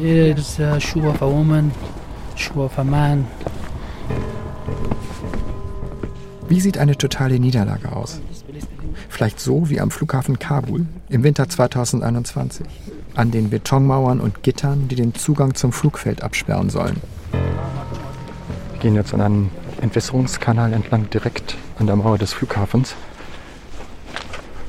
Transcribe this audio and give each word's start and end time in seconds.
Here's 0.00 0.60
a 0.60 0.80
shoe 0.80 1.08
of 1.08 1.22
a 1.22 1.26
woman, 1.26 1.72
shoe 2.34 2.62
of 2.62 2.78
a 2.78 2.84
man. 2.84 3.26
Wie 6.48 6.60
sieht 6.60 6.78
eine 6.78 6.96
totale 6.96 7.40
Niederlage 7.40 7.92
aus? 7.92 8.20
Vielleicht 9.08 9.40
so 9.40 9.68
wie 9.68 9.80
am 9.80 9.90
Flughafen 9.90 10.38
Kabul 10.38 10.86
im 11.08 11.22
Winter 11.22 11.48
2021. 11.48 12.66
An 13.14 13.30
den 13.30 13.50
Betonmauern 13.50 14.20
und 14.20 14.42
Gittern, 14.42 14.88
die 14.88 14.94
den 14.94 15.14
Zugang 15.14 15.54
zum 15.54 15.72
Flugfeld 15.72 16.22
absperren 16.22 16.70
sollen. 16.70 17.00
Wir 18.72 18.80
gehen 18.80 18.94
jetzt 18.94 19.14
an 19.14 19.20
einem 19.20 19.50
Entwässerungskanal 19.80 20.72
entlang 20.72 21.08
direkt 21.10 21.56
an 21.78 21.86
der 21.86 21.96
Mauer 21.96 22.18
des 22.18 22.32
Flughafens. 22.32 22.94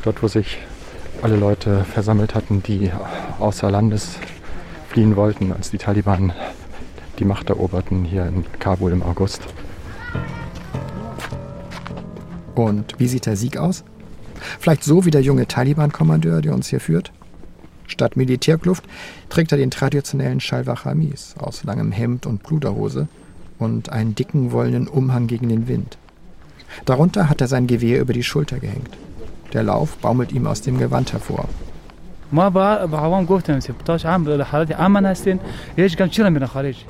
Dort, 0.04 0.24
wo 0.24 0.28
sich 0.28 0.60
alle 1.22 1.38
Leute 1.38 1.84
versammelt 1.84 2.36
hatten, 2.36 2.64
die 2.64 2.92
außer 3.40 3.70
Landes 3.72 4.18
fliehen 4.90 5.16
wollten, 5.16 5.52
als 5.52 5.72
die 5.72 5.78
Taliban 5.78 6.34
die 7.20 7.26
Macht 7.26 7.50
eroberten 7.50 8.04
hier 8.04 8.26
in 8.26 8.46
Kabul 8.60 8.92
im 8.92 9.02
August. 9.02 9.42
Und 12.56 12.96
wie 12.98 13.08
sieht 13.08 13.26
der 13.26 13.36
Sieg 13.36 13.58
aus? 13.58 13.84
Vielleicht 14.60 14.84
so 14.84 15.06
wie 15.06 15.12
der 15.12 15.22
junge 15.22 15.48
Taliban-Kommandeur, 15.48 16.42
der 16.42 16.54
uns 16.54 16.68
hier 16.68 16.80
führt? 16.80 17.12
Statt 17.88 18.18
Militärkluft 18.18 18.84
trägt 19.30 19.52
er 19.52 19.58
den 19.58 19.72
traditionellen 19.72 20.40
Shalwar 20.40 20.78
Chamis 20.78 21.36
aus 21.40 21.64
langem 21.64 21.92
Hemd 21.92 22.26
und 22.26 22.44
Pluderhose 22.44 23.08
und 23.60 23.90
einen 23.90 24.14
dicken 24.14 24.52
wollenen 24.52 24.88
Umhang 24.88 25.28
gegen 25.28 25.50
den 25.50 25.68
Wind. 25.68 25.98
Darunter 26.86 27.30
hat 27.30 27.42
er 27.42 27.48
sein 27.48 27.66
Gewehr 27.66 28.02
über 28.02 28.14
die 28.14 28.24
Schulter 28.24 28.60
gehängt. 28.60 28.98
Der 29.58 29.64
Lauf 29.64 29.98
baumelt 29.98 30.32
ihm 30.32 30.46
aus 30.46 30.62
dem 30.62 30.78
Gewand 30.78 31.14
hervor. 31.14 31.46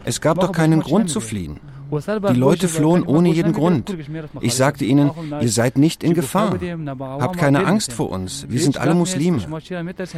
Es 0.04 0.20
gab 0.20 0.40
doch 0.42 0.52
keinen 0.52 0.82
Grund 0.82 1.10
zu 1.10 1.22
fliehen. 1.22 1.62
Die 1.90 2.40
Leute 2.48 2.68
flohen 2.68 3.04
ohne 3.04 3.30
jeden 3.30 3.54
Grund. 3.54 3.96
Ich 4.42 4.56
sagte 4.56 4.84
ihnen, 4.84 5.12
ihr 5.40 5.48
seid 5.48 5.78
nicht 5.78 6.04
in 6.04 6.14
Gefahr. 6.14 6.60
Habt 7.22 7.38
keine 7.38 7.66
Angst 7.66 7.94
vor 7.94 8.10
uns. 8.10 8.46
Wir 8.50 8.60
sind 8.60 8.78
alle 8.78 8.96
Muslime. 8.96 9.40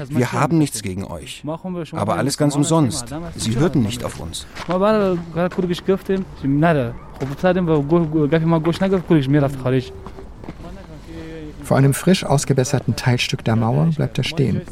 Wir 0.10 0.34
haben 0.34 0.58
nichts 0.58 0.82
gegen 0.82 1.04
euch. 1.04 1.44
Aber 1.92 2.16
alles 2.16 2.36
ganz 2.40 2.56
umsonst. 2.56 3.14
Sie 3.36 3.60
hörten 3.60 3.84
nicht 3.84 4.04
auf 4.04 4.20
uns. 4.20 4.48
Vor 11.70 11.78
einem 11.78 11.94
frisch 11.94 12.24
ausgebesserten 12.24 12.96
Teilstück 12.96 13.44
der 13.44 13.56
Mauer 13.56 13.92
bleibt 13.96 14.18
er 14.18 14.24
stehen. 14.24 14.64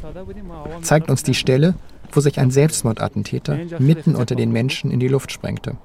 Zeigt 0.81 1.11
uns 1.11 1.21
die 1.21 1.35
Stelle, 1.35 1.75
wo 2.11 2.21
sich 2.21 2.39
ein 2.39 2.49
Selbstmordattentäter 2.49 3.55
mitten 3.77 4.15
unter 4.15 4.33
den 4.33 4.51
Menschen 4.51 4.89
in 4.89 4.99
die 4.99 5.07
Luft 5.07 5.31
sprengte. 5.31 5.77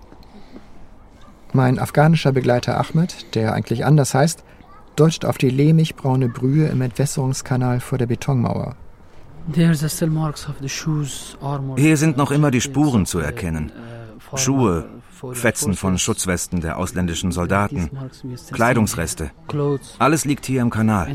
Mein 1.52 1.78
afghanischer 1.78 2.32
Begleiter 2.32 2.80
Ahmed, 2.80 3.34
der 3.34 3.52
eigentlich 3.52 3.84
anders 3.84 4.14
heißt, 4.14 4.42
deutet 4.96 5.27
auf 5.27 5.36
die 5.36 5.50
lehmig-braune 5.50 6.30
Brühe 6.30 6.69
im 6.69 6.80
Entwässerungskanal 6.80 7.80
vor 7.80 7.98
der 7.98 8.06
Betonmauer. 8.06 8.74
Hier 11.76 11.97
sind 11.98 12.16
noch 12.16 12.30
immer 12.30 12.50
die 12.50 12.62
Spuren 12.62 13.04
zu 13.04 13.19
erkennen. 13.19 13.70
Schuhe, 14.34 14.86
Fetzen 15.33 15.75
von 15.75 15.98
Schutzwesten 15.98 16.61
der 16.61 16.78
ausländischen 16.78 17.33
Soldaten, 17.33 17.91
Kleidungsreste. 18.52 19.30
Alles 19.98 20.25
liegt 20.25 20.47
hier 20.47 20.62
im 20.62 20.70
Kanal. 20.70 21.14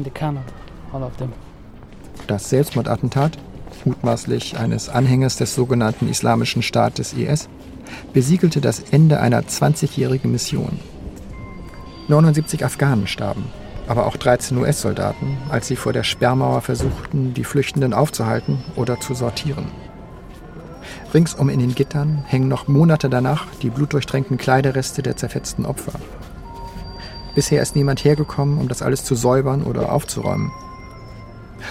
Das 2.28 2.50
Selbstmordattentat, 2.50 3.38
mutmaßlich 3.86 4.58
eines 4.58 4.90
Anhängers 4.90 5.38
des 5.38 5.56
sogenannten 5.56 6.08
Islamischen 6.08 6.62
Staates 6.62 7.14
IS, 7.14 7.50
besiegelte 8.14 8.62
das 8.62 8.80
Ende 8.92 9.20
einer 9.20 9.42
20-jährigen 9.42 10.32
Mission. 10.32 10.80
79 12.08 12.64
Afghanen 12.64 13.08
starben, 13.08 13.45
aber 13.88 14.05
auch 14.05 14.17
13 14.17 14.58
US-Soldaten, 14.58 15.38
als 15.49 15.67
sie 15.67 15.76
vor 15.76 15.94
der 15.94 16.04
Sperrmauer 16.04 16.61
versuchten, 16.61 17.34
die 17.34 17.44
Flüchtenden 17.44 17.94
aufzuhalten 17.94 18.64
oder 18.76 18.99
zu 18.99 19.14
sortieren. 19.14 19.66
Ringsum 21.14 21.50
in 21.50 21.60
den 21.60 21.73
Gittern 21.73 22.23
hängen 22.28 22.50
noch 22.50 22.68
Monate 22.68 23.10
danach 23.10 23.45
die 23.62 23.70
blutdurchtränkten 23.70 24.38
Kleiderreste 24.38 25.02
der 25.02 25.16
zerfetzten 25.16 25.66
Opfer. 25.66 25.94
Bisher 27.34 27.62
ist 27.62 27.76
niemand 27.76 28.04
hergekommen, 28.04 28.58
um 28.58 28.68
das 28.68 28.82
alles 28.82 29.04
zu 29.04 29.16
säubern 29.16 29.64
oder 29.64 29.92
aufzuräumen. 29.92 30.52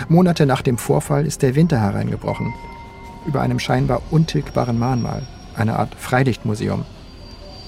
Monate 0.08 0.46
nach 0.46 0.62
dem 0.62 0.78
Vorfall 0.78 1.26
ist 1.26 1.42
der 1.42 1.54
Winter 1.54 1.80
hereingebrochen, 1.80 2.54
über 3.26 3.40
einem 3.40 3.58
scheinbar 3.58 4.02
untilgbaren 4.10 4.78
Mahnmal 4.78 5.26
eine 5.54 5.78
Art 5.78 5.94
Freilichtmuseum. 5.94 6.84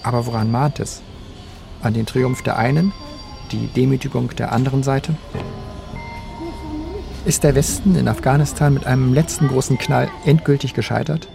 Aber 0.02 0.26
woran 0.26 0.50
mahnt 0.50 0.80
es? 0.80 1.02
An 1.82 1.94
den 1.94 2.06
Triumph 2.06 2.42
der 2.42 2.56
einen, 2.56 2.92
die 3.52 3.66
Demütigung 3.68 4.34
der 4.36 4.52
anderen 4.52 4.82
Seite? 4.82 5.14
Ist 7.24 7.44
der 7.44 7.54
Westen 7.54 7.94
in 7.94 8.08
Afghanistan 8.08 8.72
mit 8.72 8.86
einem 8.86 9.12
letzten 9.12 9.48
großen 9.48 9.76
Knall 9.76 10.08
endgültig 10.24 10.74
gescheitert? 10.74 11.28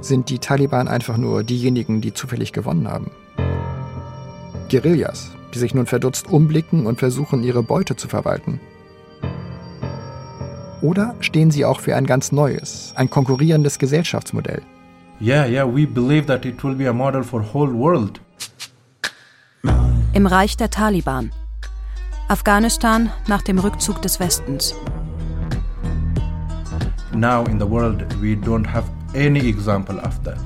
Sind 0.00 0.30
die 0.30 0.38
Taliban 0.38 0.88
einfach 0.88 1.16
nur 1.16 1.42
diejenigen, 1.42 2.00
die 2.00 2.14
zufällig 2.14 2.52
gewonnen 2.52 2.88
haben? 2.88 3.10
Guerillas, 4.70 5.32
die 5.54 5.58
sich 5.58 5.74
nun 5.74 5.86
verdutzt 5.86 6.28
umblicken 6.28 6.86
und 6.86 6.98
versuchen, 6.98 7.42
ihre 7.42 7.62
Beute 7.62 7.96
zu 7.96 8.08
verwalten. 8.08 8.60
Oder 10.82 11.14
stehen 11.20 11.50
sie 11.50 11.64
auch 11.64 11.80
für 11.80 11.96
ein 11.96 12.06
ganz 12.06 12.30
neues, 12.30 12.92
ein 12.96 13.10
konkurrierendes 13.10 13.78
Gesellschaftsmodell? 13.78 14.62
Yeah, 15.20 15.46
yeah, 15.46 15.64
we 15.64 15.86
believe 15.86 16.26
that 16.26 16.44
it 16.44 16.62
will 16.62 16.74
be 16.74 16.88
a 16.88 16.92
model 16.92 17.24
for 17.24 17.42
whole 17.54 17.72
world. 17.72 18.20
Im 20.12 20.26
Reich 20.26 20.56
der 20.56 20.70
Taliban. 20.70 21.32
Afghanistan 22.28 23.10
nach 23.26 23.42
dem 23.42 23.58
Rückzug 23.58 24.02
des 24.02 24.20
Westens. 24.20 24.74
Now 27.16 27.44
in 27.46 27.58
the 27.58 27.66
world 27.66 28.04
we 28.20 28.36
don't 28.36 28.66
have 28.66 28.84
any 29.14 29.48
example 29.48 29.98
of 30.00 30.22
that. 30.24 30.38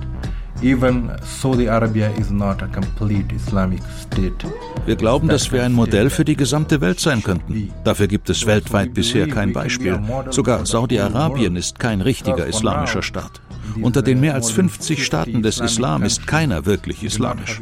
Even 0.62 1.10
Saudi 1.24 1.66
Arabia 1.66 2.10
is 2.18 2.30
not 2.30 2.62
a 2.62 2.68
complete 2.68 3.34
Islamic 3.34 3.80
state. 3.98 4.46
Wir 4.86 4.96
glauben, 4.96 5.28
dass 5.28 5.50
wir 5.50 5.64
ein 5.64 5.72
Modell 5.72 6.10
für 6.10 6.24
die 6.24 6.36
gesamte 6.36 6.80
Welt 6.80 7.00
sein 7.00 7.22
könnten. 7.22 7.72
Dafür 7.82 8.06
gibt 8.06 8.30
es 8.30 8.46
weltweit 8.46 8.94
bisher 8.94 9.26
kein 9.26 9.52
Beispiel. 9.52 9.98
Sogar 10.30 10.64
Saudi-Arabien 10.64 11.56
ist 11.56 11.78
kein 11.78 12.02
richtiger 12.02 12.46
islamischer 12.46 13.02
Staat. 13.02 13.40
Unter 13.80 14.02
den 14.02 14.20
mehr 14.20 14.34
als 14.34 14.50
50 14.50 15.04
Staaten 15.04 15.42
des 15.42 15.60
Islam 15.60 16.02
ist 16.02 16.26
keiner 16.26 16.66
wirklich 16.66 17.02
islamisch. 17.02 17.60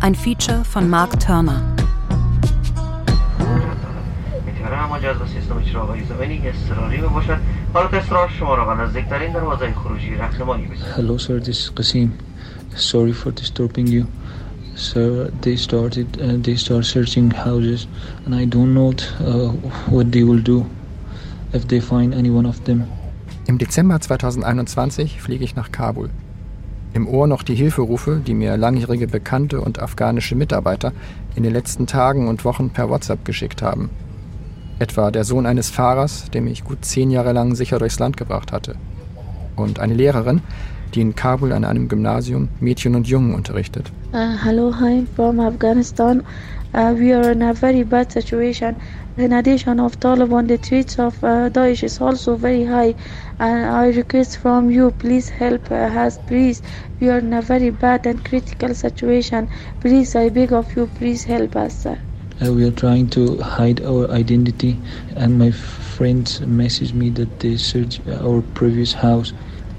Ein 0.00 0.14
Feature 0.14 0.64
von 0.64 0.90
Mark 0.90 1.18
Turner. 1.20 1.62
مجاز 4.83 5.21
و 5.21 5.25
سیستم 5.25 5.61
چراغ 5.61 5.97
زمینی 6.09 6.41
اضطراری 6.47 6.97
باشد 6.97 7.37
حالا 7.73 7.87
اصرار 7.87 8.29
شما 8.29 8.55
را 8.55 8.65
به 8.65 8.81
نزدیکترین 8.81 9.33
دروازه 9.33 9.73
خروجی 9.73 10.15
رهنمایی 10.15 10.65
بسازید 10.65 10.93
Hello 10.95 11.17
sir, 11.17 11.39
this 11.39 11.59
is 11.63 11.71
Qasim. 11.75 12.09
Sorry 12.75 13.13
for 13.13 13.31
disturbing 13.31 13.87
you. 13.87 14.05
Sir, 14.75 15.31
they 15.41 15.55
started 15.57 16.07
uh, 16.21 16.37
they 16.45 16.55
start 16.55 16.85
searching 16.85 17.31
houses 17.31 17.87
and 18.25 18.33
I 18.41 18.45
don't 18.55 18.73
know 18.77 18.91
uh, 18.91 19.51
what 19.95 20.05
they 20.13 20.23
will 20.29 20.43
do 20.53 20.65
if 21.57 21.63
they 21.71 21.81
find 21.91 22.09
any 22.13 22.31
one 22.39 22.47
of 22.53 22.57
them. 22.67 22.79
Im 23.47 23.57
Dezember 23.57 23.99
2021 23.99 25.21
fliege 25.21 25.43
ich 25.43 25.55
nach 25.55 25.71
Kabul. 25.71 26.09
Im 26.93 27.07
Ohr 27.07 27.27
noch 27.27 27.43
die 27.43 27.55
Hilferufe, 27.55 28.21
die 28.25 28.33
mir 28.33 28.57
langjährige 28.57 29.07
Bekannte 29.07 29.61
und 29.61 29.79
afghanische 29.79 30.35
Mitarbeiter 30.35 30.91
in 31.35 31.43
den 31.43 31.53
letzten 31.53 31.85
Tagen 31.85 32.27
und 32.27 32.45
Wochen 32.45 32.69
per 32.71 32.89
WhatsApp 32.89 33.25
geschickt 33.25 33.61
haben. 33.61 33.89
Etwa 34.80 35.12
der 35.12 35.24
Sohn 35.24 35.46
eines 35.46 35.70
Fahrers, 35.70 36.30
der 36.32 36.42
mich 36.42 36.64
gut 36.64 36.84
zehn 36.84 37.10
Jahre 37.10 37.32
lang 37.32 37.54
sicher 37.54 37.78
durchs 37.78 38.00
Land 38.00 38.16
gebracht 38.16 38.50
hatte. 38.50 38.74
Und 39.54 39.78
eine 39.78 39.94
Lehrerin, 39.94 40.42
die 40.94 41.00
in 41.00 41.14
Kabul 41.14 41.52
an 41.52 41.64
einem 41.64 41.88
Gymnasium 41.88 42.48
Mädchen 42.60 42.96
und 42.96 43.06
Jungen 43.06 43.34
unterrichtet. 43.34 43.92
Uh, 44.12 44.36
hello, 44.44 44.70
I'm 44.70 45.06
from 45.14 45.38
Afghanistan. 45.38 46.22
Uh, 46.74 46.92
we 46.98 47.14
are 47.14 47.30
in 47.30 47.42
a 47.42 47.54
very 47.54 47.84
bad 47.84 48.10
situation. 48.10 48.74
In 49.16 49.32
addition 49.32 49.78
of 49.78 50.00
Taliban, 50.00 50.48
the 50.48 50.58
threats 50.58 50.98
of 50.98 51.14
uh, 51.22 51.48
Daesh 51.50 51.84
is 51.84 52.00
also 52.00 52.34
very 52.36 52.64
high. 52.64 52.96
And 53.38 53.66
I 53.66 53.90
request 53.96 54.38
from 54.38 54.70
you, 54.70 54.90
please 54.98 55.28
help 55.28 55.70
us, 55.70 56.18
please. 56.26 56.62
We 56.98 57.10
are 57.10 57.18
in 57.18 57.32
a 57.32 57.42
very 57.42 57.70
bad 57.70 58.06
and 58.06 58.24
critical 58.24 58.74
situation. 58.74 59.48
Please, 59.80 60.16
I 60.16 60.30
beg 60.30 60.52
of 60.52 60.74
you, 60.74 60.88
please 60.98 61.22
help 61.22 61.54
us. 61.54 61.86
Uh, 61.86 61.94
we 62.52 62.64
are 62.64 62.70
trying 62.72 63.08
to 63.10 63.38
hide 63.40 63.80
our 63.84 64.10
identity, 64.10 64.76
and 65.16 65.38
my 65.38 65.50
friends 65.50 66.40
messaged 66.40 66.94
me 66.94 67.10
that 67.10 67.40
they 67.40 67.56
searched 67.56 68.00
our 68.08 68.42
previous 68.54 68.92
house. 68.92 69.32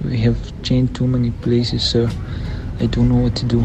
We 0.04 0.18
have 0.20 0.38
changed 0.64 0.96
too 0.96 1.08
many 1.08 1.32
places, 1.32 1.84
sir. 1.84 2.10
I 2.80 2.88
don't 2.88 3.10
know 3.10 3.24
what 3.24 3.36
to 3.36 3.46
do. 3.46 3.64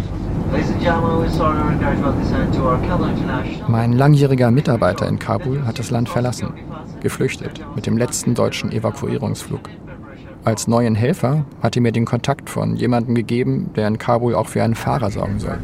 Mein 3.68 3.92
langjähriger 3.92 4.50
Mitarbeiter 4.50 5.06
in 5.08 5.18
Kabul 5.18 5.64
hat 5.64 5.78
das 5.78 5.90
Land 5.90 6.08
verlassen, 6.08 6.52
geflüchtet 7.00 7.60
mit 7.76 7.86
dem 7.86 7.96
letzten 7.96 8.34
deutschen 8.34 8.72
Evakuierungsflug. 8.72 9.60
Als 10.44 10.66
neuen 10.66 10.94
Helfer 10.94 11.44
hat 11.62 11.76
er 11.76 11.82
mir 11.82 11.92
den 11.92 12.06
Kontakt 12.06 12.48
von 12.48 12.74
jemandem 12.74 13.14
gegeben, 13.14 13.70
der 13.76 13.86
in 13.86 13.98
Kabul 13.98 14.34
auch 14.34 14.48
für 14.48 14.62
einen 14.62 14.74
Fahrer 14.74 15.10
sorgen 15.10 15.38
soll. 15.38 15.58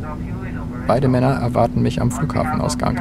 Beide 0.86 1.08
Männer 1.08 1.32
erwarten 1.32 1.82
mich 1.82 2.00
am 2.00 2.10
Flughafenausgang. 2.12 2.96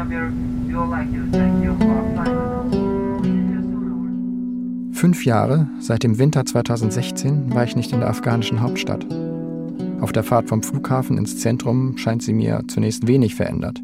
Fünf 4.92 5.26
Jahre, 5.26 5.68
seit 5.80 6.02
dem 6.04 6.18
Winter 6.18 6.46
2016, 6.46 7.54
war 7.54 7.64
ich 7.64 7.76
nicht 7.76 7.92
in 7.92 8.00
der 8.00 8.10
afghanischen 8.10 8.62
Hauptstadt. 8.62 9.06
Auf 10.02 10.12
der 10.12 10.24
Fahrt 10.24 10.50
vom 10.50 10.64
Flughafen 10.64 11.18
ins 11.18 11.38
Zentrum 11.38 11.98
scheint 11.98 12.24
sie 12.24 12.34
mir 12.34 12.64
zunächst 12.68 13.08
wenig 13.08 13.36
verändert. 13.36 13.82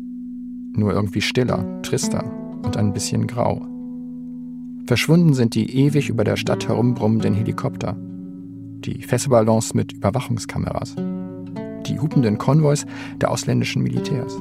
Nur 0.74 0.94
irgendwie 0.94 1.22
stiller, 1.22 1.64
trister 1.84 2.24
und 2.64 2.78
ein 2.78 2.94
bisschen 2.94 3.28
grau. 3.28 3.68
Verschwunden 4.88 5.34
sind 5.34 5.54
die 5.54 5.70
ewig 5.78 6.10
über 6.10 6.24
der 6.24 6.38
Stadt 6.38 6.68
herumbrummenden 6.68 7.36
Helikopter, 7.36 7.96
die 8.00 9.04
Fesselballons 9.04 9.74
mit 9.74 9.94
Überwachungskameras, 9.94 10.96
die 11.88 12.00
hupenden 12.00 12.38
Konvois 12.38 12.86
der 13.20 13.32
ausländischen 13.32 13.84
Militärs, 13.84 14.38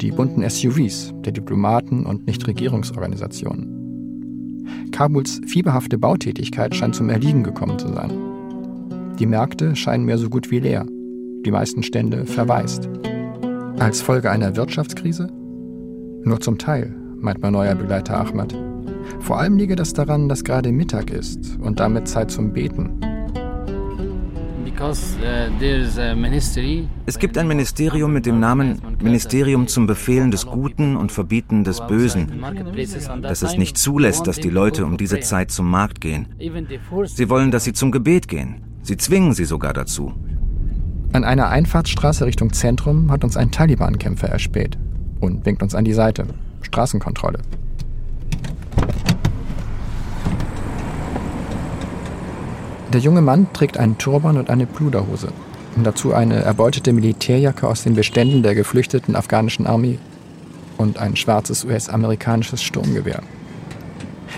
die 0.00 0.10
bunten 0.10 0.48
SUVs 0.48 1.12
der 1.24 1.32
Diplomaten 1.32 2.06
und 2.06 2.26
Nichtregierungsorganisationen. 2.26 3.84
Kabuls 4.92 5.40
fieberhafte 5.46 5.98
Bautätigkeit 5.98 6.74
scheint 6.74 6.94
zum 6.94 7.10
Erliegen 7.10 7.42
gekommen 7.42 7.78
zu 7.78 7.88
sein. 7.88 8.12
Die 9.18 9.26
Märkte 9.26 9.76
scheinen 9.76 10.04
mehr 10.04 10.18
so 10.18 10.28
gut 10.28 10.50
wie 10.50 10.60
leer, 10.60 10.86
die 11.44 11.50
meisten 11.50 11.82
Stände 11.82 12.26
verwaist. 12.26 12.88
Als 13.78 14.00
Folge 14.00 14.30
einer 14.30 14.56
Wirtschaftskrise? 14.56 15.28
Nur 16.22 16.40
zum 16.40 16.58
Teil, 16.58 16.94
meint 17.18 17.42
mein 17.42 17.52
neuer 17.52 17.74
Begleiter 17.74 18.18
Ahmad. 18.18 18.54
Vor 19.20 19.38
allem 19.38 19.56
liege 19.56 19.76
das 19.76 19.92
daran, 19.92 20.28
dass 20.28 20.44
gerade 20.44 20.72
Mittag 20.72 21.10
ist 21.10 21.58
und 21.60 21.80
damit 21.80 22.08
Zeit 22.08 22.30
zum 22.30 22.52
Beten. 22.52 23.13
Es 27.06 27.18
gibt 27.18 27.38
ein 27.38 27.48
Ministerium 27.48 28.12
mit 28.12 28.26
dem 28.26 28.40
Namen 28.40 28.80
Ministerium 29.02 29.66
zum 29.66 29.86
Befehlen 29.86 30.30
des 30.30 30.46
Guten 30.46 30.96
und 30.96 31.12
Verbieten 31.12 31.64
des 31.64 31.86
Bösen, 31.86 32.42
das 33.22 33.42
es 33.42 33.56
nicht 33.56 33.78
zulässt, 33.78 34.26
dass 34.26 34.36
die 34.36 34.50
Leute 34.50 34.84
um 34.84 34.96
diese 34.96 35.20
Zeit 35.20 35.50
zum 35.50 35.70
Markt 35.70 36.00
gehen. 36.00 36.26
Sie 37.04 37.30
wollen, 37.30 37.50
dass 37.50 37.64
sie 37.64 37.72
zum 37.72 37.92
Gebet 37.92 38.28
gehen. 38.28 38.62
Sie 38.82 38.96
zwingen 38.96 39.32
sie 39.32 39.44
sogar 39.44 39.72
dazu. 39.72 40.12
An 41.12 41.24
einer 41.24 41.48
Einfahrtsstraße 41.48 42.26
Richtung 42.26 42.52
Zentrum 42.52 43.10
hat 43.10 43.22
uns 43.22 43.36
ein 43.36 43.50
Taliban-Kämpfer 43.50 44.28
erspäht 44.28 44.76
und 45.20 45.46
winkt 45.46 45.62
uns 45.62 45.74
an 45.74 45.84
die 45.84 45.92
Seite. 45.92 46.26
Straßenkontrolle. 46.62 47.38
Der 52.94 53.00
junge 53.00 53.22
Mann 53.22 53.52
trägt 53.52 53.76
einen 53.76 53.98
Turban 53.98 54.36
und 54.36 54.50
eine 54.50 54.66
Pluderhose. 54.66 55.32
Und 55.74 55.82
dazu 55.82 56.14
eine 56.14 56.36
erbeutete 56.36 56.92
Militärjacke 56.92 57.66
aus 57.66 57.82
den 57.82 57.96
Beständen 57.96 58.44
der 58.44 58.54
geflüchteten 58.54 59.16
afghanischen 59.16 59.66
Armee. 59.66 59.98
Und 60.78 60.98
ein 60.98 61.16
schwarzes 61.16 61.64
US-amerikanisches 61.64 62.62
Sturmgewehr. 62.62 63.20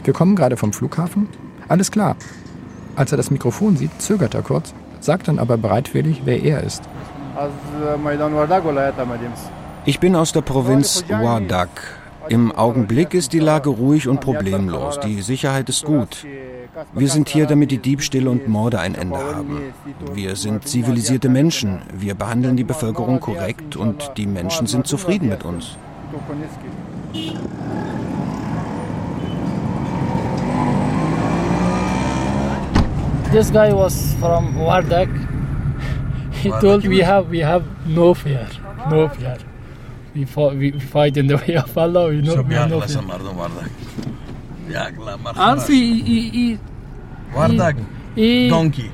Wir 0.05 0.15
kommen 0.15 0.37
gerade 0.37 0.57
vom 0.57 0.73
Flughafen. 0.73 1.29
Alles 1.69 1.91
klar. 1.91 2.17
Als 2.95 3.13
er 3.13 3.19
das 3.19 3.31
Mikrofon 3.31 3.77
sieht, 3.77 3.91
zögert 4.01 4.33
er 4.33 4.41
kurz, 4.41 4.73
sagt 5.01 5.29
dann 5.29 5.39
aber 5.39 5.59
bereitwillig, 5.59 6.23
wer 6.25 6.43
er 6.43 6.63
ist. 6.63 6.83
Ich 9.85 10.01
bin 10.01 10.17
aus 10.17 10.33
der 10.33 10.41
Provinz 10.41 11.05
Wardak. 11.11 11.96
Im 12.29 12.53
Augenblick 12.53 13.15
ist 13.15 13.33
die 13.33 13.39
Lage 13.39 13.71
ruhig 13.71 14.09
und 14.09 14.21
problemlos. 14.21 14.99
Die 15.01 15.23
Sicherheit 15.23 15.69
ist 15.69 15.85
gut. 15.85 16.25
Wir 16.93 17.09
sind 17.09 17.29
hier, 17.29 17.47
damit 17.47 17.71
die 17.71 17.79
Diebstähle 17.79 18.31
und 18.31 18.49
Morde 18.49 18.81
ein 18.81 18.95
Ende 18.95 19.19
haben. 19.19 19.61
Wir 20.13 20.37
sind 20.37 20.67
zivilisierte 20.67 21.29
Menschen. 21.29 21.81
Wir 21.93 22.15
behandeln 22.15 22.57
die 22.57 22.65
Bevölkerung 22.65 23.21
korrekt 23.21 23.77
und 23.77 24.13
die 24.17 24.27
Menschen 24.27 24.67
sind 24.67 24.87
zufrieden 24.87 25.29
mit 25.29 25.45
uns. 25.45 25.77
This 33.33 33.53
guy 33.53 33.73
was 33.73 34.15
from 34.21 34.57
Wardak. 34.57 35.09
He 36.31 36.51
told 36.61 36.85
we 36.89 37.05
have 37.05 37.31
we 37.31 37.45
have 37.45 37.65
no 37.87 38.15
fear, 38.15 38.47
no 38.91 39.09
fear. 39.09 39.37
We, 40.17 40.25
fought, 40.25 40.57
we 40.59 40.73
fight 40.73 41.19
in 41.19 41.29
the 41.29 41.35
way 41.35 41.59
of 41.59 41.77
Allah. 41.77 42.09
We 42.09 42.23
know, 42.23 42.43
we 42.43 42.55
have 42.55 42.71
no 42.71 42.81
fear. 42.81 43.03
Also, 45.37 46.59
Wardak, 47.35 47.77
Donkey. 48.49 48.91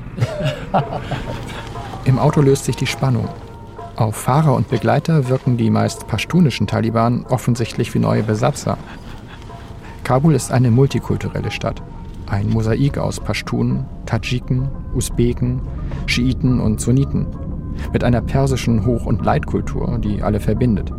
Im 2.03 2.19
Auto 2.19 2.41
löst 2.41 2.65
sich 2.65 2.75
die 2.75 2.87
Spannung. 2.87 3.29
Auf 3.95 4.17
Fahrer 4.17 4.53
und 4.53 4.67
Begleiter 4.69 5.29
wirken 5.29 5.55
die 5.55 5.69
meist 5.69 6.07
pashtunischen 6.07 6.67
Taliban 6.67 7.25
offensichtlich 7.29 7.93
wie 7.93 7.99
neue 7.99 8.23
Besatzer. 8.23 8.77
Kabul 10.03 10.35
ist 10.35 10.51
eine 10.51 10.71
multikulturelle 10.71 11.51
Stadt. 11.51 11.81
Ein 12.27 12.49
Mosaik 12.49 12.97
aus 12.97 13.21
Pashtunen, 13.21 13.85
Tadschiken, 14.05 14.67
Usbeken, 14.93 15.61
Schiiten 16.05 16.59
und 16.59 16.81
Sunniten. 16.81 17.27
Mit 17.93 18.03
einer 18.03 18.21
persischen 18.21 18.85
Hoch- 18.85 19.05
und 19.05 19.23
Leitkultur, 19.23 19.99
die 19.99 20.21
alle 20.21 20.41
verbindet. 20.41 20.91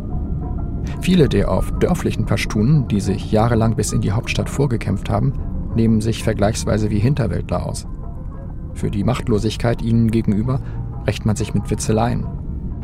Viele 1.01 1.29
der 1.29 1.51
auf 1.51 1.71
dörflichen 1.79 2.25
Pashtunen, 2.25 2.87
die 2.87 2.99
sich 2.99 3.31
jahrelang 3.31 3.75
bis 3.75 3.93
in 3.93 4.01
die 4.01 4.11
Hauptstadt 4.11 4.49
vorgekämpft 4.49 5.09
haben, 5.09 5.33
nehmen 5.75 6.01
sich 6.01 6.23
vergleichsweise 6.23 6.89
wie 6.89 6.99
Hinterwäldler 6.99 7.65
aus. 7.65 7.87
Für 8.73 8.89
die 8.89 9.03
Machtlosigkeit 9.03 9.81
ihnen 9.81 10.11
gegenüber 10.11 10.59
rächt 11.07 11.25
man 11.25 11.35
sich 11.35 11.53
mit 11.53 11.69
Witzeleien. 11.69 12.25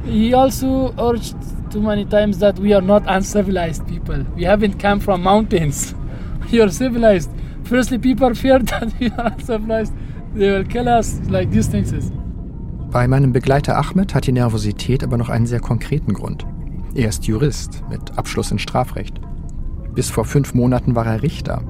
He 0.06 0.34
also 0.34 0.94
urged 0.98 1.36
too 1.70 1.80
many 1.80 2.06
times 2.06 2.40
that 2.40 2.62
we 2.62 2.76
are 2.76 2.82
not 2.82 3.04
uncivilized 3.08 3.86
people. 3.86 4.26
We 4.36 4.48
haven't 4.48 4.80
come 4.80 5.00
from 5.00 5.22
mountains. 5.22 5.96
We 6.52 6.62
are 6.62 6.72
civilized. 6.72 7.30
Firstly, 7.64 8.00
people 8.00 8.34
fear 8.34 8.60
that 8.66 8.90
we 9.00 9.12
are 9.12 9.32
uncivilized. 9.32 9.94
They 10.36 10.52
will 10.52 10.66
kill 10.66 10.88
us 10.88 11.20
like 11.30 11.52
these 11.52 11.70
things. 11.70 12.12
Bei 12.92 13.08
meinem 13.08 13.32
Begleiter 13.32 13.78
Ahmed 13.78 14.14
hat 14.14 14.28
die 14.28 14.34
Nervosität 14.34 15.04
aber 15.04 15.18
noch 15.18 15.30
einen 15.30 15.46
sehr 15.46 15.62
konkreten 15.62 16.14
Grund. 16.14 16.46
Er 16.94 17.08
ist 17.08 17.26
Jurist 17.26 17.84
mit 17.90 18.18
Abschluss 18.18 18.52
in 18.52 18.60
Strafrecht. 18.60 19.22
Bis 19.96 20.10
vor 20.10 20.26
fünf 20.26 20.54
Monaten 20.54 20.96
war 20.96 21.06
er 21.06 21.22
Richter. 21.22 21.64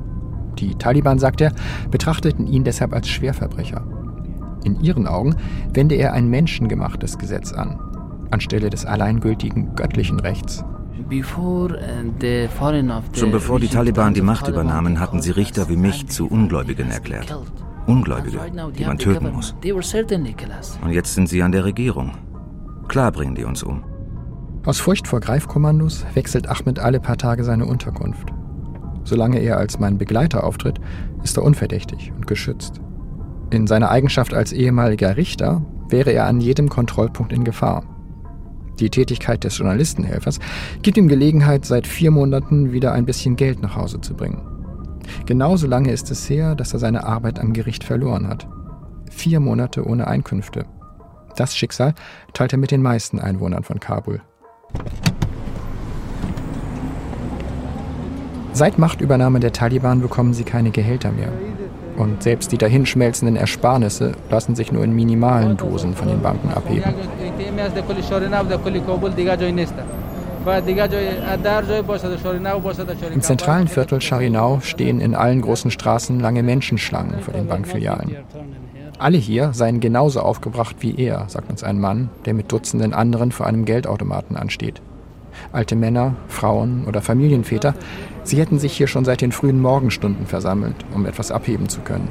Die 0.58 0.76
Taliban, 0.76 1.20
sagt 1.20 1.42
er, 1.42 1.54
betrachteten 1.92 2.48
ihn 2.48 2.64
deshalb 2.64 2.94
als 2.94 3.08
Schwerverbrecher. 3.08 3.84
In 4.64 4.80
ihren 4.82 5.08
Augen 5.08 5.36
wende 5.74 5.96
er 5.96 6.14
ein 6.14 6.30
menschengemachtes 6.30 7.18
Gesetz 7.18 7.52
an, 7.54 7.80
anstelle 8.32 8.70
des 8.70 8.86
alleingültigen 8.86 9.76
göttlichen 9.76 10.20
Rechts. 10.20 10.64
Uh, 11.10 11.68
Schon 13.14 13.32
bevor 13.32 13.60
die 13.60 13.68
Taliban 13.68 14.14
die 14.14 14.22
Macht 14.22 14.48
übernahmen, 14.48 15.00
hatten 15.00 15.22
sie 15.22 15.32
Richter 15.32 15.68
wie 15.68 15.78
mich 15.78 16.08
zu 16.08 16.28
Ungläubigen 16.28 16.92
erklärt. 16.92 17.36
Ungläubige, 17.88 18.40
die 18.78 18.86
man 18.86 18.98
töten 18.98 19.34
muss. 19.34 19.56
Und 20.84 20.92
jetzt 20.92 21.16
sind 21.16 21.28
sie 21.28 21.42
an 21.42 21.52
der 21.52 21.66
Regierung. 21.66 22.12
Klar 22.88 23.12
bringen 23.12 23.36
die 23.36 23.44
uns 23.44 23.64
um. 23.64 23.84
Aus 24.64 24.80
Furcht 24.80 25.08
vor 25.08 25.22
Greifkommandos 25.22 26.06
wechselt 26.14 26.48
Ahmed 26.48 26.78
alle 26.78 27.00
paar 27.00 27.18
Tage 27.18 27.44
seine 27.44 27.66
Unterkunft. 27.66 28.32
Solange 29.04 29.40
er 29.40 29.58
als 29.58 29.80
mein 29.80 29.98
Begleiter 29.98 30.44
auftritt, 30.44 30.80
ist 31.24 31.38
er 31.38 31.44
unverdächtig 31.44 32.12
und 32.16 32.28
geschützt. 32.28 32.80
In 33.50 33.66
seiner 33.66 33.90
Eigenschaft 33.90 34.36
als 34.36 34.54
ehemaliger 34.54 35.18
Richter 35.18 35.66
wäre 35.90 36.12
er 36.12 36.28
an 36.28 36.42
jedem 36.42 36.70
Kontrollpunkt 36.70 37.34
in 37.34 37.44
Gefahr. 37.44 37.84
Die 38.80 38.92
Tätigkeit 38.92 39.44
des 39.44 39.58
Journalistenhelfers 39.58 40.40
gibt 40.84 40.98
ihm 40.98 41.08
Gelegenheit, 41.08 41.66
seit 41.66 41.88
vier 41.88 42.12
Monaten 42.12 42.72
wieder 42.72 42.94
ein 42.94 43.06
bisschen 43.06 43.36
Geld 43.36 43.64
nach 43.64 43.76
Hause 43.76 44.00
zu 44.00 44.14
bringen. 44.14 44.44
Genauso 45.26 45.66
lange 45.66 45.92
ist 45.92 46.12
es 46.12 46.30
her, 46.30 46.54
dass 46.54 46.74
er 46.74 46.80
seine 46.80 47.04
Arbeit 47.04 47.40
am 47.40 47.54
Gericht 47.54 47.84
verloren 47.84 48.28
hat. 48.28 48.48
Vier 49.10 49.40
Monate 49.40 49.86
ohne 49.86 50.08
Einkünfte. 50.08 50.66
Das 51.36 51.58
Schicksal 51.58 51.96
teilt 52.34 52.54
er 52.54 52.60
mit 52.60 52.70
den 52.70 52.84
meisten 52.84 53.20
Einwohnern 53.20 53.64
von 53.64 53.80
Kabul. 53.80 54.22
Seit 58.54 58.78
Machtübernahme 58.78 59.40
der 59.40 59.54
Taliban 59.54 60.02
bekommen 60.02 60.34
sie 60.34 60.44
keine 60.44 60.72
Gehälter 60.72 61.12
mehr. 61.12 61.30
Und 61.98 62.22
selbst 62.22 62.52
die 62.52 62.58
dahinschmelzenden 62.58 63.36
Ersparnisse 63.36 64.12
lassen 64.30 64.56
sich 64.56 64.72
nur 64.72 64.84
in 64.84 64.94
minimalen 64.94 65.58
Dosen 65.58 65.96
von 65.96 66.08
den 66.08 66.22
Banken 66.22 66.50
abheben. 66.50 66.94
Im 73.14 73.22
zentralen 73.22 73.68
Viertel 73.68 74.00
Charinau 74.02 74.60
stehen 74.62 75.00
in 75.00 75.16
allen 75.16 75.42
großen 75.42 75.72
Straßen 75.72 76.20
lange 76.20 76.44
Menschenschlangen 76.44 77.22
vor 77.22 77.34
den 77.34 77.48
Bankfilialen. 77.48 78.18
Alle 79.02 79.18
hier 79.18 79.52
seien 79.54 79.80
genauso 79.80 80.20
aufgebracht 80.20 80.76
wie 80.82 80.96
er, 80.96 81.26
sagt 81.28 81.50
uns 81.50 81.64
ein 81.64 81.80
Mann, 81.80 82.12
der 82.26 82.36
mit 82.36 82.52
Dutzenden 82.52 82.94
anderen 82.94 83.32
vor 83.32 83.48
einem 83.48 83.66
Geldautomaten 83.66 84.38
ansteht. 84.38 84.80
Alte 85.52 85.76
Männer, 85.76 86.14
Frauen 86.28 86.86
oder 86.88 87.02
Familienväter, 87.02 87.74
sie 88.24 88.38
hätten 88.38 88.60
sich 88.60 88.74
hier 88.74 88.86
schon 88.86 89.04
seit 89.04 89.22
den 89.22 89.32
frühen 89.32 89.60
Morgenstunden 89.60 90.28
versammelt, 90.28 90.76
um 90.94 91.08
etwas 91.08 91.32
abheben 91.32 91.68
zu 91.68 91.82
können. 91.82 92.10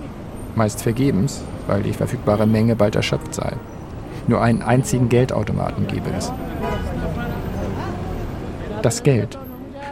Meist 0.57 0.83
vergebens, 0.83 1.43
weil 1.69 1.85
die 1.85 1.93
verfügbare 1.93 2.49
Menge 2.49 2.75
bald 2.75 2.97
erschöpft 2.97 3.35
sei. 3.35 3.53
Nur 4.27 4.43
einen 4.43 4.63
einzigen 4.63 5.09
Geldautomaten 5.09 5.87
gebe 5.87 6.11
es. 6.19 6.33
Das 8.83 9.05
Geld. 9.05 9.39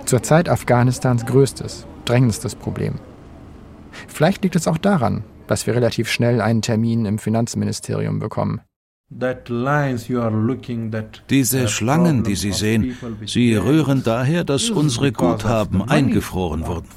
Zur 0.05 0.25
Zeit 0.25 0.49
Afghanistans 0.49 1.27
größtes, 1.27 1.87
drängendstes 2.07 2.57
Problem. 2.57 2.95
Vielleicht 4.09 4.43
liegt 4.43 4.57
es 4.57 4.67
auch 4.67 4.79
daran, 4.79 5.23
dass 5.49 5.67
wir 5.67 5.75
relativ 5.75 6.09
schnell 6.09 6.41
einen 6.41 6.63
Termin 6.63 7.05
im 7.07 7.19
Finanzministerium 7.19 8.19
bekommen. 8.21 8.61
Diese 11.31 11.65
uh, 11.65 11.69
Schlangen, 11.69 12.25
die 12.25 12.35
Sie 12.37 12.53
sehen, 12.53 12.95
sie 13.25 13.55
rühren 13.55 14.03
daher, 14.03 14.45
dass 14.45 14.69
unsere 14.69 15.13
Guthaben 15.13 15.89
eingefroren 15.89 16.67
wurden 16.67 16.89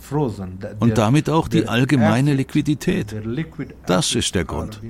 und 0.79 0.97
damit 0.97 1.29
auch 1.29 1.47
die 1.47 1.69
allgemeine 1.69 2.33
Liquidität. 2.33 3.15
Das 3.85 4.13
ist 4.13 4.35
der 4.35 4.43
Grund. 4.43 4.81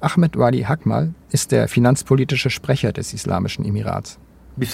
Ahmed 0.00 0.38
Wali 0.38 0.62
Hakmal 0.62 1.14
ist 1.30 1.52
der 1.52 1.68
finanzpolitische 1.68 2.48
Sprecher 2.48 2.92
des 2.92 3.12
Islamischen 3.12 3.66
Emirats. 3.66 4.18
Uh, 4.60 4.64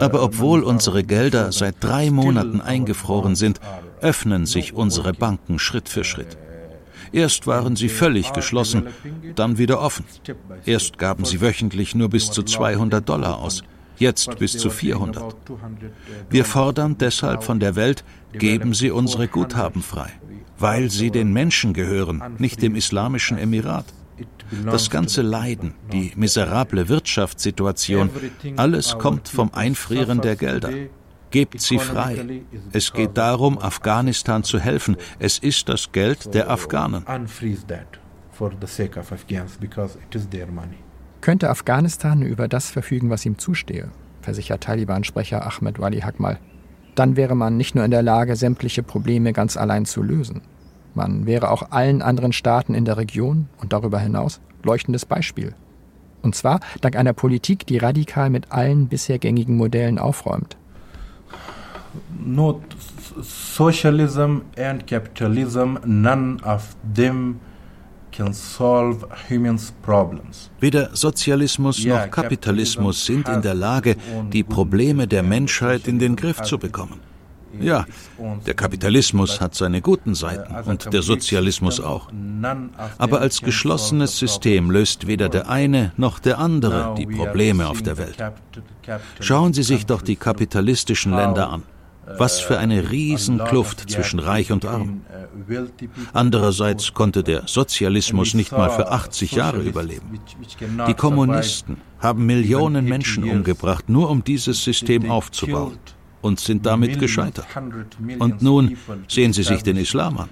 Aber 0.00 0.22
obwohl 0.22 0.62
unsere 0.62 1.04
Gelder 1.04 1.52
seit 1.52 1.76
drei 1.80 2.10
Monaten 2.10 2.60
eingefroren 2.60 3.36
sind, 3.36 3.60
öffnen 4.00 4.46
sich 4.46 4.74
unsere 4.74 5.12
Banken 5.12 5.58
Schritt 5.58 5.88
für 5.88 6.04
Schritt. 6.04 6.36
Erst 7.12 7.46
waren 7.46 7.76
sie 7.76 7.88
völlig 7.88 8.32
geschlossen, 8.32 8.88
dann 9.36 9.56
wieder 9.56 9.80
offen. 9.80 10.04
Erst 10.66 10.98
gaben 10.98 11.24
sie 11.24 11.40
wöchentlich 11.40 11.94
nur 11.94 12.08
bis 12.10 12.32
zu 12.32 12.42
200 12.42 13.08
Dollar 13.08 13.38
aus, 13.38 13.62
jetzt 13.98 14.36
bis 14.38 14.58
zu 14.58 14.68
400. 14.68 15.24
Wir 16.28 16.44
fordern 16.44 16.96
deshalb 16.98 17.44
von 17.44 17.60
der 17.60 17.76
Welt, 17.76 18.04
geben 18.32 18.74
Sie 18.74 18.90
unsere 18.90 19.28
Guthaben 19.28 19.82
frei, 19.82 20.10
weil 20.58 20.90
sie 20.90 21.12
den 21.12 21.32
Menschen 21.32 21.72
gehören, 21.72 22.20
nicht 22.38 22.62
dem 22.62 22.74
Islamischen 22.74 23.38
Emirat. 23.38 23.86
Das 24.64 24.90
ganze 24.90 25.22
Leiden, 25.22 25.74
die 25.92 26.12
miserable 26.16 26.88
Wirtschaftssituation, 26.88 28.10
alles 28.56 28.98
kommt 28.98 29.28
vom 29.28 29.52
Einfrieren 29.54 30.20
der 30.20 30.36
Gelder. 30.36 30.70
Gebt 31.30 31.60
sie 31.60 31.78
frei. 31.78 32.42
Es 32.72 32.92
geht 32.92 33.16
darum, 33.16 33.58
Afghanistan 33.58 34.44
zu 34.44 34.60
helfen. 34.60 34.96
Es 35.18 35.38
ist 35.38 35.68
das 35.68 35.90
Geld 35.90 36.32
der 36.32 36.50
Afghanen. 36.50 37.04
Könnte 41.20 41.50
Afghanistan 41.50 42.22
über 42.22 42.48
das 42.48 42.70
verfügen, 42.70 43.10
was 43.10 43.26
ihm 43.26 43.38
zustehe, 43.38 43.90
versichert 44.20 44.62
Taliban-Sprecher 44.62 45.46
Ahmed 45.46 45.78
Wali 45.78 46.00
Hakmal, 46.00 46.38
dann 46.94 47.16
wäre 47.16 47.34
man 47.34 47.56
nicht 47.56 47.74
nur 47.74 47.84
in 47.84 47.90
der 47.90 48.02
Lage, 48.02 48.36
sämtliche 48.36 48.82
Probleme 48.82 49.32
ganz 49.32 49.56
allein 49.56 49.84
zu 49.86 50.02
lösen. 50.02 50.42
Man 50.94 51.26
wäre 51.26 51.50
auch 51.50 51.70
allen 51.70 52.02
anderen 52.02 52.32
Staaten 52.32 52.74
in 52.74 52.84
der 52.84 52.96
Region 52.96 53.48
und 53.60 53.72
darüber 53.72 53.98
hinaus 53.98 54.40
leuchtendes 54.62 55.04
Beispiel. 55.04 55.54
Und 56.22 56.34
zwar 56.34 56.60
dank 56.80 56.96
einer 56.96 57.12
Politik, 57.12 57.66
die 57.66 57.78
radikal 57.78 58.30
mit 58.30 58.50
allen 58.50 58.88
bisher 58.88 59.18
gängigen 59.18 59.56
Modellen 59.56 59.98
aufräumt. 59.98 60.56
Not 62.24 62.60
socialism 63.20 64.38
and 64.56 64.86
capitalism, 64.86 65.76
none 65.84 66.38
of 66.44 66.76
them 66.94 67.40
Weder 70.60 70.90
Sozialismus 70.94 71.84
noch 71.84 72.10
Kapitalismus 72.10 73.04
sind 73.04 73.28
in 73.28 73.42
der 73.42 73.54
Lage, 73.54 73.96
die 74.32 74.44
Probleme 74.44 75.08
der 75.08 75.22
Menschheit 75.22 75.88
in 75.88 75.98
den 75.98 76.14
Griff 76.14 76.42
zu 76.42 76.58
bekommen. 76.58 77.00
Ja, 77.60 77.86
der 78.46 78.54
Kapitalismus 78.54 79.40
hat 79.40 79.54
seine 79.54 79.80
guten 79.80 80.14
Seiten 80.14 80.54
und 80.68 80.92
der 80.92 81.02
Sozialismus 81.02 81.80
auch. 81.80 82.08
Aber 82.98 83.20
als 83.20 83.40
geschlossenes 83.40 84.18
System 84.18 84.70
löst 84.70 85.06
weder 85.06 85.28
der 85.28 85.48
eine 85.48 85.92
noch 85.96 86.18
der 86.18 86.38
andere 86.38 86.94
die 86.96 87.06
Probleme 87.06 87.68
auf 87.68 87.82
der 87.82 87.98
Welt. 87.98 88.16
Schauen 89.20 89.52
Sie 89.52 89.62
sich 89.62 89.86
doch 89.86 90.02
die 90.02 90.16
kapitalistischen 90.16 91.12
Länder 91.12 91.50
an. 91.50 91.62
Was 92.18 92.40
für 92.40 92.58
eine 92.58 92.90
Riesenkluft 92.90 93.88
zwischen 93.90 94.18
Reich 94.18 94.52
und 94.52 94.66
Arm. 94.66 95.00
Andererseits 96.12 96.92
konnte 96.92 97.22
der 97.22 97.44
Sozialismus 97.46 98.34
nicht 98.34 98.52
mal 98.52 98.70
für 98.70 98.90
80 98.90 99.32
Jahre 99.32 99.62
überleben. 99.62 100.20
Die 100.86 100.94
Kommunisten 100.94 101.78
haben 101.98 102.26
Millionen 102.26 102.84
Menschen 102.84 103.24
umgebracht, 103.24 103.88
nur 103.88 104.10
um 104.10 104.22
dieses 104.22 104.62
System 104.62 105.10
aufzubauen 105.10 105.78
und 106.24 106.40
sind 106.40 106.64
damit 106.64 106.98
gescheitert. 106.98 107.46
Und 108.18 108.40
nun 108.40 108.76
sehen 109.08 109.34
Sie 109.34 109.42
sich 109.42 109.62
den 109.62 109.76
Islam 109.76 110.18
an. 110.18 110.30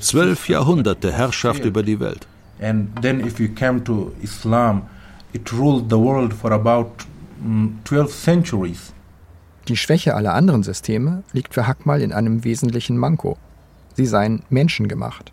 Zwölf 0.00 0.48
Jahrhunderte 0.48 1.12
Herrschaft 1.12 1.64
über 1.64 1.82
die 1.82 2.00
Welt. 2.00 2.26
And 2.60 2.88
then 3.02 3.20
if 3.20 3.38
you 3.38 3.48
come 3.48 3.84
to 3.84 4.12
Islam, 4.22 4.82
it 5.34 5.52
ruled 5.52 5.90
the 5.90 5.98
world 5.98 6.32
for 6.32 6.52
about 6.52 7.04
12 7.84 8.06
mm, 8.06 8.08
centuries. 8.08 8.94
Die 9.68 9.76
Schwäche 9.76 10.14
aller 10.14 10.32
anderen 10.32 10.62
Systeme 10.62 11.22
liegt 11.34 11.52
für 11.52 11.66
Hackmal 11.66 12.00
in 12.00 12.12
einem 12.12 12.44
wesentlichen 12.44 12.96
Manko. 12.96 13.36
Sie 13.94 14.06
seien 14.06 14.42
menschengemacht. 14.48 15.32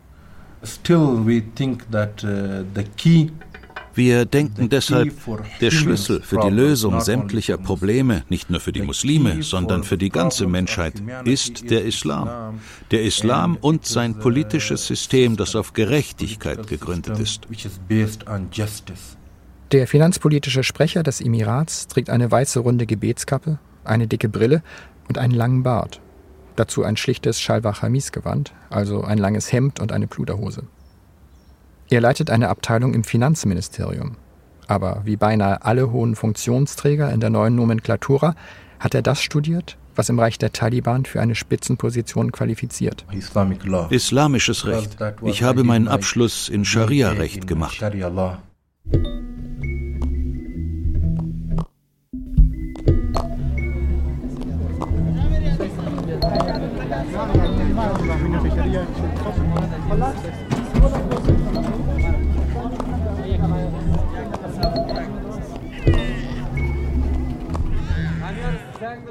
Still 0.66 1.26
we 1.26 1.42
think 1.56 1.90
that 1.92 2.24
uh, 2.26 2.66
the 2.76 2.84
key 2.98 3.32
wir 3.96 4.26
denken 4.26 4.70
deshalb, 4.70 5.14
der 5.62 5.72
Schlüssel 5.72 6.22
für 6.22 6.40
die 6.40 6.50
Lösung 6.50 7.02
sämtlicher 7.02 7.58
Probleme, 7.58 8.24
nicht 8.30 8.50
nur 8.50 8.60
für 8.60 8.72
die 8.72 8.82
Muslime, 8.82 9.44
sondern 9.44 9.84
für 9.84 9.98
die 9.98 10.10
ganze 10.10 10.48
Menschheit, 10.48 10.96
ist 11.26 11.70
der 11.70 11.86
Islam. 11.86 12.60
Der 12.92 13.04
Islam 13.04 13.58
und 13.60 13.86
sein 13.86 14.20
politisches 14.20 14.88
System, 14.88 15.38
das 15.38 15.56
auf 15.56 15.74
Gerechtigkeit 15.74 16.68
gegründet 16.68 17.20
ist. 17.20 17.48
Der 19.72 19.88
finanzpolitische 19.88 20.64
Sprecher 20.64 21.04
des 21.04 21.22
Emirats 21.22 21.88
trägt 21.88 22.10
eine 22.10 22.30
weiße 22.30 22.60
runde 22.60 22.86
Gebetskappe, 22.86 23.60
eine 23.84 24.08
dicke 24.08 24.30
Brille 24.30 24.62
und 25.08 25.18
einen 25.18 25.34
langen 25.34 25.64
Bart. 25.64 26.00
Dazu 26.56 26.84
ein 26.84 26.98
schlichtes 26.98 27.42
Schalwar-Chamis-Gewand, 27.42 28.54
also 28.70 29.04
ein 29.04 29.18
langes 29.18 29.52
Hemd 29.52 29.80
und 29.80 29.92
eine 29.92 30.08
Pluderhose. 30.08 30.64
Er 31.94 32.02
leitet 32.02 32.32
eine 32.32 32.50
Abteilung 32.50 32.96
im 32.96 33.04
Finanzministerium. 33.04 34.16
Aber 34.66 35.04
wie 35.06 35.16
beinahe 35.16 35.64
alle 35.64 35.92
hohen 35.92 36.16
Funktionsträger 36.16 37.14
in 37.14 37.20
der 37.20 37.30
neuen 37.30 37.54
Nomenklatura 37.56 38.34
hat 38.80 38.96
er 38.96 39.04
das 39.04 39.22
studiert, 39.22 39.78
was 39.94 40.10
im 40.10 40.18
Reich 40.18 40.40
der 40.40 40.52
Taliban 40.52 41.06
für 41.06 41.22
eine 41.22 41.36
Spitzenposition 41.36 42.32
qualifiziert. 42.32 43.06
Islamisches 43.92 44.66
Recht. 44.66 44.98
Ich 45.24 45.44
habe 45.44 45.64
meinen 45.64 45.88
Abschluss 45.88 46.50
in 46.50 46.66
Scharia-Recht 46.66 47.46
gemacht. 47.46 47.80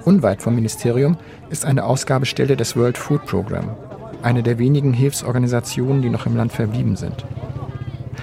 Unweit 0.05 0.43
vom 0.43 0.55
Ministerium 0.55 1.17
ist 1.51 1.65
eine 1.65 1.85
Ausgabestelle 1.85 2.57
des 2.57 2.77
World 2.77 2.99
Food 2.99 3.25
Program, 3.27 3.71
eine 4.23 4.43
der 4.43 4.59
wenigen 4.59 4.93
Hilfsorganisationen, 4.93 6.03
die 6.03 6.11
noch 6.11 6.27
im 6.27 6.37
Land 6.37 6.53
verblieben 6.53 6.97
sind. 6.97 7.25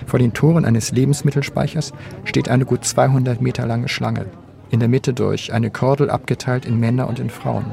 Vor 0.05 0.19
den 0.19 0.33
Toren 0.33 0.65
eines 0.65 0.91
Lebensmittelspeichers 0.91 1.93
steht 2.25 2.49
eine 2.49 2.65
gut 2.65 2.83
200 2.83 3.41
Meter 3.41 3.65
lange 3.65 3.87
Schlange, 3.87 4.25
in 4.69 4.79
der 4.79 4.89
Mitte 4.89 5.13
durch 5.13 5.53
eine 5.53 5.71
Kordel 5.71 6.09
abgeteilt 6.09 6.65
in 6.65 6.79
Männer 6.79 7.07
und 7.07 7.19
in 7.19 7.29
Frauen. 7.29 7.65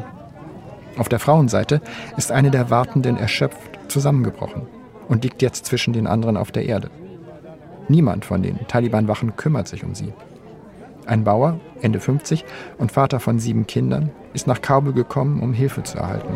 Auf 0.96 1.08
der 1.08 1.18
Frauenseite 1.18 1.80
ist 2.16 2.30
eine 2.30 2.50
der 2.50 2.70
Wartenden 2.70 3.16
erschöpft 3.16 3.78
zusammengebrochen 3.88 4.62
und 5.08 5.24
liegt 5.24 5.42
jetzt 5.42 5.66
zwischen 5.66 5.92
den 5.92 6.06
anderen 6.06 6.36
auf 6.36 6.52
der 6.52 6.64
Erde. 6.64 6.90
Niemand 7.88 8.24
von 8.24 8.42
den 8.42 8.66
Taliban-Wachen 8.68 9.36
kümmert 9.36 9.68
sich 9.68 9.84
um 9.84 9.94
sie. 9.94 10.12
Ein 11.06 11.22
Bauer, 11.24 11.60
Ende 11.82 12.00
50 12.00 12.44
und 12.78 12.90
Vater 12.90 13.20
von 13.20 13.38
sieben 13.38 13.66
Kindern, 13.66 14.10
ist 14.34 14.46
nach 14.46 14.60
Kabul 14.60 14.92
gekommen, 14.92 15.40
um 15.40 15.52
Hilfe 15.52 15.82
zu 15.82 15.98
erhalten. 15.98 16.34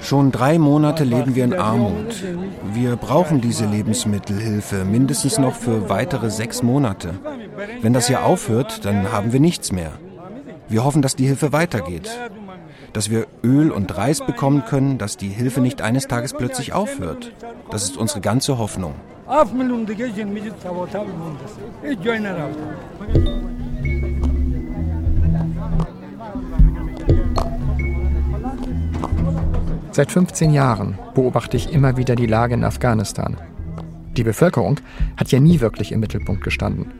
Schon 0.00 0.32
drei 0.32 0.58
Monate 0.58 1.04
leben 1.04 1.34
wir 1.34 1.44
in 1.44 1.54
Armut. 1.54 2.24
Wir 2.72 2.96
brauchen 2.96 3.40
diese 3.40 3.66
Lebensmittelhilfe 3.66 4.84
mindestens 4.84 5.38
noch 5.38 5.54
für 5.54 5.88
weitere 5.88 6.30
sechs 6.30 6.62
Monate. 6.62 7.14
Wenn 7.82 7.92
das 7.92 8.06
hier 8.08 8.24
aufhört, 8.24 8.84
dann 8.84 9.12
haben 9.12 9.32
wir 9.32 9.40
nichts 9.40 9.72
mehr. 9.72 9.92
Wir 10.68 10.84
hoffen, 10.84 11.02
dass 11.02 11.14
die 11.14 11.26
Hilfe 11.26 11.52
weitergeht. 11.52 12.10
dass 12.92 13.10
wir 13.10 13.26
Öl 13.44 13.70
und 13.70 13.94
Reis 13.98 14.24
bekommen 14.24 14.64
können, 14.64 14.96
dass 14.96 15.18
die 15.18 15.28
Hilfe 15.28 15.60
nicht 15.60 15.82
eines 15.82 16.08
Tages 16.08 16.32
plötzlich 16.32 16.72
aufhört. 16.72 17.30
Das 17.70 17.84
ist 17.84 17.98
unsere 17.98 18.22
ganze 18.22 18.56
Hoffnung. 18.56 18.94
Seit 29.90 30.12
15 30.12 30.52
Jahren 30.52 30.98
beobachte 31.14 31.56
ich 31.56 31.72
immer 31.72 31.96
wieder 31.96 32.14
die 32.14 32.26
Lage 32.26 32.54
in 32.54 32.64
Afghanistan. 32.64 33.36
Die 34.16 34.22
Bevölkerung 34.22 34.78
hat 35.16 35.32
ja 35.32 35.40
nie 35.40 35.60
wirklich 35.60 35.90
im 35.90 36.00
Mittelpunkt 36.00 36.44
gestanden. 36.44 36.92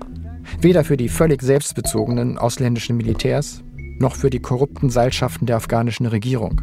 Weder 0.60 0.82
für 0.82 0.96
die 0.96 1.08
völlig 1.08 1.42
selbstbezogenen 1.42 2.38
ausländischen 2.38 2.96
Militärs 2.96 3.62
noch 3.98 4.16
für 4.16 4.30
die 4.30 4.40
korrupten 4.40 4.90
Seilschaften 4.90 5.46
der 5.46 5.56
afghanischen 5.56 6.06
Regierung. 6.06 6.60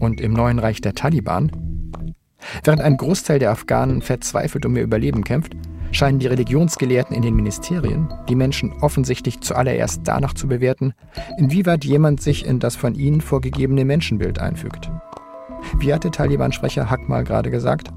Und 0.00 0.20
im 0.20 0.32
neuen 0.32 0.58
Reich 0.58 0.80
der 0.80 0.94
Taliban? 0.94 1.65
Während 2.64 2.82
ein 2.82 2.96
Großteil 2.96 3.38
der 3.38 3.50
Afghanen 3.50 4.02
verzweifelt 4.02 4.66
um 4.66 4.76
ihr 4.76 4.82
Überleben 4.82 5.24
kämpft, 5.24 5.54
scheinen 5.92 6.18
die 6.18 6.26
Religionsgelehrten 6.26 7.16
in 7.16 7.22
den 7.22 7.34
Ministerien 7.34 8.12
die 8.28 8.34
Menschen 8.34 8.72
offensichtlich 8.80 9.40
zuallererst 9.40 10.02
danach 10.04 10.34
zu 10.34 10.48
bewerten, 10.48 10.92
inwieweit 11.38 11.84
jemand 11.84 12.20
sich 12.20 12.44
in 12.44 12.58
das 12.58 12.76
von 12.76 12.94
ihnen 12.94 13.20
vorgegebene 13.20 13.84
Menschenbild 13.84 14.38
einfügt. 14.38 14.90
Wie 15.78 15.92
hat 15.92 16.04
der 16.04 16.12
Taliban-Sprecher 16.12 16.90
Hack 16.90 17.08
mal 17.08 17.24
gerade 17.24 17.50
gesagt? 17.50 17.88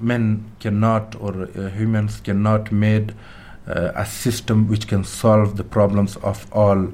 Men 0.00 0.44
cannot 0.60 1.20
or 1.20 1.48
uh, 1.56 1.68
humans 1.78 2.22
cannot 2.22 2.72
made 2.72 3.12
uh, 3.68 3.90
a 3.94 4.04
system 4.04 4.70
which 4.70 4.88
can 4.88 5.04
solve 5.04 5.56
the 5.56 5.62
problems 5.62 6.16
of 6.22 6.46
all 6.52 6.88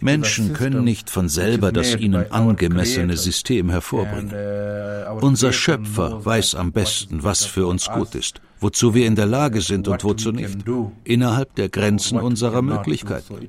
Menschen 0.00 0.52
können 0.52 0.84
nicht 0.84 1.10
von 1.10 1.28
selber 1.28 1.72
das 1.72 1.96
ihnen 1.96 2.30
angemessene 2.30 3.16
System 3.16 3.70
hervorbringen. 3.70 4.32
Uh, 4.32 5.24
Unser 5.26 5.52
Schöpfer 5.52 6.24
weiß 6.24 6.54
am 6.54 6.72
besten, 6.72 7.22
was 7.22 7.44
für 7.44 7.66
uns 7.66 7.88
gut 7.88 8.14
ist, 8.14 8.40
wozu 8.60 8.94
wir 8.94 9.06
in 9.06 9.16
der 9.16 9.26
Lage 9.26 9.60
sind 9.60 9.88
und 9.88 10.04
wozu 10.04 10.32
nicht, 10.32 10.58
innerhalb 11.04 11.54
der 11.54 11.68
Grenzen 11.68 12.18
unserer 12.18 12.62
Möglichkeiten. 12.62 13.48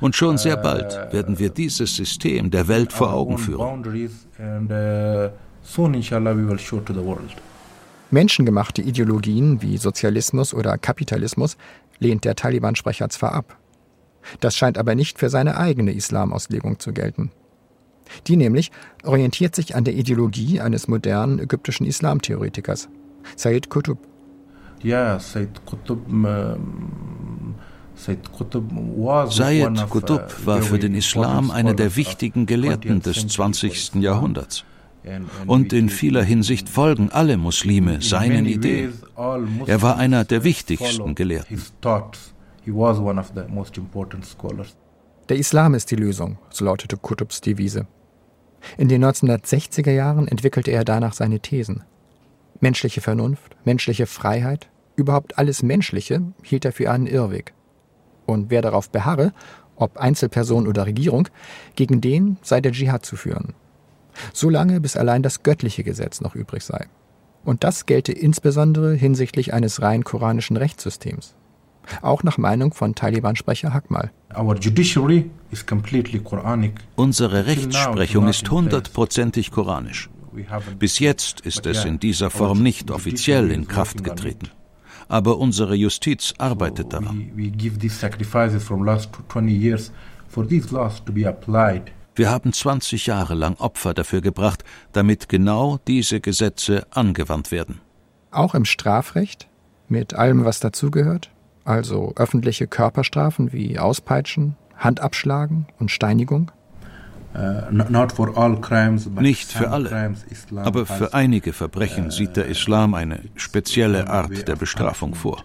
Und 0.00 0.16
schon 0.16 0.38
sehr 0.38 0.56
bald 0.56 1.12
werden 1.12 1.38
wir 1.38 1.50
dieses 1.50 1.96
System 1.96 2.50
der 2.50 2.68
Welt 2.68 2.92
vor 2.92 3.12
Augen 3.12 3.38
führen. 3.38 3.88
Menschengemachte 8.10 8.80
Ideologien 8.80 9.60
wie 9.60 9.76
Sozialismus 9.76 10.54
oder 10.54 10.78
Kapitalismus 10.78 11.56
lehnt 11.98 12.24
der 12.24 12.36
Taliban-Sprecher 12.36 13.10
zwar 13.10 13.32
ab. 13.32 13.56
Das 14.40 14.56
scheint 14.56 14.78
aber 14.78 14.94
nicht 14.94 15.18
für 15.18 15.30
seine 15.30 15.56
eigene 15.56 15.92
Islamauslegung 15.92 16.78
zu 16.78 16.92
gelten. 16.92 17.30
Die 18.26 18.36
nämlich 18.36 18.70
orientiert 19.04 19.54
sich 19.54 19.74
an 19.76 19.84
der 19.84 19.94
Ideologie 19.94 20.60
eines 20.60 20.88
modernen 20.88 21.38
ägyptischen 21.38 21.86
Islamtheoretikers, 21.86 22.88
Said 23.36 23.68
Qutb. 23.68 23.98
Ja, 24.82 25.18
Said 25.18 25.60
Qutb. 25.66 26.00
Said 27.94 28.32
Qutb 28.32 28.72
war 30.46 30.62
für 30.62 30.78
den 30.78 30.94
Islam 30.94 31.50
einer 31.50 31.74
der 31.74 31.96
wichtigen 31.96 32.46
Gelehrten 32.46 33.02
des 33.02 33.26
20. 33.26 33.96
Jahrhunderts. 33.96 34.64
Und 35.46 35.72
in 35.72 35.88
vieler 35.88 36.22
Hinsicht 36.22 36.68
folgen 36.68 37.10
alle 37.10 37.36
Muslime 37.36 38.02
seinen 38.02 38.46
Ideen. 38.46 38.92
Er 39.66 39.82
war 39.82 39.96
einer 39.96 40.24
der 40.24 40.44
wichtigsten 40.44 41.14
Gelehrten. 41.14 41.62
Der 45.28 45.36
Islam 45.36 45.74
ist 45.74 45.90
die 45.90 45.96
Lösung, 45.96 46.38
so 46.50 46.64
lautete 46.64 46.96
Qutbs 46.96 47.40
Devise. 47.40 47.86
In 48.76 48.88
den 48.88 49.04
1960er 49.04 49.90
Jahren 49.90 50.26
entwickelte 50.28 50.70
er 50.70 50.84
danach 50.84 51.12
seine 51.12 51.40
Thesen. 51.40 51.84
Menschliche 52.60 53.00
Vernunft, 53.00 53.56
menschliche 53.64 54.06
Freiheit, 54.06 54.68
überhaupt 54.96 55.38
alles 55.38 55.62
Menschliche 55.62 56.22
hielt 56.42 56.64
er 56.64 56.72
für 56.72 56.90
einen 56.90 57.06
Irrweg. 57.06 57.54
Und 58.26 58.50
wer 58.50 58.62
darauf 58.62 58.90
beharre, 58.90 59.32
ob 59.76 59.96
Einzelperson 59.96 60.66
oder 60.66 60.86
Regierung, 60.86 61.28
gegen 61.76 62.00
den 62.00 62.36
sei 62.42 62.60
der 62.60 62.72
Dschihad 62.72 63.06
zu 63.06 63.16
führen 63.16 63.54
solange 64.32 64.80
bis 64.80 64.96
allein 64.96 65.22
das 65.22 65.42
göttliche 65.42 65.84
Gesetz 65.84 66.20
noch 66.20 66.34
übrig 66.34 66.64
sei. 66.64 66.86
Und 67.44 67.64
das 67.64 67.86
gelte 67.86 68.12
insbesondere 68.12 68.94
hinsichtlich 68.94 69.54
eines 69.54 69.80
rein 69.80 70.04
koranischen 70.04 70.56
Rechtssystems. 70.56 71.34
Auch 72.02 72.22
nach 72.22 72.38
Meinung 72.38 72.72
von 72.74 72.94
Taliban-Sprecher 72.94 73.72
Hakmal. 73.72 74.10
Unsere 76.96 77.46
Rechtsprechung 77.46 78.28
ist 78.28 78.50
hundertprozentig 78.50 79.50
koranisch. 79.50 80.10
Bis 80.78 80.98
jetzt 80.98 81.40
ist 81.40 81.66
es 81.66 81.84
in 81.84 81.98
dieser 81.98 82.30
Form 82.30 82.62
nicht 82.62 82.90
offiziell 82.90 83.50
in 83.50 83.66
Kraft 83.66 84.04
getreten. 84.04 84.48
Aber 85.08 85.38
unsere 85.38 85.74
Justiz 85.74 86.34
arbeitet 86.38 86.92
daran. 86.92 87.32
Wir 92.14 92.30
haben 92.30 92.52
20 92.52 93.06
Jahre 93.06 93.34
lang 93.34 93.54
Opfer 93.58 93.94
dafür 93.94 94.20
gebracht, 94.20 94.64
damit 94.92 95.28
genau 95.28 95.78
diese 95.86 96.20
Gesetze 96.20 96.86
angewandt 96.90 97.50
werden. 97.50 97.80
Auch 98.30 98.54
im 98.54 98.64
Strafrecht? 98.64 99.48
Mit 99.88 100.14
allem, 100.14 100.44
was 100.44 100.60
dazugehört? 100.60 101.30
Also 101.68 102.14
öffentliche 102.16 102.66
Körperstrafen 102.66 103.52
wie 103.52 103.78
Auspeitschen, 103.78 104.56
Handabschlagen 104.78 105.66
und 105.78 105.90
Steinigung? 105.90 106.50
Uh, 107.34 107.70
Nicht 109.20 109.52
für 109.52 109.68
alle, 109.68 110.14
aber 110.56 110.86
für 110.86 111.12
einige 111.12 111.52
Verbrechen 111.52 112.10
sieht 112.10 112.38
der 112.38 112.46
Islam 112.46 112.94
eine 112.94 113.20
spezielle 113.34 114.08
Art 114.08 114.48
der 114.48 114.56
Bestrafung 114.56 115.14
vor. 115.14 115.44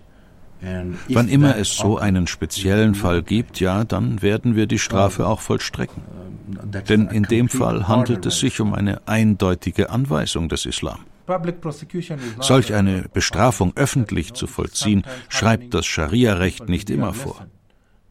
Wann 1.10 1.28
immer 1.28 1.58
es 1.58 1.76
so 1.76 1.98
einen 1.98 2.26
speziellen 2.28 2.96
Fall 2.96 3.22
gibt, 3.22 3.60
ja, 3.60 3.84
dann 3.84 4.22
werden 4.22 4.56
wir 4.56 4.66
die 4.66 4.80
Strafe 4.80 5.28
auch 5.28 5.42
vollstrecken. 5.42 6.04
Denn 6.88 7.08
in 7.08 7.24
dem 7.24 7.50
Fall 7.50 7.90
handelt 7.90 8.26
es 8.26 8.40
sich 8.40 8.62
um 8.62 8.74
eine 8.74 9.02
eindeutige 9.08 9.90
Anweisung 9.90 10.48
des 10.48 10.66
Islam. 10.66 11.00
Solch 12.40 12.74
eine 12.74 13.06
Bestrafung 13.14 13.74
öffentlich 13.76 14.34
zu 14.34 14.48
vollziehen, 14.48 15.04
schreibt 15.30 15.74
das 15.74 15.86
Scharia-Recht 15.86 16.70
nicht 16.70 16.90
immer 16.90 17.14
vor. 17.14 17.46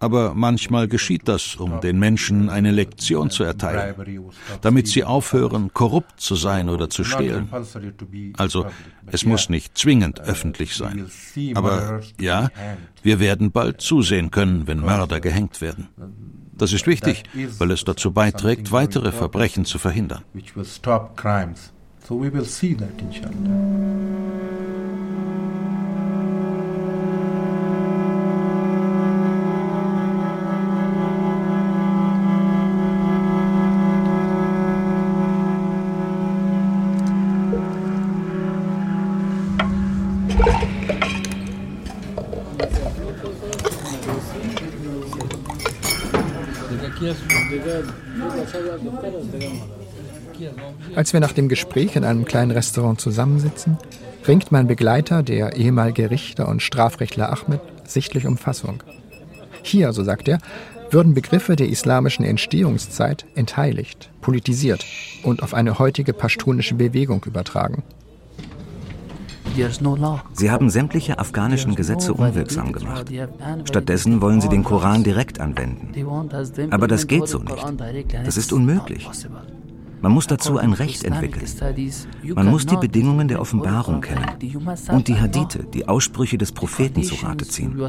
Aber 0.02 0.34
manchmal 0.34 0.88
geschieht 0.88 1.28
das, 1.28 1.54
um 1.54 1.80
den 1.80 1.96
Menschen 1.96 2.50
eine 2.50 2.72
Lektion 2.72 3.30
zu 3.30 3.44
erteilen, 3.44 3.94
damit 4.60 4.88
sie 4.88 5.04
aufhören, 5.04 5.72
korrupt 5.72 6.20
zu 6.20 6.34
sein 6.34 6.68
oder 6.68 6.90
zu 6.90 7.04
stehlen. 7.04 7.48
Also 8.36 8.66
es 9.06 9.24
muss 9.24 9.48
nicht 9.48 9.78
zwingend 9.78 10.20
öffentlich 10.20 10.74
sein. 10.74 11.06
Aber 11.54 12.00
ja, 12.20 12.48
wir 13.04 13.20
werden 13.20 13.52
bald 13.52 13.80
zusehen 13.80 14.32
können, 14.32 14.66
wenn 14.66 14.80
Mörder 14.80 15.20
gehängt 15.20 15.60
werden. 15.60 15.88
Das 16.52 16.72
ist 16.72 16.88
wichtig, 16.88 17.22
weil 17.58 17.70
es 17.70 17.84
dazu 17.84 18.10
beiträgt, 18.12 18.72
weitere 18.72 19.12
Verbrechen 19.12 19.64
zu 19.64 19.78
verhindern. 19.78 20.24
So 22.04 22.16
we 22.16 22.28
will 22.30 22.44
see 22.44 22.74
that 22.74 23.00
inshallah. 23.00 23.92
Als 50.94 51.12
wir 51.12 51.20
nach 51.20 51.32
dem 51.32 51.48
Gespräch 51.48 51.96
in 51.96 52.04
einem 52.04 52.24
kleinen 52.24 52.50
Restaurant 52.50 53.00
zusammensitzen, 53.00 53.78
ringt 54.26 54.52
mein 54.52 54.66
Begleiter, 54.66 55.22
der 55.22 55.56
ehemalige 55.56 56.10
Richter 56.10 56.48
und 56.48 56.62
Strafrechtler 56.62 57.30
Ahmed, 57.32 57.60
sichtlich 57.84 58.26
um 58.26 58.36
Fassung. 58.36 58.82
Hier, 59.62 59.92
so 59.92 60.04
sagt 60.04 60.28
er, 60.28 60.38
würden 60.90 61.14
Begriffe 61.14 61.56
der 61.56 61.68
islamischen 61.68 62.24
Entstehungszeit 62.24 63.24
entheiligt, 63.34 64.10
politisiert 64.20 64.84
und 65.22 65.42
auf 65.42 65.54
eine 65.54 65.78
heutige 65.78 66.12
pashtunische 66.12 66.74
Bewegung 66.74 67.24
übertragen. 67.24 67.82
Sie 70.32 70.50
haben 70.50 70.70
sämtliche 70.70 71.18
afghanischen 71.18 71.74
Gesetze 71.74 72.14
unwirksam 72.14 72.72
gemacht. 72.72 73.10
Stattdessen 73.64 74.20
wollen 74.22 74.40
sie 74.40 74.48
den 74.48 74.64
Koran 74.64 75.04
direkt 75.04 75.40
anwenden. 75.40 75.92
Aber 76.70 76.88
das 76.88 77.06
geht 77.06 77.28
so 77.28 77.38
nicht. 77.38 77.64
Das 78.24 78.36
ist 78.36 78.52
unmöglich. 78.52 79.08
Man 80.02 80.10
muss 80.10 80.26
dazu 80.26 80.58
ein 80.58 80.72
Recht 80.72 81.04
entwickeln. 81.04 81.46
Man 82.34 82.50
muss 82.50 82.66
die 82.66 82.76
Bedingungen 82.76 83.28
der 83.28 83.40
Offenbarung 83.40 84.00
kennen 84.00 84.26
und 84.90 85.06
die 85.06 85.14
Hadithe, 85.14 85.64
die 85.72 85.86
Aussprüche 85.86 86.36
des 86.38 86.50
Propheten 86.50 87.04
zu 87.04 87.14
Rate 87.24 87.46
ziehen. 87.46 87.80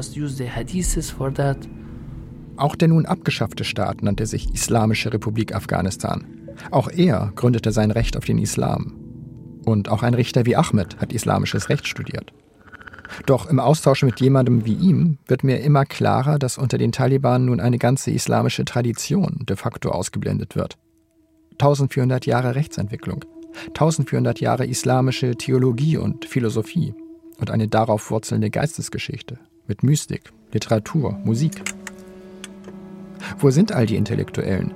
Auch 2.56 2.76
der 2.76 2.88
nun 2.88 3.06
abgeschaffte 3.06 3.64
Staat 3.64 4.02
nannte 4.02 4.26
sich 4.26 4.54
Islamische 4.54 5.12
Republik 5.12 5.54
Afghanistan. 5.56 6.24
Auch 6.70 6.88
er 6.88 7.32
gründete 7.34 7.72
sein 7.72 7.90
Recht 7.90 8.16
auf 8.16 8.24
den 8.24 8.38
Islam. 8.38 8.94
Und 9.64 9.88
auch 9.88 10.04
ein 10.04 10.14
Richter 10.14 10.46
wie 10.46 10.54
Ahmed 10.54 10.98
hat 11.00 11.12
islamisches 11.12 11.68
Recht 11.68 11.88
studiert. 11.88 12.32
Doch 13.26 13.50
im 13.50 13.58
Austausch 13.58 14.04
mit 14.04 14.20
jemandem 14.20 14.64
wie 14.64 14.74
ihm 14.74 15.18
wird 15.26 15.42
mir 15.42 15.60
immer 15.60 15.84
klarer, 15.84 16.38
dass 16.38 16.58
unter 16.58 16.78
den 16.78 16.92
Taliban 16.92 17.46
nun 17.46 17.58
eine 17.58 17.78
ganze 17.78 18.12
islamische 18.12 18.64
Tradition 18.64 19.44
de 19.48 19.56
facto 19.56 19.90
ausgeblendet 19.90 20.54
wird. 20.54 20.78
1400 21.54 22.26
Jahre 22.26 22.54
Rechtsentwicklung, 22.54 23.24
1400 23.68 24.40
Jahre 24.40 24.66
islamische 24.66 25.36
Theologie 25.36 25.96
und 25.96 26.24
Philosophie 26.24 26.94
und 27.38 27.50
eine 27.50 27.68
darauf 27.68 28.10
wurzelnde 28.10 28.50
Geistesgeschichte 28.50 29.38
mit 29.66 29.82
Mystik, 29.82 30.32
Literatur, 30.52 31.18
Musik. 31.24 31.62
Wo 33.38 33.50
sind 33.50 33.72
all 33.72 33.86
die 33.86 33.96
Intellektuellen? 33.96 34.74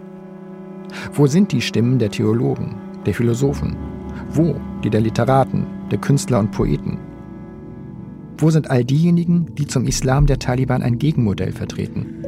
Wo 1.13 1.27
sind 1.27 1.53
die 1.53 1.61
Stimmen 1.61 1.99
der 1.99 2.11
Theologen, 2.11 2.77
der 3.05 3.15
Philosophen? 3.15 3.77
Wo 4.33 4.57
die 4.85 4.91
der 4.91 5.01
Literaten, 5.01 5.67
der 5.91 5.99
Künstler 5.99 6.39
und 6.39 6.53
Poeten? 6.53 6.99
Wo 8.39 8.51
sind 8.51 8.71
all 8.71 8.85
diejenigen, 8.85 9.55
die 9.57 9.67
zum 9.67 9.85
Islam 9.85 10.27
der 10.27 10.39
Taliban 10.39 10.83
ein 10.83 10.99
Gegenmodell 10.99 11.53
vertreten? 11.53 12.23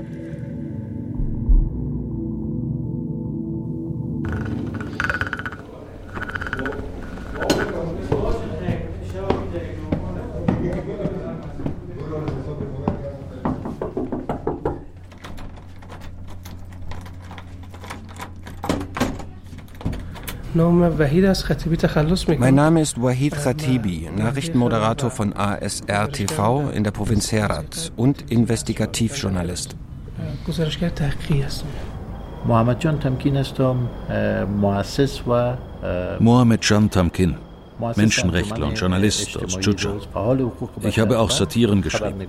Mein 20.53 22.55
Name 22.57 22.81
ist 22.81 23.01
Wahid 23.01 23.35
Khatibi, 23.35 24.11
Nachrichtenmoderator 24.17 25.11
von 25.11 25.33
ASR 25.33 26.11
TV 26.11 26.71
in 26.71 26.83
der 26.83 26.91
Provinz 26.91 27.31
Herat 27.31 27.93
und 27.97 28.33
Investigativjournalist. 28.33 29.77
Mohammed 36.19 36.69
Jan 36.69 36.91
Tamkin, 36.91 37.37
Menschenrechtler 37.95 38.67
und 38.67 38.75
Journalist 38.75 39.37
aus 39.37 39.57
Juja. 39.61 39.93
Ich 40.83 40.99
habe 40.99 41.21
auch 41.21 41.31
Satiren 41.31 41.81
geschrieben. 41.81 42.27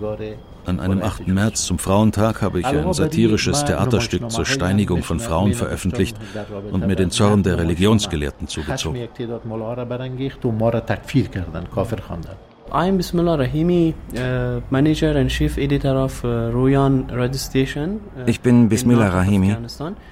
An 0.65 0.79
einem 0.79 1.01
8. 1.01 1.27
März 1.27 1.65
zum 1.65 1.79
Frauentag 1.79 2.41
habe 2.41 2.59
ich 2.59 2.65
ein 2.65 2.93
satirisches 2.93 3.65
Theaterstück 3.65 4.29
zur 4.29 4.45
Steinigung 4.45 5.03
von 5.03 5.19
Frauen 5.19 5.53
veröffentlicht 5.53 6.17
und 6.71 6.85
mir 6.87 6.95
den 6.95 7.11
Zorn 7.11 7.43
der 7.43 7.57
Religionsgelehrten 7.57 8.47
zugezogen. 8.47 9.07
I'm 12.73 12.95
Bismillah 12.95 13.37
Rahimi, 13.37 13.93
uh, 14.15 14.61
Manager 14.69 15.17
and 15.17 15.29
Chief 15.29 15.57
Editor 15.57 15.89
of 15.89 16.23
uh, 16.23 16.51
Royan 16.53 17.09
Radio 17.11 17.37
Station. 17.37 17.99
Uh, 18.15 18.29
ich 18.29 18.39
bin 18.39 18.69
Bismillah 18.69 19.09
Rahimi, 19.09 19.57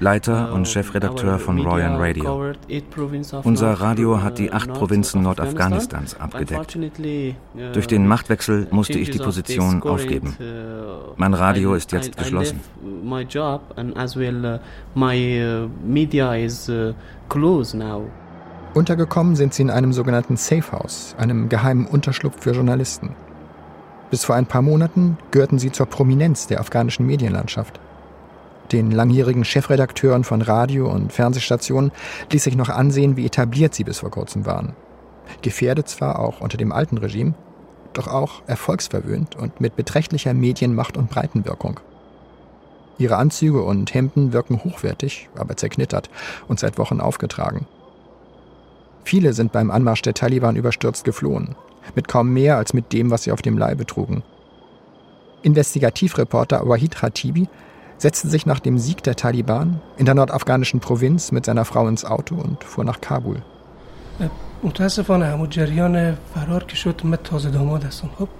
Leiter 0.01 0.51
und 0.51 0.67
Chefredakteur 0.67 1.39
von 1.39 1.61
Royan 1.61 1.95
Radio. 1.95 2.53
Unser 3.45 3.71
Radio 3.79 4.21
hat 4.21 4.39
die 4.39 4.51
acht 4.51 4.73
Provinzen 4.73 5.21
Nordafghanistans 5.21 6.19
abgedeckt. 6.19 6.77
Durch 7.71 7.87
den 7.87 8.05
Machtwechsel 8.05 8.67
musste 8.71 8.99
ich 8.99 9.09
die 9.09 9.19
Position 9.19 9.81
aufgeben. 9.81 10.35
Mein 11.15 11.33
Radio 11.33 11.75
ist 11.75 11.93
jetzt 11.93 12.17
geschlossen. 12.17 12.59
My 13.01 13.21
job 13.21 13.61
and 13.77 13.95
as 13.95 14.17
well 14.17 14.59
my 14.95 15.69
media 15.81 16.35
is 16.35 16.69
closed 17.29 17.73
now. 17.73 18.09
Untergekommen 18.73 19.35
sind 19.35 19.53
sie 19.53 19.63
in 19.63 19.71
einem 19.71 19.93
sogenannten 19.93 20.37
Safehouse, 20.37 21.15
einem 21.17 21.49
geheimen 21.49 21.87
Unterschlupf 21.87 22.43
für 22.43 22.51
Journalisten. 22.51 23.15
Bis 24.11 24.23
vor 24.23 24.35
ein 24.35 24.45
paar 24.45 24.61
Monaten 24.61 25.17
gehörten 25.31 25.57
sie 25.57 25.71
zur 25.71 25.87
Prominenz 25.87 26.45
der 26.45 26.59
afghanischen 26.59 27.05
Medienlandschaft. 27.07 27.79
Den 28.71 28.91
langjährigen 28.91 29.43
Chefredakteuren 29.43 30.23
von 30.23 30.43
Radio- 30.43 30.91
und 30.91 31.11
Fernsehstationen 31.11 31.91
ließ 32.31 32.43
sich 32.43 32.55
noch 32.55 32.69
ansehen, 32.69 33.17
wie 33.17 33.25
etabliert 33.25 33.73
sie 33.73 33.83
bis 33.83 33.99
vor 33.99 34.11
kurzem 34.11 34.45
waren. 34.45 34.73
Gefährdet 35.41 35.89
zwar 35.89 36.19
auch 36.19 36.39
unter 36.39 36.57
dem 36.57 36.71
alten 36.71 36.99
Regime, 36.99 37.33
doch 37.93 38.07
auch 38.07 38.43
erfolgsverwöhnt 38.45 39.35
und 39.35 39.59
mit 39.61 39.75
beträchtlicher 39.75 40.35
Medienmacht 40.35 40.95
und 40.95 41.09
Breitenwirkung. 41.09 41.79
Ihre 42.99 43.17
Anzüge 43.17 43.63
und 43.63 43.93
Hemden 43.95 44.31
wirken 44.31 44.63
hochwertig, 44.63 45.29
aber 45.35 45.57
zerknittert 45.57 46.11
und 46.47 46.59
seit 46.59 46.77
Wochen 46.77 47.01
aufgetragen. 47.01 47.65
Viele 49.09 49.33
sind 49.33 49.51
beim 49.51 49.71
Anmarsch 49.71 50.03
der 50.03 50.13
Taliban 50.13 50.55
überstürzt 50.55 51.03
geflohen, 51.03 51.55
mit 51.95 52.07
kaum 52.07 52.31
mehr 52.31 52.57
als 52.57 52.73
mit 52.73 52.93
dem, 52.93 53.09
was 53.09 53.23
sie 53.23 53.31
auf 53.31 53.41
dem 53.41 53.57
Leibe 53.57 53.87
trugen. 53.87 54.21
Investigativreporter 55.41 56.61
Wahid 56.69 56.95
Khatibi 56.95 57.47
setzte 57.97 58.27
sich 58.27 58.45
nach 58.45 58.59
dem 58.59 58.77
Sieg 58.77 59.01
der 59.01 59.15
Taliban 59.15 59.81
in 59.97 60.05
der 60.05 60.13
nordafghanischen 60.13 60.79
Provinz 60.79 61.31
mit 61.31 61.43
seiner 61.43 61.65
Frau 61.65 61.87
ins 61.87 62.05
Auto 62.05 62.35
und 62.35 62.63
fuhr 62.63 62.83
nach 62.83 63.01
Kabul. 63.01 63.41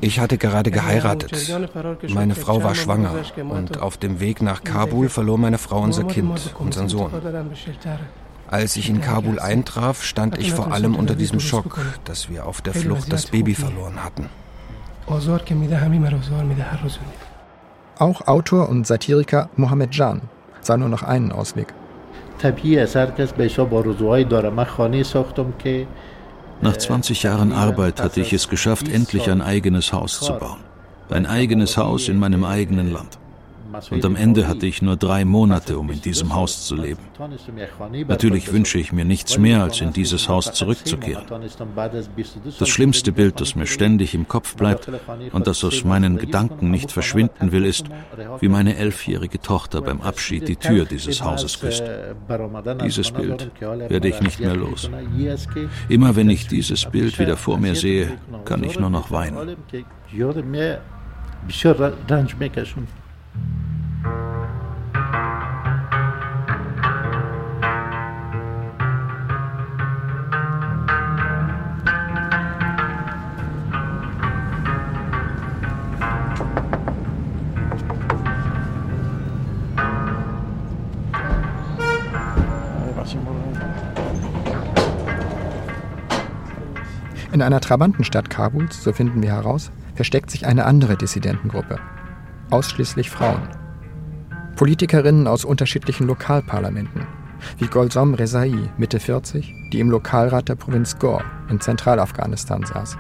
Ich 0.02 0.20
hatte 0.20 0.38
gerade 0.38 0.70
geheiratet. 0.70 1.56
Meine 2.10 2.36
Frau 2.36 2.62
war 2.62 2.76
schwanger 2.76 3.16
und 3.50 3.82
auf 3.82 3.98
dem 3.98 4.20
Weg 4.20 4.44
nach 4.44 4.64
Kabul 4.64 5.10
verlor 5.10 5.40
meine 5.40 5.58
Frau 5.58 5.82
unser 5.82 6.04
Kind, 6.04 6.54
unseren 6.60 6.90
Sohn. 6.90 7.12
Als 8.52 8.76
ich 8.78 8.90
in 8.90 9.00
Kabul 9.00 9.40
eintraf, 9.40 10.04
stand 10.04 10.40
ich 10.40 10.54
vor 10.54 10.74
allem 10.74 10.96
unter 10.96 11.14
diesem 11.14 11.40
Schock, 11.40 11.80
dass 12.06 12.30
wir 12.30 12.48
auf 12.48 12.62
der 12.62 12.74
Flucht 12.74 13.14
das 13.14 13.28
Baby 13.28 13.54
verloren 13.54 14.04
hatten. 14.04 14.28
Auch 18.00 18.28
Autor 18.28 18.70
und 18.70 18.88
Satiriker 18.88 19.50
Mohammed 19.56 19.94
Jan 19.94 20.22
sah 20.62 20.78
nur 20.78 20.90
noch 20.90 21.04
einen 21.04 21.32
Ausweg. 21.32 21.68
Nach 26.62 26.76
20 26.76 27.22
Jahren 27.24 27.52
Arbeit 27.52 28.02
hatte 28.02 28.22
ich 28.22 28.34
es 28.34 28.50
geschafft, 28.50 28.88
endlich 28.88 29.30
ein 29.30 29.42
eigenes 29.44 29.94
Haus 29.94 30.20
zu 30.20 30.34
bauen. 30.34 30.62
Ein 31.10 31.28
eigenes 31.28 31.78
Haus 31.78 32.10
in 32.10 32.18
meinem 32.18 32.44
eigenen 32.44 32.92
Land. 32.92 33.20
Und 33.92 34.06
am 34.06 34.16
Ende 34.16 34.48
hatte 34.48 34.66
ich 34.66 34.82
nur 34.82 34.98
drei 34.98 35.26
Monate, 35.26 35.78
um 35.78 35.90
in 35.90 36.02
diesem 36.02 36.34
Haus 36.34 36.66
zu 36.66 36.76
leben. 36.76 37.02
Natürlich 38.08 38.52
wünsche 38.52 38.80
ich 38.80 38.92
mir 38.92 39.06
nichts 39.06 39.38
mehr, 39.38 39.64
als 39.64 39.82
in 39.82 39.94
dieses 39.94 40.30
Haus 40.30 40.54
zurückzukehren. 40.54 41.26
Das 42.60 42.70
schlimmste 42.70 43.12
Bild, 43.12 43.40
das 43.42 43.56
mir 43.56 43.68
ständig 43.68 44.14
im 44.14 44.28
Kopf 44.28 44.56
bleibt 44.56 44.90
und 45.32 45.48
das 45.48 45.64
aus 45.64 45.84
meinen 45.84 46.18
Gedanken 46.18 46.72
nicht 46.72 46.92
verschwinden 46.92 47.52
will, 47.52 47.66
ist, 47.66 47.86
wie 48.40 48.48
meine 48.48 48.76
elfjährige 48.76 49.40
Tochter 49.40 49.82
beim 49.82 50.02
Abschied 50.02 50.48
die 50.48 50.56
Tür 50.56 50.86
dieses 50.86 51.24
Hauses 51.24 51.60
küsst. 51.60 51.84
Dieses 52.84 53.12
Bild 53.12 53.52
werde 53.60 54.08
ich 54.08 54.22
nicht 54.22 54.40
mehr 54.40 54.56
los. 54.56 54.90
Immer 55.90 56.16
wenn 56.16 56.30
ich 56.30 56.48
dieses 56.48 56.86
Bild 56.86 57.20
wieder 57.20 57.38
vor 57.38 57.58
mir 57.58 57.76
sehe, 57.76 58.18
kann 58.46 58.64
ich 58.64 58.80
nur 58.80 58.90
noch 58.90 59.12
weinen. 59.12 59.58
In 87.32 87.42
einer 87.42 87.62
Trabantenstadt 87.62 88.30
Kabuls, 88.30 88.84
so 88.84 88.92
finden 88.92 89.22
wir 89.22 89.32
heraus, 89.32 89.72
versteckt 89.96 90.32
sich 90.32 90.46
eine 90.46 90.66
andere 90.66 90.98
Dissidentengruppe. 90.98 91.78
Ausschließlich 92.50 93.10
Frauen. 93.10 93.48
Politikerinnen 94.56 95.28
aus 95.28 95.46
unterschiedlichen 95.46 96.08
Lokalparlamenten, 96.08 97.08
wie 97.58 97.68
Golsom 97.68 98.14
Rezai, 98.14 98.72
Mitte 98.78 99.00
40, 99.00 99.54
die 99.72 99.80
im 99.80 99.90
Lokalrat 99.90 100.50
der 100.50 100.56
Provinz 100.56 100.98
Gor 101.00 101.24
in 101.50 101.62
Zentralafghanistan 101.62 102.66
saß. 102.66 102.98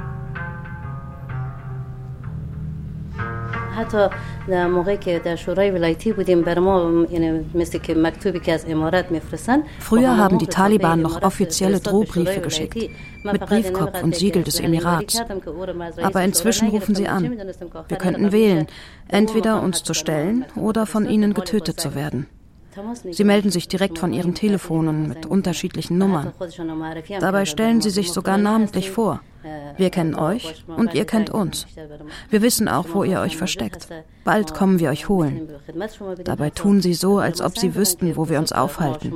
Früher 9.79 10.17
haben 10.17 10.37
die 10.39 10.47
Taliban 10.47 11.01
noch 11.01 11.21
offizielle 11.21 11.79
Drohbriefe 11.79 12.41
geschickt, 12.41 12.89
mit 13.23 13.39
Briefkopf 13.45 14.03
und 14.03 14.15
Siegel 14.15 14.43
des 14.43 14.59
Emirats. 14.59 15.21
Aber 16.01 16.23
inzwischen 16.23 16.69
rufen 16.69 16.95
sie 16.95 17.07
an. 17.07 17.37
Wir 17.87 17.97
könnten 17.97 18.31
wählen, 18.31 18.67
entweder 19.07 19.61
uns 19.61 19.83
zu 19.83 19.93
stellen 19.93 20.45
oder 20.55 20.85
von 20.85 21.07
ihnen 21.07 21.33
getötet 21.33 21.79
zu 21.79 21.95
werden. 21.95 22.27
Sie 23.11 23.23
melden 23.23 23.51
sich 23.51 23.67
direkt 23.67 23.99
von 23.99 24.13
ihren 24.13 24.35
Telefonen 24.35 25.07
mit 25.07 25.25
unterschiedlichen 25.25 25.97
Nummern. 25.97 26.33
Dabei 27.19 27.45
stellen 27.45 27.81
sie 27.81 27.89
sich 27.89 28.11
sogar 28.11 28.37
namentlich 28.37 28.91
vor. 28.91 29.21
Wir 29.77 29.89
kennen 29.89 30.15
euch 30.15 30.65
und 30.67 30.93
ihr 30.93 31.05
kennt 31.05 31.29
uns. 31.29 31.65
Wir 32.29 32.41
wissen 32.41 32.67
auch, 32.67 32.87
wo 32.93 33.03
ihr 33.03 33.21
euch 33.21 33.37
versteckt. 33.37 33.87
Bald 34.25 34.53
kommen 34.53 34.79
wir 34.79 34.89
euch 34.89 35.07
holen. 35.07 35.47
Dabei 36.23 36.49
tun 36.49 36.81
sie 36.81 36.93
so, 36.93 37.19
als 37.19 37.41
ob 37.41 37.57
sie 37.57 37.73
wüssten, 37.75 38.17
wo 38.17 38.27
wir 38.27 38.39
uns 38.39 38.51
aufhalten. 38.51 39.13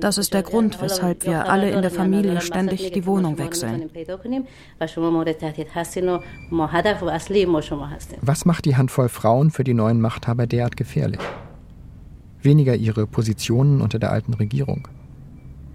Das 0.00 0.16
ist 0.16 0.32
der 0.32 0.42
Grund, 0.42 0.80
weshalb 0.80 1.26
wir 1.26 1.50
alle 1.50 1.70
in 1.70 1.82
der 1.82 1.90
Familie 1.90 2.40
ständig 2.40 2.92
die 2.92 3.06
Wohnung 3.06 3.36
wechseln. 3.38 3.90
Was 8.22 8.44
macht 8.46 8.64
die 8.64 8.76
Handvoll 8.76 9.08
Frauen 9.08 9.50
für 9.50 9.64
die 9.64 9.74
neuen 9.74 10.00
Machthaber 10.00 10.46
derart 10.46 10.76
gefährlich? 10.76 11.20
Weniger 12.44 12.76
ihre 12.76 13.06
Positionen 13.06 13.80
unter 13.80 13.98
der 13.98 14.12
alten 14.12 14.34
Regierung. 14.34 14.88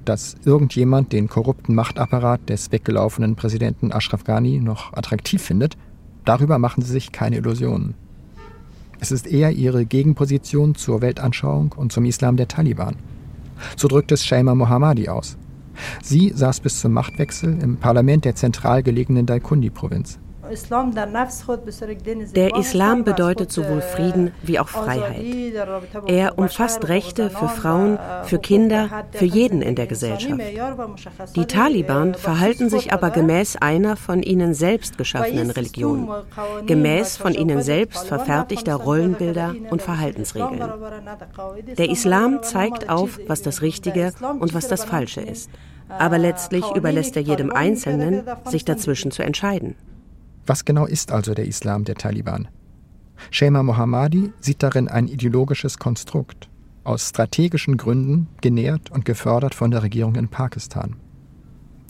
Dass 0.05 0.35
irgendjemand 0.45 1.11
den 1.13 1.27
korrupten 1.27 1.75
Machtapparat 1.75 2.49
des 2.49 2.71
weggelaufenen 2.71 3.35
Präsidenten 3.35 3.91
Ashraf 3.91 4.23
Ghani 4.23 4.59
noch 4.59 4.93
attraktiv 4.93 5.41
findet, 5.41 5.77
darüber 6.25 6.57
machen 6.57 6.81
sie 6.81 6.91
sich 6.91 7.11
keine 7.11 7.37
Illusionen. 7.37 7.95
Es 8.99 9.11
ist 9.11 9.27
eher 9.27 9.51
ihre 9.51 9.85
Gegenposition 9.85 10.75
zur 10.75 11.01
Weltanschauung 11.01 11.73
und 11.75 11.91
zum 11.91 12.05
Islam 12.05 12.37
der 12.37 12.47
Taliban. 12.47 12.95
So 13.77 13.87
drückt 13.87 14.11
es 14.11 14.25
Shaima 14.25 14.55
Mohammadi 14.55 15.09
aus. 15.09 15.37
Sie 16.01 16.31
saß 16.35 16.59
bis 16.59 16.79
zum 16.81 16.91
Machtwechsel 16.91 17.57
im 17.61 17.77
Parlament 17.77 18.25
der 18.25 18.35
zentral 18.35 18.83
gelegenen 18.83 19.25
Daikundi-Provinz. 19.25 20.19
Der 22.35 22.55
Islam 22.55 23.03
bedeutet 23.03 23.51
sowohl 23.51 23.81
Frieden 23.81 24.31
wie 24.41 24.59
auch 24.59 24.67
Freiheit. 24.67 25.23
Er 26.07 26.37
umfasst 26.37 26.87
Rechte 26.87 27.29
für 27.29 27.47
Frauen, 27.47 27.99
für 28.23 28.39
Kinder, 28.39 29.05
für 29.11 29.25
jeden 29.25 29.61
in 29.61 29.75
der 29.75 29.87
Gesellschaft. 29.87 30.41
Die 31.35 31.45
Taliban 31.45 32.15
verhalten 32.15 32.69
sich 32.69 32.93
aber 32.93 33.09
gemäß 33.09 33.57
einer 33.57 33.95
von 33.95 34.23
ihnen 34.23 34.53
selbst 34.53 34.97
geschaffenen 34.97 35.51
Religion, 35.51 36.09
gemäß 36.65 37.17
von 37.17 37.33
ihnen 37.33 37.61
selbst 37.61 38.07
verfertigter 38.07 38.75
Rollenbilder 38.75 39.55
und 39.69 39.81
Verhaltensregeln. 39.81 40.63
Der 41.77 41.89
Islam 41.89 42.41
zeigt 42.43 42.89
auf, 42.89 43.19
was 43.27 43.41
das 43.41 43.61
Richtige 43.61 44.13
und 44.39 44.53
was 44.53 44.67
das 44.67 44.83
Falsche 44.83 45.21
ist. 45.21 45.49
Aber 45.89 46.17
letztlich 46.17 46.65
überlässt 46.75 47.15
er 47.15 47.23
jedem 47.23 47.51
Einzelnen, 47.51 48.23
sich 48.45 48.63
dazwischen 48.63 49.11
zu 49.11 49.23
entscheiden. 49.23 49.75
Was 50.49 50.65
genau 50.65 50.87
ist 50.87 51.11
also 51.11 51.35
der 51.35 51.45
Islam 51.45 51.83
der 51.83 51.93
Taliban? 51.93 52.47
Shema 53.29 53.61
Mohammadi 53.61 54.33
sieht 54.39 54.63
darin 54.63 54.87
ein 54.87 55.07
ideologisches 55.07 55.77
Konstrukt, 55.77 56.49
aus 56.83 57.09
strategischen 57.09 57.77
Gründen 57.77 58.29
genährt 58.41 58.89
und 58.89 59.05
gefördert 59.05 59.53
von 59.53 59.69
der 59.69 59.83
Regierung 59.83 60.15
in 60.15 60.27
Pakistan. 60.27 60.95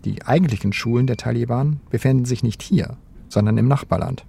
Die 0.03 0.25
eigentlichen 0.25 0.73
Schulen 0.73 1.07
der 1.07 1.15
Taliban 1.15 1.79
befinden 1.89 2.25
sich 2.25 2.43
nicht 2.43 2.61
hier, 2.61 2.97
sondern 3.29 3.57
im 3.57 3.69
Nachbarland. 3.69 4.25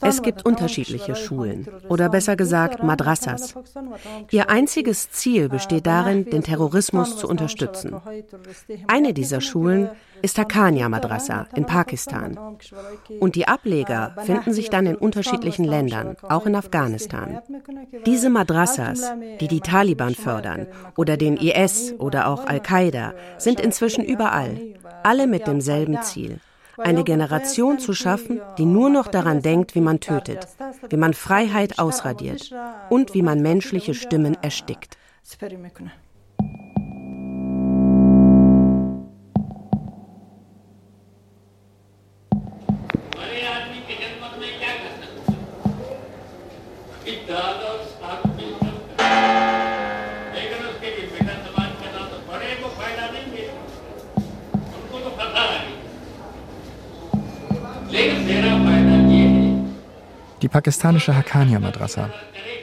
Es 0.00 0.22
gibt 0.22 0.46
unterschiedliche 0.46 1.16
Schulen 1.16 1.66
oder 1.88 2.08
besser 2.08 2.36
gesagt 2.36 2.82
Madrassas. 2.82 3.54
Ihr 4.30 4.50
einziges 4.50 5.10
Ziel 5.10 5.48
besteht 5.48 5.86
darin, 5.86 6.24
den 6.24 6.42
Terrorismus 6.42 7.16
zu 7.16 7.28
unterstützen. 7.28 7.94
Eine 8.86 9.14
dieser 9.14 9.40
Schulen 9.40 9.90
ist 10.22 10.38
Haqqania 10.38 10.88
Madrasa 10.88 11.48
in 11.54 11.66
Pakistan. 11.66 12.38
Und 13.20 13.34
die 13.34 13.48
Ableger 13.48 14.14
finden 14.24 14.52
sich 14.52 14.70
dann 14.70 14.86
in 14.86 14.96
unterschiedlichen 14.96 15.64
Ländern, 15.64 16.16
auch 16.22 16.46
in 16.46 16.54
Afghanistan. 16.54 17.40
Diese 18.06 18.30
Madrassas, 18.30 19.02
die 19.40 19.48
die 19.48 19.60
Taliban 19.60 20.14
fördern 20.14 20.66
oder 20.96 21.16
den 21.16 21.36
IS 21.36 21.94
oder 21.98 22.28
auch 22.28 22.46
Al-Qaida, 22.46 23.14
sind 23.38 23.60
inzwischen 23.60 24.04
überall, 24.04 24.60
alle 25.02 25.26
mit 25.26 25.46
demselben 25.46 26.00
Ziel 26.02 26.40
eine 26.78 27.04
Generation 27.04 27.78
zu 27.78 27.94
schaffen, 27.94 28.40
die 28.58 28.64
nur 28.64 28.90
noch 28.90 29.08
daran 29.08 29.42
denkt, 29.42 29.74
wie 29.74 29.80
man 29.80 30.00
tötet, 30.00 30.46
wie 30.88 30.96
man 30.96 31.14
Freiheit 31.14 31.78
ausradiert 31.78 32.52
und 32.90 33.14
wie 33.14 33.22
man 33.22 33.40
menschliche 33.40 33.94
Stimmen 33.94 34.36
erstickt. 34.42 34.96
Die 60.44 60.48
pakistanische 60.48 61.16
Haqqania 61.16 61.58
Madrasa. 61.58 62.10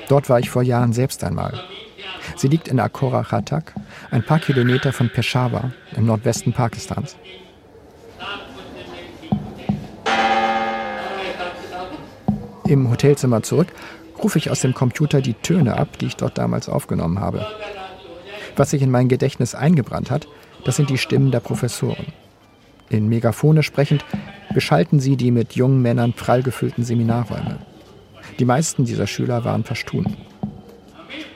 Dort 0.08 0.30
war 0.30 0.38
ich 0.38 0.52
vor 0.52 0.62
Jahren 0.62 0.94
selbst 0.94 1.24
einmal. 1.24 1.64
Sie 2.36 2.48
liegt 2.48 2.68
in 2.68 2.80
Akora 2.80 3.24
Khatak, 3.24 3.74
ein 4.12 4.22
paar 4.22 4.38
Kilometer 4.38 4.94
von 4.94 5.10
Peshawar 5.10 5.72
im 5.98 6.06
Nordwesten 6.06 6.54
Pakistans. 6.54 7.18
Im 12.68 12.88
Hotelzimmer 12.92 13.42
zurück 13.42 13.70
rufe 14.22 14.38
ich 14.38 14.52
aus 14.52 14.60
dem 14.60 14.76
Computer 14.76 15.20
die 15.20 15.34
Töne 15.34 15.76
ab, 15.76 15.98
die 15.98 16.06
ich 16.06 16.18
dort 16.18 16.38
damals 16.38 16.70
aufgenommen 16.70 17.20
habe. 17.20 17.48
Was 18.58 18.70
sich 18.70 18.84
in 18.84 18.92
mein 18.92 19.10
Gedächtnis 19.10 19.56
eingebrannt 19.56 20.12
hat, 20.12 20.28
das 20.66 20.76
sind 20.76 20.92
die 20.92 21.00
Stimmen 21.00 21.32
der 21.32 21.40
Professoren. 21.40 22.14
In 22.90 23.10
Megaphone 23.10 23.64
sprechend 23.64 24.06
beschalten 24.54 25.00
sie 25.00 25.16
die 25.16 25.32
mit 25.32 25.54
jungen 25.54 25.82
Männern 25.82 26.14
prall 26.14 26.44
gefüllten 26.44 26.84
Seminarräume. 26.84 27.71
Die 28.40 28.46
meisten 28.46 28.86
dieser 28.86 29.08
Schüler 29.08 29.46
waren 29.46 29.64
Pashtun. 29.64 30.18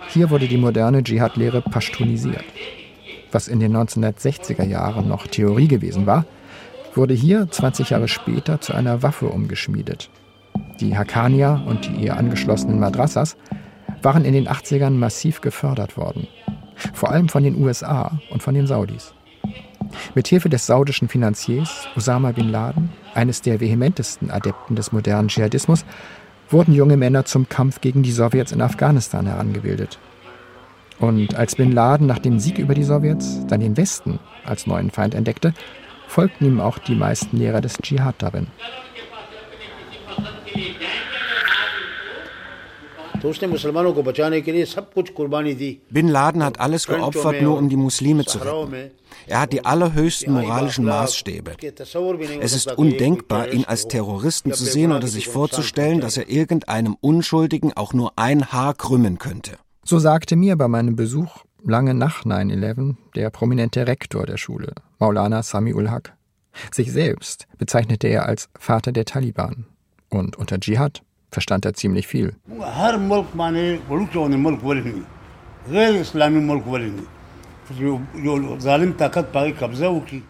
Hier 0.09 0.29
wurde 0.29 0.47
die 0.47 0.57
moderne 0.57 1.03
Dschihad-Lehre 1.03 1.61
pashtunisiert. 1.61 2.45
Was 3.31 3.47
in 3.47 3.59
den 3.59 3.75
1960er 3.75 4.63
Jahren 4.63 5.07
noch 5.07 5.27
Theorie 5.27 5.67
gewesen 5.67 6.05
war, 6.05 6.25
wurde 6.93 7.13
hier 7.13 7.49
20 7.49 7.89
Jahre 7.89 8.07
später 8.07 8.61
zu 8.61 8.73
einer 8.73 9.03
Waffe 9.03 9.27
umgeschmiedet. 9.27 10.09
Die 10.79 10.97
Haqqania 10.97 11.63
und 11.67 11.85
die 11.85 12.05
ihr 12.05 12.15
angeschlossenen 12.15 12.79
Madrassas 12.79 13.35
waren 14.01 14.23
in 14.23 14.33
den 14.33 14.47
80ern 14.47 14.91
massiv 14.91 15.41
gefördert 15.41 15.97
worden. 15.97 16.27
Vor 16.93 17.11
allem 17.11 17.29
von 17.29 17.43
den 17.43 17.61
USA 17.61 18.19
und 18.29 18.43
von 18.43 18.53
den 18.53 18.67
Saudis. 18.67 19.13
Mithilfe 20.13 20.49
des 20.49 20.65
saudischen 20.65 21.07
Finanziers 21.07 21.87
Osama 21.95 22.31
bin 22.31 22.49
Laden, 22.49 22.89
eines 23.13 23.41
der 23.41 23.59
vehementesten 23.59 24.31
Adepten 24.31 24.75
des 24.75 24.91
modernen 24.91 25.27
Dschihadismus, 25.27 25.85
wurden 26.49 26.73
junge 26.73 26.97
Männer 26.97 27.25
zum 27.25 27.49
Kampf 27.49 27.81
gegen 27.81 28.03
die 28.03 28.11
Sowjets 28.11 28.51
in 28.51 28.61
Afghanistan 28.61 29.25
herangebildet. 29.25 29.99
Und 30.99 31.35
als 31.35 31.55
bin 31.55 31.71
Laden 31.71 32.07
nach 32.07 32.19
dem 32.19 32.39
Sieg 32.39 32.57
über 32.57 32.73
die 32.73 32.83
Sowjets 32.83 33.45
dann 33.47 33.59
den 33.59 33.77
Westen 33.77 34.19
als 34.45 34.67
neuen 34.67 34.91
Feind 34.91 35.13
entdeckte, 35.13 35.53
folgten 36.07 36.45
ihm 36.45 36.59
auch 36.61 36.77
die 36.77 36.95
meisten 36.95 37.37
Lehrer 37.37 37.61
des 37.61 37.77
Dschihad 37.81 38.15
darin. 38.19 38.47
Bin 45.89 46.07
Laden 46.07 46.43
hat 46.43 46.59
alles 46.59 46.87
geopfert, 46.87 47.41
nur 47.41 47.57
um 47.57 47.69
die 47.69 47.75
Muslime 47.75 48.25
zu 48.25 48.39
retten. 48.39 48.91
Er 49.27 49.41
hat 49.41 49.53
die 49.53 49.65
allerhöchsten 49.65 50.33
moralischen 50.33 50.85
Maßstäbe. 50.85 51.53
Es 52.41 52.53
ist 52.53 52.77
undenkbar, 52.77 53.51
ihn 53.51 53.65
als 53.65 53.87
Terroristen 53.87 54.53
zu 54.53 54.63
sehen 54.65 54.91
oder 54.91 55.07
sich 55.07 55.27
vorzustellen, 55.27 56.01
dass 56.01 56.17
er 56.17 56.29
irgendeinem 56.29 56.95
Unschuldigen 57.01 57.73
auch 57.73 57.93
nur 57.93 58.13
ein 58.17 58.51
Haar 58.51 58.73
krümmen 58.73 59.17
könnte. 59.17 59.57
So 59.83 59.99
sagte 59.99 60.35
mir 60.35 60.55
bei 60.55 60.67
meinem 60.67 60.95
Besuch 60.95 61.43
lange 61.63 61.93
nach 61.93 62.25
9-11 62.25 62.95
der 63.15 63.29
prominente 63.29 63.87
Rektor 63.87 64.25
der 64.25 64.37
Schule, 64.37 64.73
Maulana 64.99 65.43
Sami 65.43 65.73
ul 65.73 65.89
Haq. 65.89 66.13
Sich 66.71 66.91
selbst 66.91 67.47
bezeichnete 67.57 68.07
er 68.07 68.25
als 68.25 68.49
Vater 68.57 68.91
der 68.91 69.05
Taliban. 69.05 69.65
Und 70.09 70.37
unter 70.37 70.59
Dschihad 70.59 71.01
verstand 71.31 71.65
er 71.65 71.73
ziemlich 71.73 72.07
viel. 72.07 72.35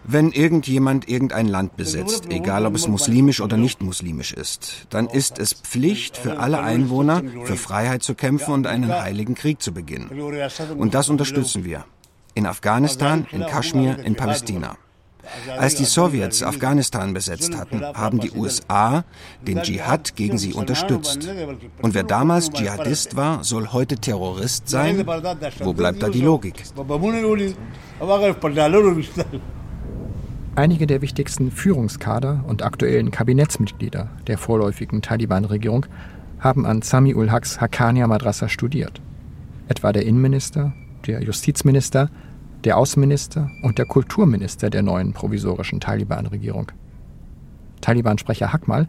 Wenn 0.03 0.31
irgendjemand 0.31 1.09
irgendein 1.09 1.47
Land 1.47 1.75
besetzt, 1.75 2.27
egal 2.29 2.65
ob 2.65 2.75
es 2.75 2.87
muslimisch 2.87 3.41
oder 3.41 3.57
nicht 3.57 3.81
muslimisch 3.81 4.33
ist, 4.33 4.87
dann 4.89 5.07
ist 5.07 5.39
es 5.39 5.53
Pflicht 5.53 6.17
für 6.17 6.39
alle 6.39 6.59
Einwohner, 6.59 7.21
für 7.43 7.57
Freiheit 7.57 8.03
zu 8.03 8.15
kämpfen 8.15 8.53
und 8.53 8.67
einen 8.67 8.89
heiligen 8.89 9.35
Krieg 9.35 9.61
zu 9.61 9.73
beginnen. 9.73 10.09
Und 10.77 10.93
das 10.93 11.09
unterstützen 11.09 11.65
wir. 11.65 11.85
In 12.35 12.45
Afghanistan, 12.45 13.27
in 13.31 13.45
Kaschmir, 13.45 13.99
in 13.99 14.15
Palästina. 14.15 14.77
Als 15.57 15.75
die 15.75 15.85
Sowjets 15.85 16.43
Afghanistan 16.43 17.13
besetzt 17.13 17.55
hatten, 17.57 17.83
haben 17.83 18.19
die 18.19 18.31
USA 18.31 19.03
den 19.47 19.61
Dschihad 19.61 20.15
gegen 20.15 20.37
sie 20.37 20.53
unterstützt. 20.53 21.27
Und 21.81 21.93
wer 21.93 22.03
damals 22.03 22.51
Dschihadist 22.51 23.15
war, 23.15 23.43
soll 23.43 23.69
heute 23.71 23.95
Terrorist 23.97 24.69
sein? 24.69 25.05
Wo 25.59 25.73
bleibt 25.73 26.03
da 26.03 26.09
die 26.09 26.21
Logik? 26.21 26.63
Einige 30.57 30.87
der 30.87 31.01
wichtigsten 31.01 31.51
Führungskader 31.51 32.45
und 32.47 32.63
aktuellen 32.63 33.11
Kabinettsmitglieder 33.11 34.09
der 34.27 34.37
vorläufigen 34.37 35.01
Taliban-Regierung 35.01 35.85
haben 36.39 36.65
an 36.65 36.81
Sami 36.81 37.13
ul 37.13 37.29
Haqs 37.29 37.59
Haqqaniya 37.59 38.07
Madrasa 38.07 38.47
studiert. 38.47 39.01
Etwa 39.67 39.91
der 39.91 40.05
Innenminister, 40.05 40.73
der 41.07 41.21
Justizminister, 41.23 42.09
der 42.65 42.77
Außenminister 42.77 43.49
und 43.61 43.77
der 43.77 43.85
Kulturminister 43.85 44.69
der 44.69 44.81
neuen 44.81 45.13
provisorischen 45.13 45.79
Taliban-Regierung. 45.79 46.71
Taliban-Sprecher 47.81 48.51
Hakmal 48.51 48.87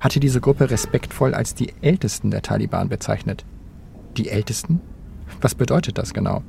hatte 0.00 0.20
diese 0.20 0.40
Gruppe 0.40 0.70
respektvoll 0.70 1.34
als 1.34 1.54
die 1.54 1.72
Ältesten 1.82 2.30
der 2.30 2.42
Taliban 2.42 2.88
bezeichnet. 2.88 3.44
Die 4.16 4.28
Ältesten? 4.28 4.80
Was 5.40 5.54
bedeutet 5.54 5.98
das 5.98 6.14
genau? 6.14 6.42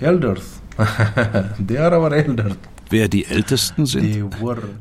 Elders. 0.00 0.60
They 1.66 1.78
are 1.78 1.98
our 1.98 2.12
elders. 2.12 2.56
Wer 2.90 3.08
die 3.08 3.26
Ältesten 3.26 3.86
sind? 3.86 4.34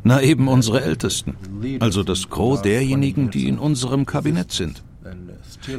Na 0.04 0.22
eben 0.22 0.48
unsere 0.48 0.82
Ältesten. 0.82 1.36
Also 1.80 2.04
das 2.04 2.30
Gros 2.30 2.62
derjenigen, 2.62 3.30
die 3.30 3.48
in 3.48 3.60
unserem 3.60 4.06
Kabinett 4.06 4.52
sind. 4.52 4.84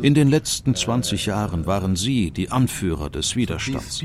In 0.03 0.15
den 0.15 0.29
letzten 0.29 0.75
20 0.75 1.27
Jahren 1.27 1.67
waren 1.67 1.97
Sie 1.97 2.31
die 2.31 2.51
Anführer 2.51 3.11
des 3.11 3.37
Widerstands. 3.37 4.03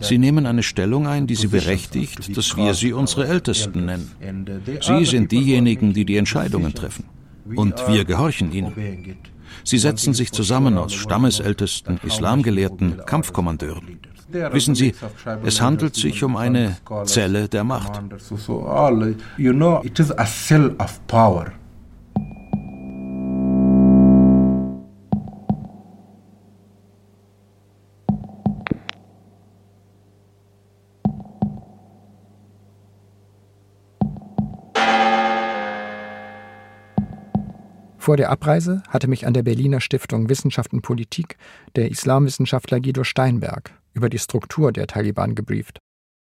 Sie 0.00 0.18
nehmen 0.18 0.46
eine 0.46 0.62
Stellung 0.62 1.06
ein, 1.06 1.26
die 1.26 1.34
Sie 1.34 1.48
berechtigt, 1.48 2.36
dass 2.36 2.56
wir 2.56 2.74
Sie 2.74 2.92
unsere 2.92 3.26
Ältesten 3.26 3.86
nennen. 3.86 4.10
Sie 4.80 5.04
sind 5.04 5.32
diejenigen, 5.32 5.92
die 5.92 6.04
die 6.04 6.16
Entscheidungen 6.16 6.74
treffen. 6.74 7.04
Und 7.54 7.76
wir 7.88 8.04
gehorchen 8.04 8.52
Ihnen. 8.52 9.16
Sie 9.64 9.78
setzen 9.78 10.14
sich 10.14 10.32
zusammen 10.32 10.78
aus 10.78 10.94
Stammesältesten, 10.94 12.00
Islamgelehrten, 12.04 13.02
Kampfkommandeuren. 13.06 13.98
Wissen 14.30 14.74
Sie, 14.74 14.94
es 15.44 15.60
handelt 15.60 15.94
sich 15.94 16.22
um 16.22 16.36
eine 16.36 16.76
Zelle 17.04 17.48
der 17.48 17.64
Macht. 17.64 18.00
Vor 38.08 38.16
der 38.16 38.30
Abreise 38.30 38.82
hatte 38.88 39.06
mich 39.06 39.26
an 39.26 39.34
der 39.34 39.42
Berliner 39.42 39.82
Stiftung 39.82 40.30
Wissenschaft 40.30 40.72
und 40.72 40.80
Politik 40.80 41.36
der 41.76 41.90
Islamwissenschaftler 41.90 42.80
Guido 42.80 43.04
Steinberg 43.04 43.70
über 43.92 44.08
die 44.08 44.18
Struktur 44.18 44.72
der 44.72 44.86
Taliban 44.86 45.34
gebrieft. 45.34 45.78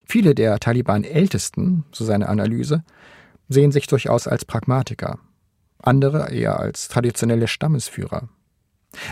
Viele 0.06 0.34
der 0.34 0.58
Taliban-Ältesten, 0.58 1.84
so 1.92 2.06
seine 2.06 2.30
Analyse, 2.30 2.82
sehen 3.50 3.72
sich 3.72 3.86
durchaus 3.88 4.26
als 4.26 4.46
Pragmatiker, 4.46 5.18
andere 5.78 6.32
eher 6.32 6.58
als 6.58 6.88
traditionelle 6.88 7.46
Stammesführer. 7.46 8.30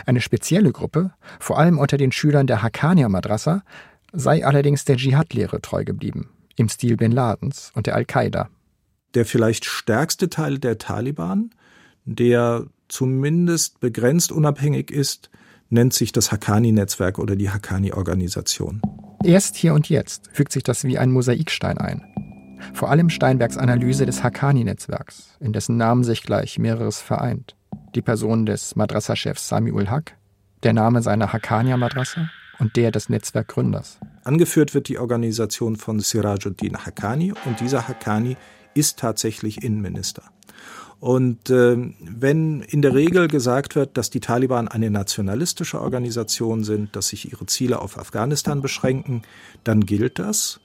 Eine 0.07 0.23
spezielle 0.23 0.73
Gruppe, 0.73 1.13
vor 1.41 1.59
allem 1.59 1.79
unter 1.79 1.99
den 1.99 2.13
Schülern 2.13 2.47
der 2.47 2.63
Haqqaniya 2.63 3.11
Madrasa, 3.11 3.63
sei 4.11 4.43
allerdings 4.43 4.87
der 4.87 4.97
Dschihad-Lehre 4.97 5.61
treu 5.61 5.85
geblieben, 5.85 6.31
im 6.57 6.71
Stil 6.71 6.97
Bin 6.97 7.13
Ladens 7.13 7.73
und 7.75 7.87
der 7.87 7.95
Al-Qaida. 7.95 8.49
Der 9.13 9.27
vielleicht 9.27 9.67
stärkste 9.67 10.31
Teil 10.31 10.59
der 10.59 10.79
Taliban 10.79 11.51
der 12.05 12.67
zumindest 12.89 13.81
begrenzt 13.81 14.33
unabhängig 14.33 14.91
ist, 14.91 15.31
nennt 15.71 15.95
sich 15.95 16.13
das 16.13 16.31
Haqqani-Netzwerk 16.31 17.19
oder 17.19 17.37
die 17.37 17.51
Haqqani-Organisation. 17.51 18.83
Erst 19.25 19.57
hier 19.57 19.75
und 19.75 19.89
jetzt 19.89 20.29
fügt 20.33 20.53
sich 20.53 20.63
das 20.63 20.85
wie 20.85 20.99
ein 20.99 21.11
Mosaikstein 21.11 21.79
ein. 21.79 22.03
Vor 22.73 22.91
allem 22.91 23.11
Steinbergs 23.11 23.57
Analyse 23.57 24.07
des 24.07 24.23
Haqqani-Netzwerks, 24.23 25.37
in 25.41 25.53
dessen 25.53 25.77
Namen 25.77 26.05
sich 26.05 26.23
gleich 26.23 26.59
mehreres 26.59 27.01
vereint. 27.01 27.57
Die 27.95 28.03
Person 28.03 28.47
des 28.47 28.77
Madrasa-Chefs 28.77 29.49
Sami 29.49 29.73
ul 29.73 29.89
Haq, 29.89 30.17
der 30.63 30.73
Name 30.73 31.03
seiner 31.03 31.33
Haqqaniya-Madrasa 31.33 32.29
und 32.59 32.77
der 32.77 32.91
des 32.91 33.09
Netzwerkgründers. 33.09 33.99
Angeführt 34.25 34.75
wird 34.75 34.89
die 34.89 34.99
Organisation 34.99 35.77
von 35.77 36.01
Sirajuddin 36.01 36.85
Haqqani 36.85 37.33
und 37.45 37.61
dieser 37.61 37.89
Haqqani 37.89 38.37
ist 38.75 38.99
tatsächlich 38.99 39.63
Innenminister. 39.63 40.23
Und 41.01 41.51
äh, 41.51 41.77
wenn 42.01 42.63
in 42.63 42.81
der 42.81 42.95
Regel 42.95 43.29
gesagt 43.29 43.77
wird, 43.77 43.99
dass 43.99 44.09
die 44.09 44.21
Taliban 44.21 44.69
eine 44.69 44.91
nationalistische 44.91 45.81
Organisation 45.81 46.65
sind, 46.65 46.97
dass 46.97 47.09
sich 47.09 47.31
ihre 47.31 47.47
Ziele 47.47 47.81
auf 47.81 47.99
Afghanistan 47.99 48.63
beschränken, 48.63 49.23
dann 49.65 49.85
gilt 49.85 50.19
das 50.19 50.61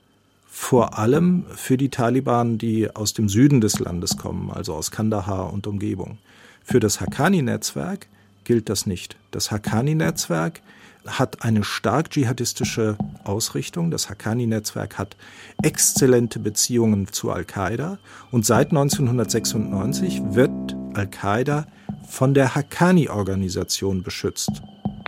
vor 0.48 0.98
allem 0.98 1.45
für 1.56 1.78
die 1.78 1.89
Taliban, 1.89 2.58
die 2.58 2.93
aus 2.95 3.13
dem 3.13 3.30
Süden 3.30 3.62
des 3.62 3.80
Landes 3.80 4.17
kommen, 4.17 4.50
also 4.50 4.74
aus 4.74 4.91
Kandahar 4.91 5.54
und 5.54 5.67
Umgebung. 5.67 6.17
Für 6.63 6.80
das 6.80 7.02
Haqqani-Netzwerk 7.02 8.08
gilt 8.43 8.69
das 8.69 8.86
nicht. 8.86 9.17
Das 9.32 9.52
Haqqani-Netzwerk 9.52 10.62
hat 11.05 11.43
eine 11.43 11.63
stark 11.63 12.12
dschihadistische 12.12 12.97
Ausrichtung. 13.23 13.91
Das 13.91 14.09
Haqqani-Netzwerk 14.09 14.97
hat 14.97 15.15
exzellente 15.63 16.39
Beziehungen 16.39 17.07
zu 17.07 17.31
Al-Qaida 17.31 17.97
und 18.31 18.45
seit 18.45 18.69
1996 18.69 20.21
wird 20.31 20.75
Al-Qaida 20.93 21.67
von 22.07 22.33
der 22.33 22.55
Haqqani-Organisation 22.55 24.03
beschützt. 24.03 24.62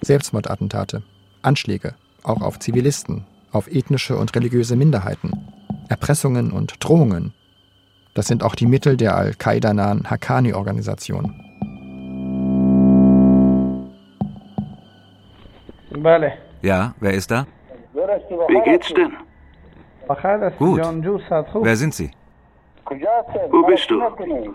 Selbstmordattentate, 0.04 1.04
Anschläge, 1.41 1.95
auch 2.23 2.41
auf 2.41 2.60
Zivilisten, 2.60 3.25
auf 3.51 3.67
ethnische 3.67 4.17
und 4.17 4.36
religiöse 4.36 4.75
Minderheiten, 4.75 5.32
Erpressungen 5.89 6.51
und 6.51 6.75
Drohungen. 6.80 7.34
Das 8.13 8.27
sind 8.27 8.43
auch 8.43 8.56
die 8.56 8.65
Mittel 8.65 8.97
der 8.97 9.15
Al-Qaida-nahen 9.15 10.10
Haqqani-Organisation. 10.10 11.51
Ja, 16.62 16.93
wer 16.99 17.13
ist 17.13 17.32
da? 17.32 17.45
Wie 18.47 18.62
geht's 18.62 18.93
denn? 18.93 19.13
Gut. 20.58 20.80
Wer 21.65 21.75
sind 21.75 21.93
Sie? 21.93 22.12
Wo 23.51 23.63
bist 23.63 23.89
du? 23.89 23.99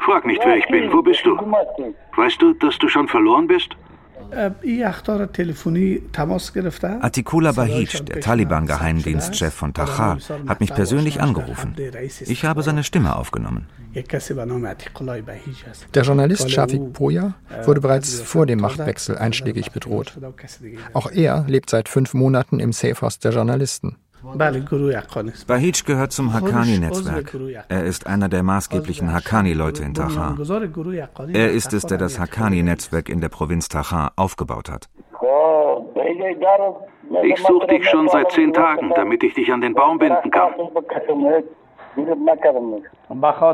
Frag 0.01 0.27
nicht, 0.27 0.43
wer 0.45 0.57
ich 0.57 0.67
bin. 0.69 0.93
Wo 0.93 1.03
bist 1.03 1.25
du? 1.25 1.37
Weißt 2.17 2.41
du, 2.43 2.53
dass 2.55 2.79
du 2.79 2.89
schon 2.89 3.09
verloren 3.09 3.47
bist? 3.47 3.77
Atikula 7.01 7.53
Bahij, 7.53 7.87
der 8.03 8.21
Taliban-Geheimdienstchef 8.21 9.55
von 9.55 9.75
Tacha, 9.75 10.19
hat 10.47 10.61
mich 10.61 10.75
persönlich 10.75 11.21
angerufen. 11.21 11.75
Ich 12.27 12.45
habe 12.45 12.63
seine 12.63 12.85
Stimme 12.85 13.17
aufgenommen. 13.17 13.67
Der 15.95 16.03
Journalist 16.03 16.51
Shafiq 16.51 16.93
Poya 16.93 17.35
wurde 17.65 17.81
bereits 17.81 18.21
vor 18.21 18.45
dem 18.47 18.61
Machtwechsel 18.61 19.17
einschlägig 19.17 19.71
bedroht. 19.73 20.19
Auch 20.93 21.11
er 21.11 21.45
lebt 21.49 21.71
seit 21.71 21.89
fünf 21.89 22.13
Monaten 22.13 22.61
im 22.61 22.73
Safehouse 22.73 23.19
der 23.19 23.33
Journalisten. 23.33 23.97
Bahij 24.35 25.83
gehört 25.85 26.13
zum 26.13 26.33
Haqqani-Netzwerk. 26.33 27.37
Er 27.69 27.85
ist 27.85 28.07
einer 28.07 28.29
der 28.29 28.43
maßgeblichen 28.43 29.13
Haqqani-Leute 29.13 29.85
in 29.85 29.95
Taha. 29.95 30.37
Er 31.33 31.51
ist 31.51 31.73
es, 31.73 31.85
der 31.85 31.99
das 31.99 32.19
Haqqani-Netzwerk 32.19 33.09
in 33.09 33.21
der 33.21 33.29
Provinz 33.29 33.69
Taha 33.69 34.11
aufgebaut 34.17 34.71
hat. 34.71 34.89
Ich 37.23 37.43
suche 37.47 37.67
dich 37.69 37.89
schon 37.89 38.09
seit 38.09 38.33
zehn 38.33 38.53
Tagen, 38.53 38.93
damit 38.95 39.23
ich 39.23 39.35
dich 39.35 39.53
an 39.53 39.61
den 39.61 39.75
Baum 39.75 39.99
binden 39.99 40.31
kann. 40.31 40.53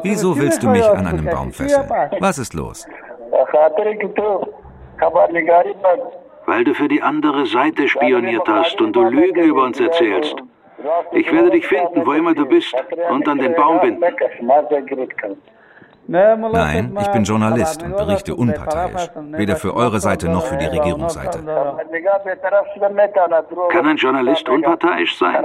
Wieso 0.02 0.36
willst 0.36 0.62
du 0.62 0.68
mich 0.68 0.84
an 0.84 1.06
einem 1.06 1.26
Baum 1.26 1.52
fesseln? 1.52 1.88
Was 2.20 2.38
ist 2.38 2.54
los? 2.54 2.86
Weil 6.46 6.64
du 6.64 6.74
für 6.74 6.88
die 6.88 7.02
andere 7.02 7.46
Seite 7.46 7.88
spioniert 7.88 8.48
hast 8.48 8.80
und 8.80 8.96
du 8.96 9.02
Lügen 9.04 9.44
über 9.44 9.64
uns 9.64 9.78
erzählst. 9.78 10.34
Ich 11.12 11.32
werde 11.32 11.50
dich 11.50 11.66
finden, 11.66 12.06
wo 12.06 12.12
immer 12.12 12.34
du 12.34 12.46
bist, 12.46 12.74
und 13.10 13.28
an 13.28 13.38
den 13.38 13.54
Baum 13.54 13.80
binden. 13.80 14.02
Nein, 16.08 16.96
ich 17.00 17.08
bin 17.12 17.24
Journalist 17.24 17.82
und 17.82 17.96
berichte 17.96 18.34
unparteiisch, 18.34 19.08
weder 19.30 19.56
für 19.56 19.74
eure 19.74 20.00
Seite 20.00 20.28
noch 20.28 20.44
für 20.46 20.56
die 20.56 20.66
Regierungsseite. 20.66 21.38
Kann 23.70 23.86
ein 23.86 23.96
Journalist 23.96 24.48
unparteiisch 24.48 25.16
sein? 25.16 25.44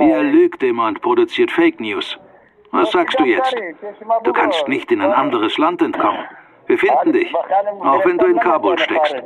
Ihr 0.00 0.22
lügt 0.22 0.62
immer 0.62 0.88
und 0.88 1.00
produziert 1.00 1.50
Fake 1.52 1.80
News. 1.80 2.18
Was 2.72 2.90
sagst 2.90 3.20
du 3.20 3.24
jetzt? 3.24 3.54
Du 4.24 4.32
kannst 4.32 4.66
nicht 4.66 4.90
in 4.90 5.02
ein 5.02 5.12
anderes 5.12 5.56
Land 5.58 5.82
entkommen. 5.82 6.24
Wir 6.66 6.78
finden 6.78 7.12
dich, 7.12 7.32
auch 7.34 8.04
wenn 8.04 8.18
du 8.18 8.26
in 8.26 8.38
Kabul 8.38 8.78
steckst. 8.78 9.16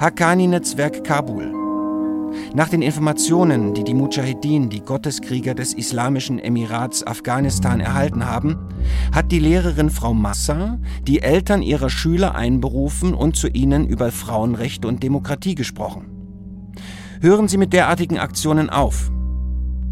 Haqqani-Netzwerk 0.00 1.02
Kabul. 1.02 1.52
Nach 2.54 2.68
den 2.68 2.82
Informationen, 2.82 3.74
die 3.74 3.82
die 3.82 3.94
Mujahedin, 3.94 4.70
die 4.70 4.80
Gotteskrieger 4.80 5.56
des 5.56 5.74
Islamischen 5.74 6.38
Emirats 6.38 7.04
Afghanistan 7.04 7.80
erhalten 7.80 8.24
haben, 8.24 8.56
hat 9.12 9.32
die 9.32 9.40
Lehrerin 9.40 9.90
Frau 9.90 10.14
Massa 10.14 10.78
die 11.02 11.20
Eltern 11.20 11.62
ihrer 11.62 11.90
Schüler 11.90 12.36
einberufen 12.36 13.12
und 13.12 13.34
zu 13.34 13.48
ihnen 13.48 13.88
über 13.88 14.12
Frauenrechte 14.12 14.86
und 14.86 15.02
Demokratie 15.02 15.56
gesprochen. 15.56 16.06
Hören 17.20 17.48
Sie 17.48 17.56
mit 17.56 17.72
derartigen 17.72 18.18
Aktionen 18.18 18.70
auf. 18.70 19.10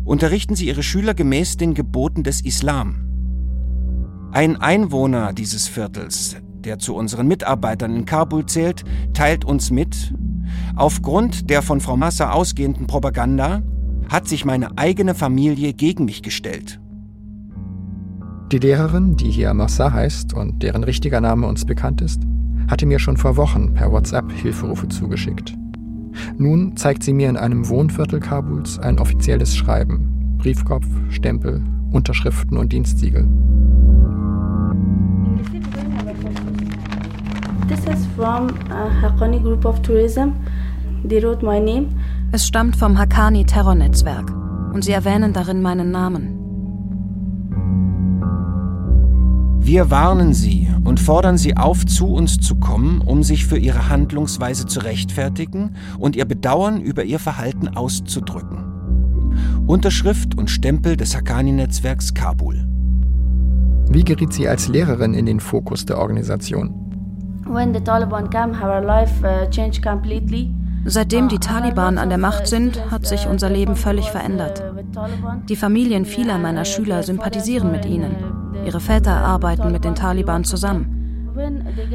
Unterrichten 0.04 0.54
Sie 0.54 0.68
Ihre 0.68 0.84
Schüler 0.84 1.14
gemäß 1.14 1.57
den 1.57 1.74
Geboten 1.74 2.22
des 2.22 2.42
Islam. 2.42 4.28
Ein 4.30 4.57
Einwohner 4.57 5.32
dieses 5.32 5.66
Viertels, 5.66 6.36
der 6.67 6.79
zu 6.79 6.95
unseren 6.95 7.29
Mitarbeitern 7.29 7.95
in 7.95 8.05
Kabul 8.05 8.45
zählt, 8.45 8.85
teilt 9.14 9.45
uns 9.45 9.71
mit, 9.71 10.12
aufgrund 10.75 11.49
der 11.49 11.62
von 11.62 11.81
Frau 11.81 11.97
Massa 11.97 12.33
ausgehenden 12.33 12.87
Propaganda 12.87 13.62
hat 14.09 14.29
sich 14.29 14.45
meine 14.45 14.77
eigene 14.77 15.14
Familie 15.14 15.73
gegen 15.73 16.05
mich 16.05 16.23
gestellt. 16.23 16.81
Die 18.53 18.59
Lehrerin, 18.59 19.17
die 19.17 19.31
hier 19.31 19.55
Massa 19.55 19.93
heißt 19.93 20.35
und 20.35 20.62
deren 20.62 20.85
richtiger 20.85 21.21
Name 21.21 21.47
uns 21.47 21.64
bekannt 21.64 22.01
ist, 22.01 22.23
hatte 22.69 22.87
mir 22.87 22.99
schon 22.99 23.17
vor 23.17 23.37
Wochen 23.37 23.75
per 23.75 23.91
WhatsApp 23.91 24.31
Hilferufe 24.33 24.89
zugeschickt. 24.89 25.57
Nun 26.37 26.77
zeigt 26.77 27.03
sie 27.03 27.12
mir 27.12 27.29
in 27.29 27.37
einem 27.37 27.69
Wohnviertel 27.69 28.21
Kabuls 28.21 28.79
ein 28.79 28.99
offizielles 28.99 29.57
Schreiben, 29.57 30.37
Briefkopf, 30.39 30.87
Stempel, 31.11 31.62
Unterschriften 31.91 32.57
und 32.57 32.73
Dienstsiegel. 32.73 33.29
Is 37.89 38.07
from 38.16 38.49
uh, 38.70 38.91
Haqqani 39.03 39.43
Group 39.43 39.64
of 39.64 39.82
Tourism. 39.82 40.32
They 41.05 41.20
wrote 41.20 41.45
my 41.45 41.61
name. 41.61 41.89
Es 42.32 42.47
stammt 42.47 42.76
vom 42.76 42.99
Haqqani 42.99 43.45
Terrornetzwerk 43.45 44.30
und 44.72 44.84
sie 44.84 44.93
erwähnen 44.93 45.32
darin 45.32 45.62
meinen 45.62 45.91
Namen. 45.91 46.32
Wir 49.61 49.91
warnen 49.91 50.32
Sie 50.32 50.68
und 50.84 51.01
fordern 51.01 51.39
Sie 51.39 51.57
auf, 51.57 51.84
zu 51.87 52.07
uns 52.07 52.39
zu 52.39 52.55
kommen, 52.55 53.01
um 53.01 53.24
sich 53.24 53.47
für 53.47 53.59
Ihre 53.59 53.89
Handlungsweise 53.89 54.66
zu 54.66 54.80
rechtfertigen 54.80 55.74
und 55.99 56.14
Ihr 56.14 56.24
Bedauern 56.24 56.80
über 56.80 57.03
Ihr 57.03 57.18
Verhalten 57.18 57.68
auszudrücken. 57.68 58.59
Unterschrift 59.66 60.39
und 60.39 60.51
Stempel 60.51 60.97
des 60.97 61.16
Haqqani-Netzwerks 61.16 62.14
Kabul. 62.14 62.64
Wie 63.89 64.05
geriet 64.05 64.32
sie 64.32 64.47
als 64.49 64.68
Lehrerin 64.68 65.14
in 65.14 65.26
den 65.26 65.41
Fokus 65.41 65.84
der 65.84 65.99
Organisation? 65.99 66.86
Uh, 67.49 67.59
Seitdem 70.88 71.28
die 71.28 71.38
Taliban 71.38 71.99
an 71.99 72.09
der 72.09 72.18
Macht 72.18 72.47
sind, 72.47 72.90
hat 72.90 73.07
sich 73.07 73.26
unser 73.26 73.51
Leben 73.51 73.76
völlig 73.76 74.11
verändert. 74.11 74.62
Die 75.49 75.57
Familien 75.57 76.05
vieler 76.05 76.38
meiner 76.38 76.64
Schüler 76.64 77.03
sympathisieren 77.03 77.72
mit 77.72 77.84
ihnen. 77.84 78.16
Ihre 78.64 78.80
Väter 78.80 79.16
arbeiten 79.16 79.72
mit 79.72 79.84
den 79.84 79.94
Taliban 79.94 80.44
zusammen. 80.44 80.95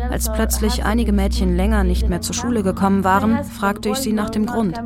Als 0.09 0.31
plötzlich 0.31 0.83
einige 0.83 1.11
Mädchen 1.11 1.55
länger 1.55 1.83
nicht 1.83 2.09
mehr 2.09 2.21
zur 2.21 2.35
Schule 2.35 2.63
gekommen 2.63 3.03
waren, 3.03 3.43
fragte 3.43 3.89
ich 3.89 3.97
sie 3.97 4.13
nach 4.13 4.29
dem 4.29 4.45
Grund. 4.45 4.79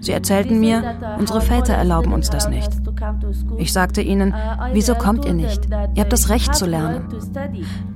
Sie 0.00 0.12
erzählten 0.12 0.60
mir, 0.60 0.82
unsere 1.18 1.40
Väter 1.40 1.74
erlauben 1.74 2.12
uns 2.12 2.30
das 2.30 2.48
nicht. 2.48 2.70
Ich 3.58 3.72
sagte 3.72 4.00
ihnen, 4.02 4.34
wieso 4.72 4.94
kommt 4.94 5.24
ihr 5.24 5.34
nicht? 5.34 5.68
Ihr 5.94 6.02
habt 6.02 6.12
das 6.12 6.28
Recht 6.28 6.54
zu 6.54 6.66
lernen. 6.66 7.08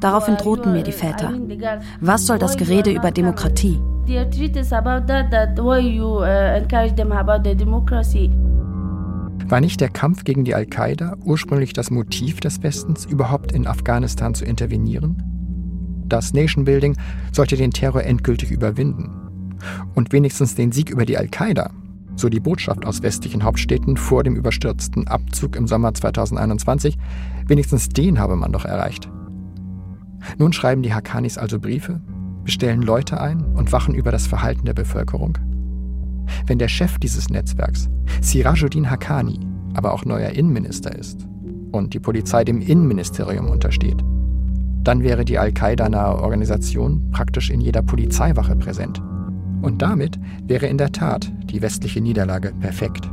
Daraufhin 0.01 0.37
drohten 0.37 0.73
mir 0.73 0.83
die 0.83 0.93
Väter. 0.93 1.33
Was 2.01 2.27
soll 2.27 2.39
das 2.39 2.57
Gerede 2.57 2.91
über 2.91 3.11
Demokratie? 3.11 3.81
War 9.47 9.61
nicht 9.61 9.81
der 9.81 9.89
Kampf 9.89 10.25
gegen 10.25 10.45
die 10.45 10.55
Al-Qaida 10.55 11.17
ursprünglich 11.25 11.73
das 11.73 11.91
Motiv 11.91 12.41
des 12.41 12.63
Westens, 12.63 13.05
überhaupt 13.05 13.53
in 13.53 13.67
Afghanistan 13.67 14.35
zu 14.35 14.45
intervenieren? 14.45 15.30
Das 16.11 16.35
Nation 16.35 16.65
Building 16.65 16.97
sollte 17.33 17.57
den 17.57 17.71
Terror 17.71 18.03
endgültig 18.03 18.51
überwinden. 18.51 19.57
Und 19.95 20.13
wenigstens 20.13 20.57
den 20.57 20.73
Sieg 20.73 20.91
über 20.91 21.07
die 21.07 21.17
Al-Qaida, 21.17 21.71
so 22.17 22.29
die 22.29 22.41
Botschaft 22.41 22.85
aus 22.85 23.03
westlichen 23.03 23.45
Hauptstädten 23.45 23.97
vor 23.97 24.25
dem 24.25 24.35
überstürzten 24.35 25.07
Abzug 25.07 25.55
im 25.55 25.69
Sommer 25.69 25.95
2021, 25.95 26.99
wenigstens 27.47 27.89
den 27.89 28.19
habe 28.19 28.35
man 28.35 28.53
doch 28.53 28.65
erreicht. 28.65 29.09
Nun 30.37 30.53
schreiben 30.53 30.83
die 30.83 30.93
Haqqanis 30.93 31.39
also 31.39 31.61
Briefe, 31.61 32.01
bestellen 32.45 32.83
Leute 32.83 33.21
ein 33.21 33.45
und 33.55 33.71
wachen 33.71 33.95
über 33.95 34.11
das 34.11 34.27
Verhalten 34.27 34.65
der 34.65 34.75
Bevölkerung. 34.75 35.39
Wenn 36.47 36.59
der 36.59 36.69
Chef 36.69 36.99
dieses 36.99 37.31
Netzwerks, 37.31 37.89
Sirajuddin 38.21 38.91
Haqqani, 38.91 39.39
aber 39.75 39.95
auch 39.95 40.05
neuer 40.05 40.31
Innenminister 40.31 40.95
ist 40.97 41.29
und 41.71 41.95
die 41.95 42.01
Polizei 42.01 42.43
dem 42.43 42.61
Innenministerium 42.61 43.49
untersteht, 43.49 44.03
dann 44.83 45.03
wäre 45.03 45.25
die 45.25 45.39
Al-Qaida-nahe 45.39 46.23
Organisation 46.23 47.11
praktisch 47.11 47.51
in 47.51 47.61
jeder 47.61 47.83
Polizeiwache 47.83 48.57
präsent. 48.57 49.01
Und 49.63 49.83
damit 49.83 50.19
wäre 50.47 50.67
in 50.67 50.79
der 50.79 50.93
Tat 50.93 51.31
die 51.45 51.61
westliche 51.61 52.01
Niederlage 52.01 52.53
perfekt. 52.61 53.09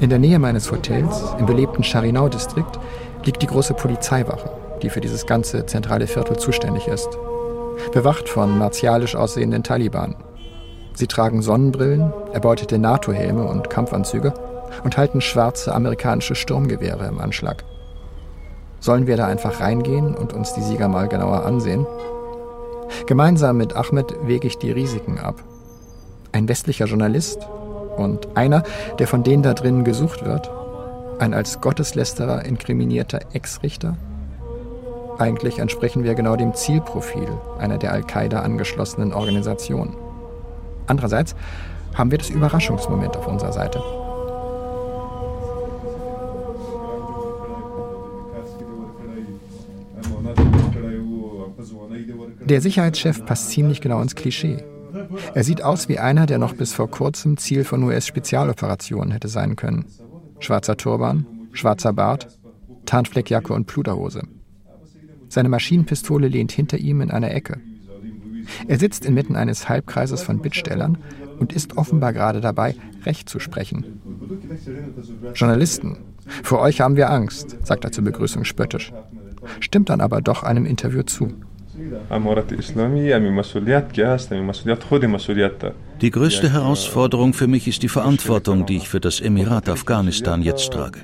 In 0.00 0.08
der 0.08 0.18
Nähe 0.18 0.38
meines 0.38 0.72
Hotels, 0.72 1.34
im 1.38 1.44
belebten 1.44 1.84
Charinau-Distrikt, 1.84 2.80
liegt 3.24 3.42
die 3.42 3.46
große 3.46 3.74
Polizeiwache, 3.74 4.50
die 4.82 4.88
für 4.88 5.02
dieses 5.02 5.26
ganze 5.26 5.66
zentrale 5.66 6.06
Viertel 6.06 6.38
zuständig 6.38 6.88
ist. 6.88 7.18
Bewacht 7.92 8.26
von 8.26 8.56
martialisch 8.56 9.14
aussehenden 9.14 9.62
Taliban. 9.62 10.16
Sie 10.94 11.06
tragen 11.06 11.42
Sonnenbrillen, 11.42 12.14
erbeutete 12.32 12.78
NATO-Helme 12.78 13.44
und 13.44 13.68
Kampfanzüge 13.68 14.32
und 14.84 14.96
halten 14.96 15.20
schwarze 15.20 15.74
amerikanische 15.74 16.34
Sturmgewehre 16.34 17.06
im 17.06 17.20
Anschlag. 17.20 17.64
Sollen 18.80 19.06
wir 19.06 19.18
da 19.18 19.26
einfach 19.26 19.60
reingehen 19.60 20.14
und 20.14 20.32
uns 20.32 20.54
die 20.54 20.62
Sieger 20.62 20.88
mal 20.88 21.08
genauer 21.08 21.44
ansehen? 21.44 21.86
Gemeinsam 23.04 23.58
mit 23.58 23.76
Ahmed 23.76 24.14
wege 24.24 24.46
ich 24.46 24.56
die 24.56 24.72
Risiken 24.72 25.18
ab. 25.18 25.42
Ein 26.32 26.48
westlicher 26.48 26.86
Journalist 26.86 27.46
und 28.00 28.36
einer, 28.36 28.62
der 28.98 29.06
von 29.06 29.22
denen 29.22 29.42
da 29.42 29.54
drinnen 29.54 29.84
gesucht 29.84 30.24
wird, 30.24 30.50
ein 31.18 31.34
als 31.34 31.60
Gotteslästerer 31.60 32.44
inkriminierter 32.44 33.20
Ex-Richter? 33.32 33.96
Eigentlich 35.18 35.58
entsprechen 35.58 36.02
wir 36.02 36.14
genau 36.14 36.36
dem 36.36 36.54
Zielprofil 36.54 37.28
einer 37.58 37.76
der 37.76 37.92
Al-Qaida 37.92 38.40
angeschlossenen 38.40 39.12
Organisationen. 39.12 39.94
Andererseits 40.86 41.34
haben 41.94 42.10
wir 42.10 42.18
das 42.18 42.30
Überraschungsmoment 42.30 43.16
auf 43.16 43.26
unserer 43.26 43.52
Seite. 43.52 43.82
Der 52.40 52.60
Sicherheitschef 52.60 53.24
passt 53.26 53.50
ziemlich 53.50 53.80
genau 53.80 54.00
ins 54.00 54.14
Klischee. 54.14 54.64
Er 55.34 55.44
sieht 55.44 55.62
aus 55.62 55.88
wie 55.88 55.98
einer, 55.98 56.26
der 56.26 56.38
noch 56.38 56.54
bis 56.54 56.72
vor 56.72 56.90
kurzem 56.90 57.36
Ziel 57.36 57.64
von 57.64 57.82
US-Spezialoperationen 57.82 59.12
hätte 59.12 59.28
sein 59.28 59.56
können. 59.56 59.86
Schwarzer 60.38 60.76
Turban, 60.76 61.26
schwarzer 61.52 61.92
Bart, 61.92 62.28
Tarnfleckjacke 62.86 63.52
und 63.52 63.66
Pluderhose. 63.66 64.22
Seine 65.28 65.48
Maschinenpistole 65.48 66.28
lehnt 66.28 66.52
hinter 66.52 66.78
ihm 66.78 67.00
in 67.00 67.10
einer 67.10 67.32
Ecke. 67.32 67.60
Er 68.66 68.78
sitzt 68.78 69.04
inmitten 69.04 69.36
eines 69.36 69.68
Halbkreises 69.68 70.22
von 70.22 70.40
Bittstellern 70.40 70.98
und 71.38 71.52
ist 71.52 71.76
offenbar 71.76 72.12
gerade 72.12 72.40
dabei, 72.40 72.74
Recht 73.04 73.28
zu 73.28 73.38
sprechen. 73.38 74.00
Journalisten, 75.34 75.98
vor 76.42 76.60
euch 76.60 76.80
haben 76.80 76.96
wir 76.96 77.10
Angst, 77.10 77.56
sagt 77.64 77.84
er 77.84 77.92
zur 77.92 78.04
Begrüßung 78.04 78.44
spöttisch, 78.44 78.92
stimmt 79.60 79.88
dann 79.88 80.00
aber 80.00 80.20
doch 80.20 80.42
einem 80.42 80.66
Interview 80.66 81.02
zu. 81.02 81.32
Die 86.00 86.10
größte 86.10 86.52
Herausforderung 86.52 87.32
für 87.32 87.46
mich 87.46 87.68
ist 87.68 87.82
die 87.82 87.88
Verantwortung, 87.88 88.66
die 88.66 88.76
ich 88.76 88.88
für 88.88 89.00
das 89.00 89.20
Emirat 89.20 89.68
Afghanistan 89.68 90.42
jetzt 90.42 90.72
trage. 90.72 91.00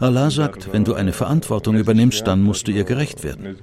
Allah 0.00 0.30
sagt, 0.30 0.72
wenn 0.72 0.84
du 0.84 0.94
eine 0.94 1.12
Verantwortung 1.12 1.76
übernimmst, 1.76 2.26
dann 2.26 2.42
musst 2.42 2.66
du 2.66 2.72
ihr 2.72 2.84
gerecht 2.84 3.22
werden. 3.22 3.58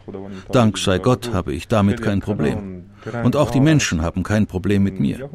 Dank 0.52 0.78
sei 0.78 0.98
Gott 1.00 1.34
habe 1.34 1.54
ich 1.54 1.68
damit 1.68 2.02
kein 2.02 2.22
Problem. 2.22 2.86
Und 3.24 3.36
auch 3.36 3.52
die 3.52 3.60
Menschen 3.60 4.02
haben 4.02 4.24
kein 4.24 4.46
Problem 4.46 4.84
mit 4.84 5.00
mir. 5.00 5.30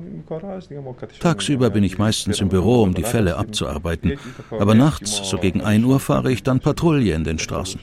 Tagsüber 1.21 1.71
bin 1.71 1.85
ich 1.85 1.99
meistens 1.99 2.41
im 2.41 2.49
Büro, 2.49 2.83
um 2.83 2.95
die 2.95 3.03
Fälle 3.03 3.37
abzuarbeiten. 3.37 4.15
Aber 4.51 4.75
nachts, 4.75 5.29
so 5.29 5.39
gegen 5.39 5.61
1 5.61 5.85
Uhr, 5.85 6.01
fahre 6.01 6.33
ich 6.33 6.43
dann 6.43 6.61
Patrouille 6.61 7.15
in 7.15 7.25
den 7.25 7.39
Straßen. 7.39 7.81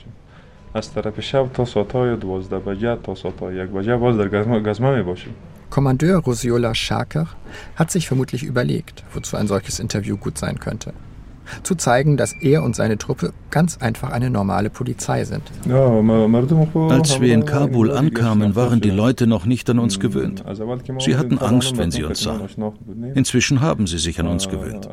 Kommandeur 5.70 6.20
Rosiola 6.20 6.76
Shaker 6.76 7.28
hat 7.76 7.92
sich 7.92 8.08
vermutlich 8.08 8.44
überlegt, 8.44 9.04
wozu 9.14 9.38
ein 9.38 9.48
solches 9.48 9.80
Interview 9.80 10.18
gut 10.18 10.38
sein 10.38 10.60
könnte 10.60 10.94
zu 11.64 11.76
zeigen, 11.76 12.18
dass 12.18 12.34
er 12.34 12.64
und 12.64 12.76
seine 12.76 12.98
Truppe 12.98 13.34
ganz 13.50 13.78
einfach 13.78 14.12
eine 14.12 14.30
normale 14.30 14.70
Polizei 14.70 15.26
sind. 15.26 15.44
Als 16.90 17.22
wir 17.22 17.34
in 17.34 17.46
Kabul 17.46 17.92
ankamen, 17.92 18.56
waren 18.56 18.82
die 18.82 18.90
Leute 18.90 19.28
noch 19.28 19.46
nicht 19.46 19.70
an 19.70 19.80
uns 19.80 20.00
gewöhnt. 20.00 20.44
Sie 21.00 21.18
hatten 21.18 21.38
Angst, 21.38 21.78
wenn 21.78 21.92
sie 21.92 22.04
uns 22.04 22.22
sahen. 22.22 22.42
Inzwischen 23.16 23.62
haben 23.62 23.88
sie 23.88 23.98
sich 23.98 24.20
an 24.20 24.28
uns 24.28 24.48
gewöhnt. 24.50 24.88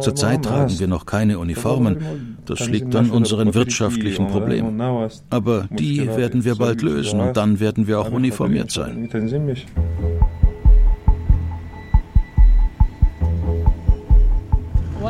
Zurzeit 0.00 0.44
tragen 0.44 0.78
wir 0.78 0.86
noch 0.86 1.06
keine 1.06 1.38
Uniformen. 1.38 2.36
Das 2.46 2.68
liegt 2.68 2.94
an 2.94 3.10
unseren 3.10 3.54
wirtschaftlichen 3.54 4.28
Problemen. 4.28 4.80
Aber 5.30 5.66
die 5.70 6.06
werden 6.06 6.44
wir 6.44 6.54
bald 6.54 6.82
lösen 6.82 7.20
und 7.20 7.36
dann 7.36 7.60
werden 7.60 7.86
wir 7.86 8.00
auch 8.00 8.10
uniformiert 8.10 8.70
sein. 8.70 9.08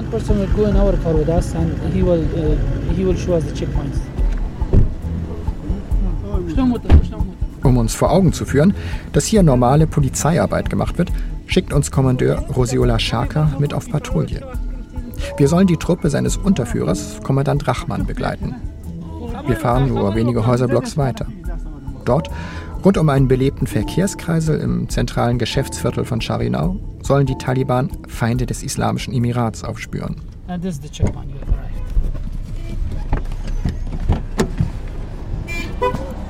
One 0.09 0.21
person 0.21 0.39
will 0.39 0.57
go 0.57 0.65
in 0.67 0.77
our 0.77 0.97
car 1.03 1.15
with 1.15 1.29
us 1.29 1.55
and 1.55 1.93
he 1.93 2.03
will 2.03 2.23
uh, 2.23 2.95
he 2.95 3.05
will 3.05 3.17
show 3.17 3.35
us 3.35 3.45
the 3.45 3.53
checkpoints. 3.53 3.99
Um 7.63 7.77
uns 7.77 7.95
vor 7.95 8.11
Augen 8.11 8.33
zu 8.33 8.45
führen, 8.45 8.73
dass 9.13 9.27
hier 9.27 9.43
normale 9.43 9.87
Polizeiarbeit 9.87 10.71
gemacht 10.71 10.97
wird, 10.97 11.11
schickt 11.47 11.73
uns 11.73 11.91
Kommandeur 11.91 12.39
Rosiola 12.57 12.99
Schaka 12.99 13.51
mit 13.59 13.75
auf 13.75 13.91
Patrouille. 13.91 14.41
Wir 15.37 15.49
sollen 15.49 15.67
die 15.67 15.77
Truppe 15.77 16.09
seines 16.09 16.37
Unterführers, 16.37 17.21
Kommandant 17.23 17.67
Rachman, 17.67 18.07
begleiten. 18.07 18.55
Wir 19.47 19.57
fahren 19.57 19.89
nur 19.89 20.15
wenige 20.15 20.47
Häuserblocks 20.47 20.97
weiter. 20.97 21.27
Dort 22.05 22.31
Rund 22.85 22.97
um 22.97 23.09
einen 23.09 23.27
belebten 23.27 23.67
Verkehrskreisel 23.67 24.61
im 24.61 24.89
zentralen 24.89 25.39
Geschäftsviertel 25.39 26.05
von 26.05 26.21
Charinau 26.21 26.77
sollen 27.03 27.27
die 27.27 27.37
Taliban 27.37 27.91
Feinde 28.07 28.47
des 28.47 28.63
Islamischen 28.63 29.13
Emirats 29.13 29.65
aufspüren. 29.65 30.17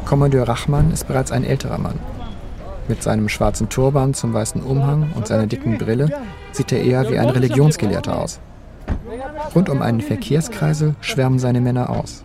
Kommandeur 0.06 0.48
Rachman 0.48 0.90
ist 0.90 1.06
bereits 1.06 1.32
ein 1.32 1.44
älterer 1.44 1.76
Mann. 1.76 1.98
Mit 2.88 3.02
seinem 3.02 3.28
schwarzen 3.28 3.68
Turban 3.68 4.14
zum 4.14 4.32
weißen 4.32 4.62
Umhang 4.62 5.12
und 5.14 5.26
seiner 5.26 5.46
dicken 5.46 5.76
Brille 5.76 6.08
sieht 6.52 6.72
er 6.72 6.82
eher 6.82 7.10
wie 7.10 7.18
ein 7.18 7.28
Religionsgelehrter 7.28 8.18
aus. 8.18 8.40
Rund 9.54 9.68
um 9.68 9.82
einen 9.82 10.00
Verkehrskreisel 10.00 10.94
schwärmen 11.02 11.38
seine 11.38 11.60
Männer 11.60 11.90
aus 11.90 12.24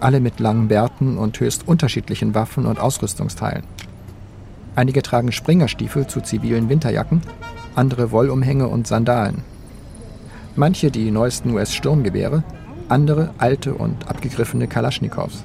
alle 0.00 0.20
mit 0.20 0.40
langen 0.40 0.68
Bärten 0.68 1.18
und 1.18 1.38
höchst 1.40 1.66
unterschiedlichen 1.68 2.34
Waffen 2.34 2.66
und 2.66 2.80
Ausrüstungsteilen. 2.80 3.64
Einige 4.76 5.02
tragen 5.02 5.32
Springerstiefel 5.32 6.06
zu 6.06 6.20
zivilen 6.20 6.68
Winterjacken, 6.68 7.22
andere 7.74 8.10
Wollumhänge 8.10 8.68
und 8.68 8.86
Sandalen. 8.86 9.42
Manche 10.56 10.90
die 10.90 11.10
neuesten 11.10 11.50
US-Sturmgewehre, 11.54 12.42
andere 12.88 13.30
alte 13.38 13.74
und 13.74 14.08
abgegriffene 14.08 14.66
Kalaschnikows. 14.66 15.44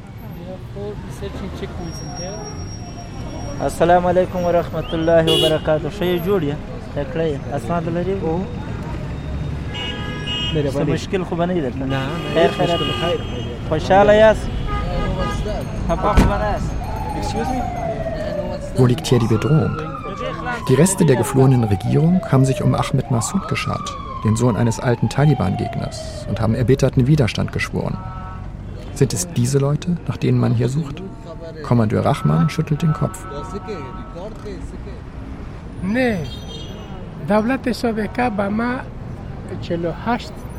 Assalamu 3.59 4.07
alaikum 4.07 4.43
wa 4.43 4.51
rahmatullahi 4.51 5.27
wa 5.27 5.49
barakatuh. 5.49 5.91
Shey 5.91 6.21
Julia. 6.25 6.57
اسناد 6.95 7.89
لري 7.89 8.15
مشكل 10.93 11.25
خو 11.25 11.35
بني 11.35 11.61
درته 11.61 11.99
خیر 12.33 12.47
خیر 12.47 12.79
خوشحال 13.69 14.09
یاست 14.09 14.47
Wo 18.77 18.85
liegt 18.85 19.05
hier 19.07 19.19
die 19.19 19.27
Bedrohung? 19.27 19.77
Die 20.69 20.73
Reste 20.73 21.05
der 21.05 21.15
geflohenen 21.15 21.63
Regierung 21.63 22.21
haben 22.31 22.45
sich 22.45 22.61
um 22.61 22.73
Ahmed 22.73 23.11
Massoud 23.11 23.47
geschart, 23.47 23.87
den 24.25 24.35
Sohn 24.35 24.55
eines 24.55 24.79
alten 24.79 25.09
Taliban-Gegners, 25.09 26.25
und 26.27 26.41
haben 26.41 26.55
erbitterten 26.55 27.07
Widerstand 27.07 27.51
geschworen. 27.51 27.97
Sind 28.93 29.13
es 29.13 29.27
diese 29.33 29.59
Leute, 29.59 29.97
nach 30.07 30.17
denen 30.17 30.39
man 30.39 30.53
hier 30.53 30.69
sucht? 30.69 31.03
Kommandeur 31.63 32.05
Rahman 32.05 32.49
schüttelt 32.49 32.81
den 32.81 32.93
Kopf. 32.93 33.25
Nee, 35.83 36.17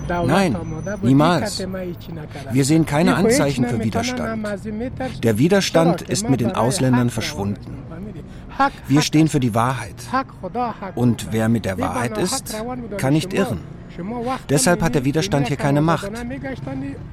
Nein, 0.07 0.55
niemals. 1.01 1.63
Wir 2.51 2.65
sehen 2.65 2.85
keine 2.85 3.15
Anzeichen 3.15 3.65
für 3.65 3.83
Widerstand. 3.83 4.47
Der 5.23 5.37
Widerstand 5.37 6.01
ist 6.01 6.29
mit 6.29 6.41
den 6.41 6.51
Ausländern 6.53 7.09
verschwunden. 7.09 7.77
Wir 8.87 9.01
stehen 9.01 9.27
für 9.27 9.39
die 9.39 9.55
Wahrheit. 9.55 9.95
Und 10.95 11.27
wer 11.31 11.49
mit 11.49 11.65
der 11.65 11.79
Wahrheit 11.79 12.17
ist, 12.17 12.55
kann 12.97 13.13
nicht 13.13 13.33
irren. 13.33 13.59
Deshalb 14.49 14.81
hat 14.81 14.95
der 14.95 15.05
Widerstand 15.05 15.47
hier 15.47 15.57
keine 15.57 15.81
Macht. 15.81 16.11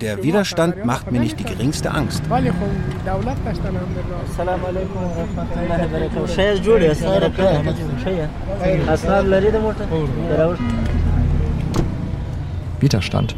Der 0.00 0.22
Widerstand 0.22 0.84
macht 0.84 1.10
mir 1.10 1.20
nicht 1.20 1.38
die 1.40 1.44
geringste 1.44 1.90
Angst. 1.90 2.22
Widerstand. 12.80 13.36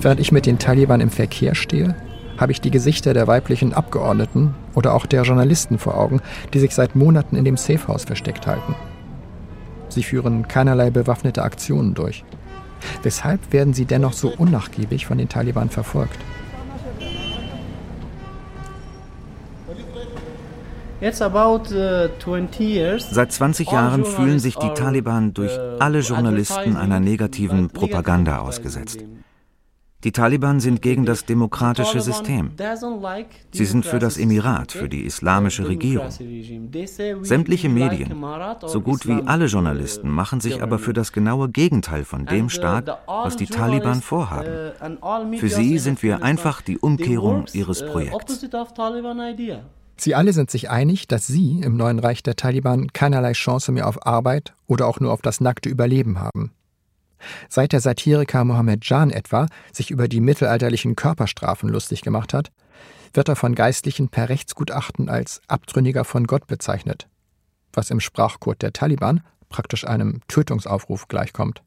Während 0.00 0.20
ich 0.20 0.32
mit 0.32 0.46
den 0.46 0.58
Taliban 0.58 1.00
im 1.00 1.10
Verkehr 1.10 1.54
stehe, 1.54 1.94
habe 2.38 2.52
ich 2.52 2.60
die 2.60 2.70
Gesichter 2.70 3.14
der 3.14 3.26
weiblichen 3.26 3.72
Abgeordneten 3.72 4.54
oder 4.74 4.94
auch 4.94 5.06
der 5.06 5.22
Journalisten 5.22 5.78
vor 5.78 5.96
Augen, 5.96 6.20
die 6.54 6.58
sich 6.58 6.74
seit 6.74 6.96
Monaten 6.96 7.36
in 7.36 7.44
dem 7.44 7.56
Safehouse 7.56 8.04
versteckt 8.04 8.46
halten. 8.46 8.74
Sie 9.88 10.02
führen 10.02 10.48
keinerlei 10.48 10.90
bewaffnete 10.90 11.42
Aktionen 11.42 11.94
durch. 11.94 12.24
Weshalb 13.02 13.52
werden 13.52 13.74
sie 13.74 13.84
dennoch 13.84 14.12
so 14.12 14.28
unnachgiebig 14.28 15.06
von 15.06 15.18
den 15.18 15.28
Taliban 15.28 15.68
verfolgt? 15.68 16.18
Seit 23.10 23.32
20 23.32 23.72
Jahren 23.72 24.04
fühlen 24.04 24.38
sich 24.38 24.54
die 24.54 24.68
Taliban 24.68 25.34
durch 25.34 25.50
uh, 25.50 25.78
alle 25.80 25.98
Journalisten 25.98 26.76
einer 26.76 27.00
negativen 27.00 27.70
Propaganda 27.70 28.38
ausgesetzt. 28.38 29.04
Die 30.04 30.12
Taliban 30.12 30.60
sind 30.60 30.80
gegen 30.80 31.04
das 31.04 31.24
demokratische 31.24 32.00
System. 32.00 32.52
Sie 33.50 33.64
sind 33.64 33.84
für 33.84 33.98
das 33.98 34.16
Emirat, 34.16 34.70
für 34.70 34.88
die 34.88 35.02
islamische 35.04 35.66
Regierung. 35.66 36.08
Sämtliche 37.22 37.68
Medien, 37.68 38.24
so 38.66 38.80
gut 38.80 39.06
wie 39.08 39.22
alle 39.26 39.46
Journalisten, 39.46 40.08
machen 40.08 40.40
sich 40.40 40.62
aber 40.62 40.78
für 40.78 40.92
das 40.92 41.12
genaue 41.12 41.48
Gegenteil 41.48 42.04
von 42.04 42.26
dem 42.26 42.48
stark, 42.48 42.98
was 43.06 43.36
die 43.36 43.46
Taliban 43.46 44.02
vorhaben. 44.02 44.72
Für 45.36 45.48
sie 45.48 45.78
sind 45.78 46.00
wir 46.04 46.22
einfach 46.22 46.62
die 46.62 46.78
Umkehrung 46.78 47.46
ihres 47.52 47.84
Projekts. 47.84 48.46
Sie 50.02 50.16
alle 50.16 50.32
sind 50.32 50.50
sich 50.50 50.68
einig, 50.68 51.06
dass 51.06 51.28
sie 51.28 51.60
im 51.60 51.76
neuen 51.76 52.00
Reich 52.00 52.24
der 52.24 52.34
Taliban 52.34 52.92
keinerlei 52.92 53.34
Chance 53.34 53.70
mehr 53.70 53.86
auf 53.86 54.04
Arbeit 54.04 54.52
oder 54.66 54.88
auch 54.88 54.98
nur 54.98 55.12
auf 55.12 55.22
das 55.22 55.40
nackte 55.40 55.68
Überleben 55.68 56.18
haben. 56.18 56.50
Seit 57.48 57.70
der 57.70 57.78
Satiriker 57.78 58.44
Mohammed 58.44 58.84
Jan 58.84 59.10
etwa 59.10 59.46
sich 59.72 59.92
über 59.92 60.08
die 60.08 60.20
mittelalterlichen 60.20 60.96
Körperstrafen 60.96 61.68
lustig 61.68 62.02
gemacht 62.02 62.34
hat, 62.34 62.50
wird 63.14 63.28
er 63.28 63.36
von 63.36 63.54
Geistlichen 63.54 64.08
per 64.08 64.28
Rechtsgutachten 64.28 65.08
als 65.08 65.40
Abtrünniger 65.46 66.02
von 66.04 66.26
Gott 66.26 66.48
bezeichnet, 66.48 67.06
was 67.72 67.90
im 67.90 68.00
Sprachcode 68.00 68.60
der 68.60 68.72
Taliban 68.72 69.20
praktisch 69.50 69.86
einem 69.86 70.18
Tötungsaufruf 70.26 71.06
gleichkommt. 71.06 71.62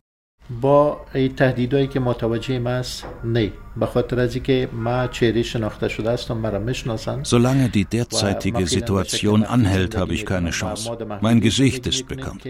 با 0.50 1.00
این 1.14 1.34
تهدیدهایی 1.34 1.86
که 1.86 2.00
متوجه 2.00 2.58
ما 2.58 2.70
است 2.70 3.04
نه 3.24 3.52
به 3.76 3.86
خاطر 3.86 4.20
از 4.20 4.34
اینکه 4.34 4.68
ما 4.72 5.06
چهره 5.06 5.42
شناخته 5.42 5.88
شده 5.88 6.10
است 6.10 6.30
و 6.30 6.34
مرا 6.34 6.58
میشناسند 6.58 7.24
Solange 7.24 7.68
die 7.68 7.84
derzeitige 7.84 8.66
Situation 8.66 9.44
anhält, 9.44 9.96
habe 9.96 10.14
ich 10.14 10.24
keine 10.26 10.50
Chance. 10.50 10.90
Mein 11.20 11.40
Gesicht 11.40 11.86
ist 11.86 12.08
bekannt. 12.08 12.42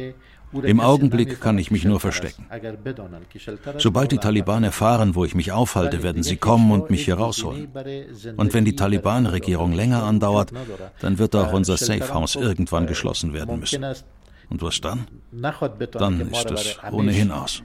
Im 0.74 0.80
Augenblick 0.80 1.40
kann 1.40 1.58
ich 1.58 1.70
mich 1.70 1.84
nur 1.84 2.00
verstecken. 2.00 2.42
Sobald 3.78 4.10
die 4.10 4.18
Taliban 4.18 4.64
erfahren, 4.64 5.14
wo 5.14 5.24
ich 5.24 5.34
mich 5.34 5.52
aufhalte, 5.52 6.02
werden 6.02 6.22
sie 6.24 6.36
kommen 6.36 6.72
und 6.72 6.90
mich 6.90 7.04
hier 7.04 7.18
rausholen. 7.24 7.68
Und 8.36 8.52
wenn 8.54 8.64
die 8.64 8.74
Taliban-Regierung 8.74 9.72
länger 9.72 10.02
andauert, 10.02 10.50
dann 11.02 11.18
wird 11.18 11.36
auch 11.36 11.52
unser 11.52 11.76
Safe 11.76 12.12
House 12.14 12.34
irgendwann 12.34 12.86
geschlossen 12.86 13.32
werden 13.32 13.60
müssen. 13.60 13.84
Und 14.49 14.61
was 14.61 14.81
dann? 14.81 15.07
Dann 15.31 16.21
ist 16.21 16.51
es 16.51 16.77
ohnehin 16.91 17.31
aus. 17.31 17.63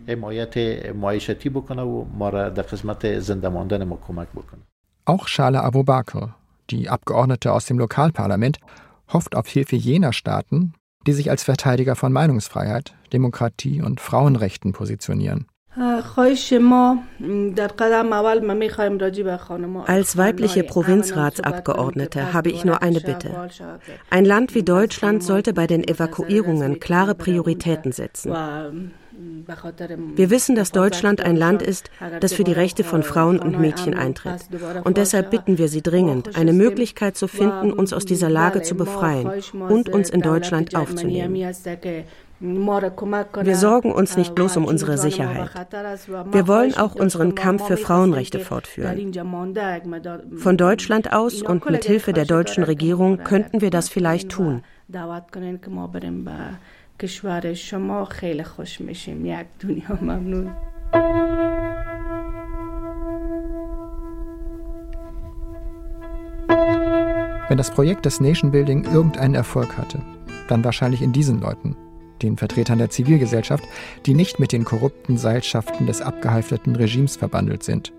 Auch 5.04 5.28
Shala 5.28 5.62
Abu 5.62 5.84
Bakr, 5.84 6.36
die 6.70 6.88
Abgeordnete 6.88 7.52
aus 7.52 7.66
dem 7.66 7.78
Lokalparlament, 7.78 8.58
hofft 9.12 9.34
auf 9.34 9.48
Hilfe 9.48 9.76
jener 9.76 10.12
Staaten, 10.12 10.74
die 11.06 11.12
sich 11.12 11.30
als 11.30 11.44
Verteidiger 11.44 11.96
von 11.96 12.12
Meinungsfreiheit, 12.12 12.94
Demokratie 13.12 13.82
und 13.82 14.00
Frauenrechten 14.00 14.72
positionieren. 14.72 15.46
Als 15.72 16.16
weibliche 20.16 20.64
Provinzratsabgeordnete 20.64 22.32
habe 22.32 22.50
ich 22.50 22.64
nur 22.64 22.82
eine 22.82 23.00
Bitte. 23.00 23.48
Ein 24.10 24.24
Land 24.24 24.56
wie 24.56 24.64
Deutschland 24.64 25.22
sollte 25.22 25.52
bei 25.52 25.68
den 25.68 25.86
Evakuierungen 25.86 26.80
klare 26.80 27.14
Prioritäten 27.14 27.92
setzen. 27.92 28.32
Wir 30.16 30.30
wissen, 30.30 30.56
dass 30.56 30.72
Deutschland 30.72 31.20
ein 31.20 31.36
Land 31.36 31.62
ist, 31.62 31.92
das 32.20 32.32
für 32.32 32.42
die 32.42 32.52
Rechte 32.52 32.82
von 32.82 33.04
Frauen 33.04 33.38
und 33.38 33.60
Mädchen 33.60 33.94
eintritt. 33.94 34.48
Und 34.82 34.96
deshalb 34.96 35.30
bitten 35.30 35.58
wir 35.58 35.68
Sie 35.68 35.82
dringend, 35.82 36.36
eine 36.36 36.52
Möglichkeit 36.52 37.16
zu 37.16 37.28
finden, 37.28 37.72
uns 37.72 37.92
aus 37.92 38.04
dieser 38.04 38.28
Lage 38.28 38.62
zu 38.62 38.74
befreien 38.74 39.30
und 39.52 39.88
uns 39.88 40.10
in 40.10 40.22
Deutschland 40.22 40.74
aufzunehmen. 40.74 41.54
Wir 42.40 43.56
sorgen 43.56 43.92
uns 43.92 44.16
nicht 44.16 44.34
bloß 44.34 44.56
um 44.56 44.64
unsere 44.64 44.96
Sicherheit. 44.96 45.50
Wir 46.32 46.48
wollen 46.48 46.74
auch 46.74 46.94
unseren 46.94 47.34
Kampf 47.34 47.66
für 47.66 47.76
Frauenrechte 47.76 48.40
fortführen. 48.40 49.12
Von 50.36 50.56
Deutschland 50.56 51.12
aus 51.12 51.42
und 51.42 51.68
mit 51.68 51.84
Hilfe 51.84 52.14
der 52.14 52.24
deutschen 52.24 52.64
Regierung 52.64 53.18
könnten 53.18 53.60
wir 53.60 53.70
das 53.70 53.90
vielleicht 53.90 54.30
tun. 54.30 54.62
Wenn 67.48 67.58
das 67.58 67.70
Projekt 67.70 68.04
des 68.06 68.20
Nation 68.20 68.50
Building 68.50 68.84
irgendeinen 68.84 69.34
Erfolg 69.34 69.76
hatte, 69.76 70.00
dann 70.48 70.64
wahrscheinlich 70.64 71.02
in 71.02 71.12
diesen 71.12 71.40
Leuten, 71.40 71.76
den 72.22 72.36
Vertretern 72.36 72.78
der 72.78 72.90
Zivilgesellschaft, 72.90 73.64
die 74.06 74.14
nicht 74.14 74.38
mit 74.38 74.52
den 74.52 74.64
korrupten 74.64 75.18
Seilschaften 75.18 75.86
des 75.86 76.00
abgehalfterten 76.02 76.76
Regimes 76.76 77.16
verbandelt 77.16 77.62
sind 77.62 77.92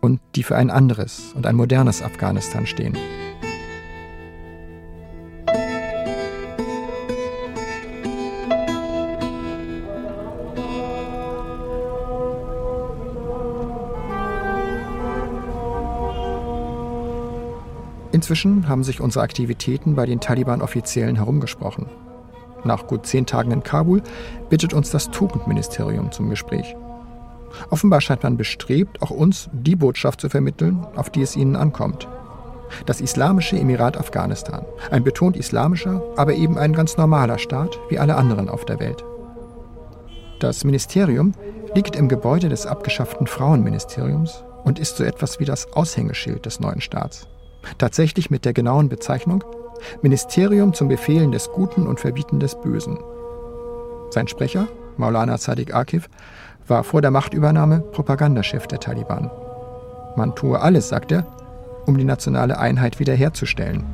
und 0.00 0.20
die 0.34 0.42
für 0.42 0.56
ein 0.56 0.70
anderes 0.70 1.32
und 1.34 1.46
ein 1.46 1.56
modernes 1.56 2.02
Afghanistan 2.02 2.66
stehen. 2.66 2.96
Inzwischen 18.14 18.68
haben 18.68 18.84
sich 18.84 19.00
unsere 19.00 19.24
Aktivitäten 19.24 19.96
bei 19.96 20.06
den 20.06 20.20
Taliban-Offiziellen 20.20 21.16
herumgesprochen. 21.16 21.86
Nach 22.64 22.86
gut 22.86 23.06
zehn 23.06 23.26
Tagen 23.26 23.50
in 23.50 23.62
Kabul 23.62 24.02
bittet 24.48 24.72
uns 24.72 24.90
das 24.90 25.10
Tugendministerium 25.10 26.12
zum 26.12 26.30
Gespräch. 26.30 26.74
Offenbar 27.70 28.00
scheint 28.00 28.22
man 28.22 28.36
bestrebt, 28.36 29.00
auch 29.02 29.10
uns 29.10 29.48
die 29.52 29.76
Botschaft 29.76 30.20
zu 30.20 30.28
vermitteln, 30.28 30.84
auf 30.96 31.10
die 31.10 31.22
es 31.22 31.36
ihnen 31.36 31.56
ankommt. 31.56 32.08
Das 32.86 33.00
Islamische 33.00 33.58
Emirat 33.58 33.96
Afghanistan, 33.96 34.64
ein 34.90 35.04
betont 35.04 35.36
islamischer, 35.36 36.02
aber 36.16 36.34
eben 36.34 36.58
ein 36.58 36.72
ganz 36.72 36.96
normaler 36.96 37.38
Staat 37.38 37.78
wie 37.88 37.98
alle 37.98 38.16
anderen 38.16 38.48
auf 38.48 38.64
der 38.64 38.80
Welt. 38.80 39.04
Das 40.40 40.64
Ministerium 40.64 41.32
liegt 41.74 41.96
im 41.96 42.08
Gebäude 42.08 42.48
des 42.48 42.66
abgeschafften 42.66 43.26
Frauenministeriums 43.26 44.44
und 44.64 44.78
ist 44.78 44.96
so 44.96 45.04
etwas 45.04 45.38
wie 45.38 45.44
das 45.44 45.72
Aushängeschild 45.72 46.46
des 46.46 46.58
neuen 46.58 46.80
Staats. 46.80 47.28
Tatsächlich 47.78 48.30
mit 48.30 48.44
der 48.44 48.52
genauen 48.52 48.88
Bezeichnung 48.88 49.44
Ministerium 50.02 50.72
zum 50.74 50.88
Befehlen 50.88 51.32
des 51.32 51.50
Guten 51.50 51.86
und 51.86 52.00
Verbieten 52.00 52.40
des 52.40 52.60
Bösen. 52.60 52.98
Sein 54.10 54.28
Sprecher, 54.28 54.68
Maulana 54.96 55.38
Sadiq 55.38 55.74
Akif, 55.74 56.08
war 56.66 56.84
vor 56.84 57.02
der 57.02 57.10
Machtübernahme 57.10 57.80
Propagandachef 57.80 58.66
der 58.66 58.80
Taliban. 58.80 59.30
Man 60.16 60.34
tue 60.34 60.60
alles, 60.60 60.88
sagt 60.88 61.12
er, 61.12 61.26
um 61.86 61.98
die 61.98 62.04
nationale 62.04 62.58
Einheit 62.58 62.98
wiederherzustellen. 62.98 63.84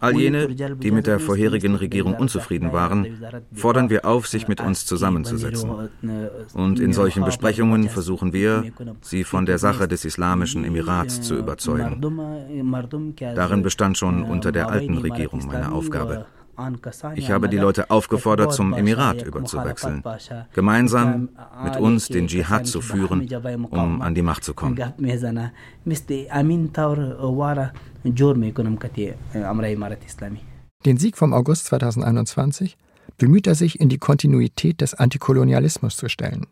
All 0.00 0.16
jene, 0.16 0.48
die 0.48 0.90
mit 0.90 1.06
der 1.06 1.20
vorherigen 1.20 1.74
Regierung 1.74 2.14
unzufrieden 2.14 2.72
waren, 2.72 3.06
fordern 3.52 3.90
wir 3.90 4.04
auf, 4.04 4.26
sich 4.26 4.48
mit 4.48 4.60
uns 4.60 4.86
zusammenzusetzen. 4.86 5.70
Und 6.54 6.80
in 6.80 6.92
solchen 6.92 7.24
Besprechungen 7.24 7.88
versuchen 7.88 8.32
wir, 8.32 8.64
sie 9.00 9.24
von 9.24 9.46
der 9.46 9.58
Sache 9.58 9.88
des 9.88 10.04
Islamischen 10.04 10.64
Emirats 10.64 11.20
zu 11.20 11.36
überzeugen. 11.36 12.00
Darin 13.34 13.62
bestand 13.62 13.98
schon 13.98 14.24
unter 14.24 14.52
der 14.52 14.68
alten 14.68 14.98
Regierung 14.98 15.46
meine 15.46 15.72
Aufgabe. 15.72 16.26
Ich 17.14 17.30
habe 17.30 17.48
die 17.48 17.56
Leute 17.56 17.90
aufgefordert, 17.90 18.52
zum 18.52 18.72
Emirat 18.74 19.22
überzuwechseln, 19.22 20.02
gemeinsam 20.52 21.28
mit 21.62 21.76
uns 21.76 22.08
den 22.08 22.26
Dschihad 22.26 22.66
zu 22.66 22.80
führen, 22.80 23.28
um 23.70 24.02
an 24.02 24.14
die 24.14 24.22
Macht 24.22 24.44
zu 24.44 24.54
kommen. 24.54 24.76
Den 30.86 30.96
Sieg 30.96 31.16
vom 31.16 31.32
August 31.32 31.66
2021 31.66 32.76
bemüht 33.18 33.46
er 33.46 33.54
sich, 33.54 33.80
in 33.80 33.88
die 33.88 33.98
Kontinuität 33.98 34.80
des 34.80 34.94
Antikolonialismus 34.94 35.96
zu 35.96 36.08
stellen. 36.08 36.46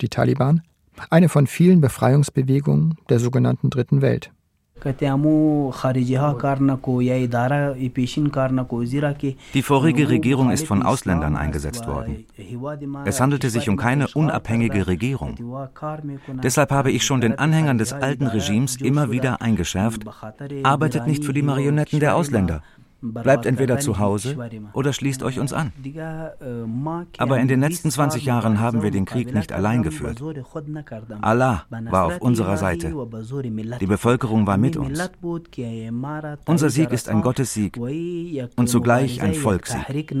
Die 0.00 0.08
Taliban, 0.08 0.62
eine 1.10 1.28
von 1.28 1.46
vielen 1.46 1.80
Befreiungsbewegungen 1.80 2.98
der 3.08 3.20
sogenannten 3.20 3.70
Dritten 3.70 4.02
Welt. 4.02 4.30
Die 9.54 9.62
vorige 9.62 10.08
Regierung 10.08 10.50
ist 10.50 10.66
von 10.66 10.82
Ausländern 10.82 11.36
eingesetzt 11.36 11.86
worden. 11.86 12.26
Es 13.04 13.20
handelte 13.20 13.50
sich 13.50 13.68
um 13.68 13.76
keine 13.76 14.08
unabhängige 14.08 14.86
Regierung. 14.86 15.36
Deshalb 16.42 16.70
habe 16.70 16.90
ich 16.90 17.04
schon 17.04 17.20
den 17.20 17.38
Anhängern 17.38 17.78
des 17.78 17.92
alten 17.92 18.26
Regimes 18.26 18.76
immer 18.76 19.10
wieder 19.10 19.42
eingeschärft, 19.42 20.02
arbeitet 20.62 21.06
nicht 21.06 21.24
für 21.24 21.32
die 21.32 21.42
Marionetten 21.42 22.00
der 22.00 22.16
Ausländer, 22.16 22.62
Bleibt 23.00 23.46
entweder 23.46 23.78
zu 23.78 23.98
Hause 23.98 24.36
oder 24.72 24.92
schließt 24.92 25.22
euch 25.22 25.38
uns 25.38 25.52
an. 25.52 25.72
Aber 27.18 27.38
in 27.38 27.46
den 27.46 27.60
letzten 27.60 27.92
20 27.92 28.24
Jahren 28.24 28.58
haben 28.58 28.82
wir 28.82 28.90
den 28.90 29.04
Krieg 29.04 29.32
nicht 29.32 29.52
allein 29.52 29.84
geführt. 29.84 30.20
Allah 31.20 31.64
war 31.68 32.06
auf 32.06 32.20
unserer 32.20 32.56
Seite. 32.56 32.92
Die 33.80 33.86
Bevölkerung 33.86 34.48
war 34.48 34.58
mit 34.58 34.76
uns. 34.76 35.00
Unser 36.46 36.70
Sieg 36.70 36.90
ist 36.90 37.08
ein 37.08 37.22
Gottessieg 37.22 37.78
und 38.56 38.68
zugleich 38.68 39.22
ein 39.22 39.34
Volkssieg. 39.34 40.14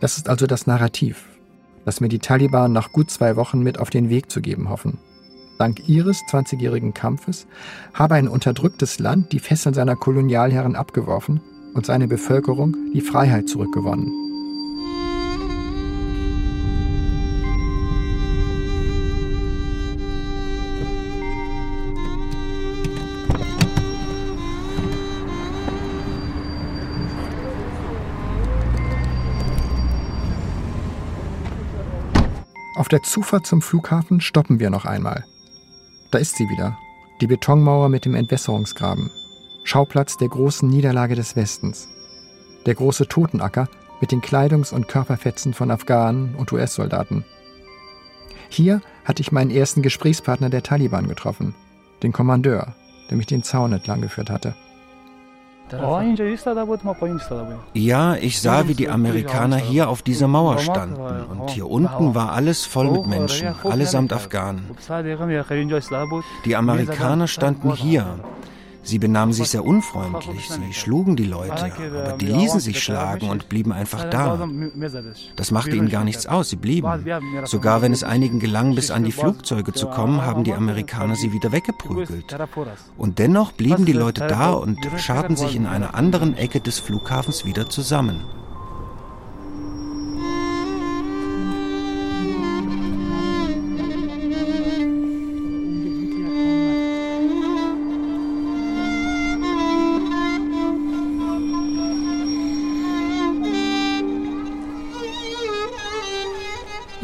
Das 0.00 0.16
ist 0.16 0.28
also 0.28 0.46
das 0.46 0.66
Narrativ, 0.66 1.28
das 1.84 2.00
mir 2.00 2.08
die 2.08 2.18
Taliban 2.18 2.72
nach 2.72 2.90
gut 2.92 3.10
zwei 3.10 3.36
Wochen 3.36 3.60
mit 3.60 3.78
auf 3.78 3.90
den 3.90 4.08
Weg 4.08 4.30
zu 4.30 4.40
geben 4.40 4.70
hoffen 4.70 4.98
dank 5.58 5.88
ihres 5.88 6.22
20-jährigen 6.22 6.94
Kampfes 6.94 7.46
habe 7.94 8.14
ein 8.14 8.28
unterdrücktes 8.28 8.98
Land 8.98 9.32
die 9.32 9.38
Fesseln 9.38 9.74
seiner 9.74 9.96
Kolonialherren 9.96 10.76
abgeworfen 10.76 11.40
und 11.74 11.86
seine 11.86 12.08
Bevölkerung 12.08 12.76
die 12.92 13.00
Freiheit 13.00 13.48
zurückgewonnen. 13.48 14.22
Auf 32.74 32.88
der 32.88 33.02
Zufahrt 33.02 33.46
zum 33.46 33.62
Flughafen 33.62 34.20
stoppen 34.20 34.58
wir 34.58 34.68
noch 34.68 34.86
einmal. 34.86 35.24
Da 36.12 36.18
ist 36.18 36.36
sie 36.36 36.50
wieder, 36.50 36.78
die 37.22 37.26
Betonmauer 37.26 37.88
mit 37.88 38.04
dem 38.04 38.14
Entwässerungsgraben, 38.14 39.10
Schauplatz 39.64 40.18
der 40.18 40.28
großen 40.28 40.68
Niederlage 40.68 41.14
des 41.14 41.36
Westens. 41.36 41.88
Der 42.66 42.74
große 42.74 43.08
Totenacker 43.08 43.66
mit 44.02 44.12
den 44.12 44.20
Kleidungs- 44.20 44.74
und 44.74 44.88
Körperfetzen 44.88 45.54
von 45.54 45.70
Afghanen 45.70 46.34
und 46.34 46.52
US-Soldaten. 46.52 47.24
Hier 48.50 48.82
hatte 49.06 49.22
ich 49.22 49.32
meinen 49.32 49.50
ersten 49.50 49.80
Gesprächspartner 49.80 50.50
der 50.50 50.62
Taliban 50.62 51.08
getroffen, 51.08 51.54
den 52.02 52.12
Kommandeur, 52.12 52.74
der 53.08 53.16
mich 53.16 53.26
den 53.26 53.42
Zaun 53.42 53.72
entlang 53.72 54.02
geführt 54.02 54.28
hatte. 54.28 54.54
Ja, 57.74 58.14
ich 58.16 58.40
sah, 58.40 58.68
wie 58.68 58.74
die 58.74 58.88
Amerikaner 58.88 59.56
hier 59.56 59.88
auf 59.88 60.02
dieser 60.02 60.28
Mauer 60.28 60.58
standen. 60.58 61.00
Und 61.30 61.50
hier 61.50 61.68
unten 61.68 62.14
war 62.14 62.32
alles 62.32 62.66
voll 62.66 62.90
mit 62.90 63.06
Menschen, 63.06 63.48
allesamt 63.64 64.12
Afghanen. 64.12 64.70
Die 66.44 66.56
Amerikaner 66.56 67.26
standen 67.26 67.72
hier. 67.74 68.06
Sie 68.84 68.98
benahmen 68.98 69.32
sich 69.32 69.48
sehr 69.48 69.64
unfreundlich, 69.64 70.50
sie 70.50 70.72
schlugen 70.72 71.16
die 71.16 71.24
Leute, 71.24 71.72
aber 71.72 72.16
die 72.18 72.26
ließen 72.26 72.60
sich 72.60 72.82
schlagen 72.82 73.30
und 73.30 73.48
blieben 73.48 73.72
einfach 73.72 74.10
da. 74.10 74.48
Das 75.36 75.50
machte 75.50 75.76
ihnen 75.76 75.88
gar 75.88 76.04
nichts 76.04 76.26
aus, 76.26 76.50
sie 76.50 76.56
blieben. 76.56 77.04
Sogar 77.44 77.82
wenn 77.82 77.92
es 77.92 78.02
einigen 78.02 78.40
gelang, 78.40 78.74
bis 78.74 78.90
an 78.90 79.04
die 79.04 79.12
Flugzeuge 79.12 79.72
zu 79.72 79.86
kommen, 79.86 80.22
haben 80.22 80.44
die 80.44 80.52
Amerikaner 80.52 81.14
sie 81.14 81.32
wieder 81.32 81.52
weggeprügelt. 81.52 82.36
Und 82.98 83.18
dennoch 83.18 83.52
blieben 83.52 83.84
die 83.84 83.92
Leute 83.92 84.26
da 84.26 84.50
und 84.52 84.78
scharten 84.98 85.36
sich 85.36 85.54
in 85.54 85.66
einer 85.66 85.94
anderen 85.94 86.36
Ecke 86.36 86.60
des 86.60 86.78
Flughafens 86.80 87.44
wieder 87.44 87.68
zusammen. 87.68 88.24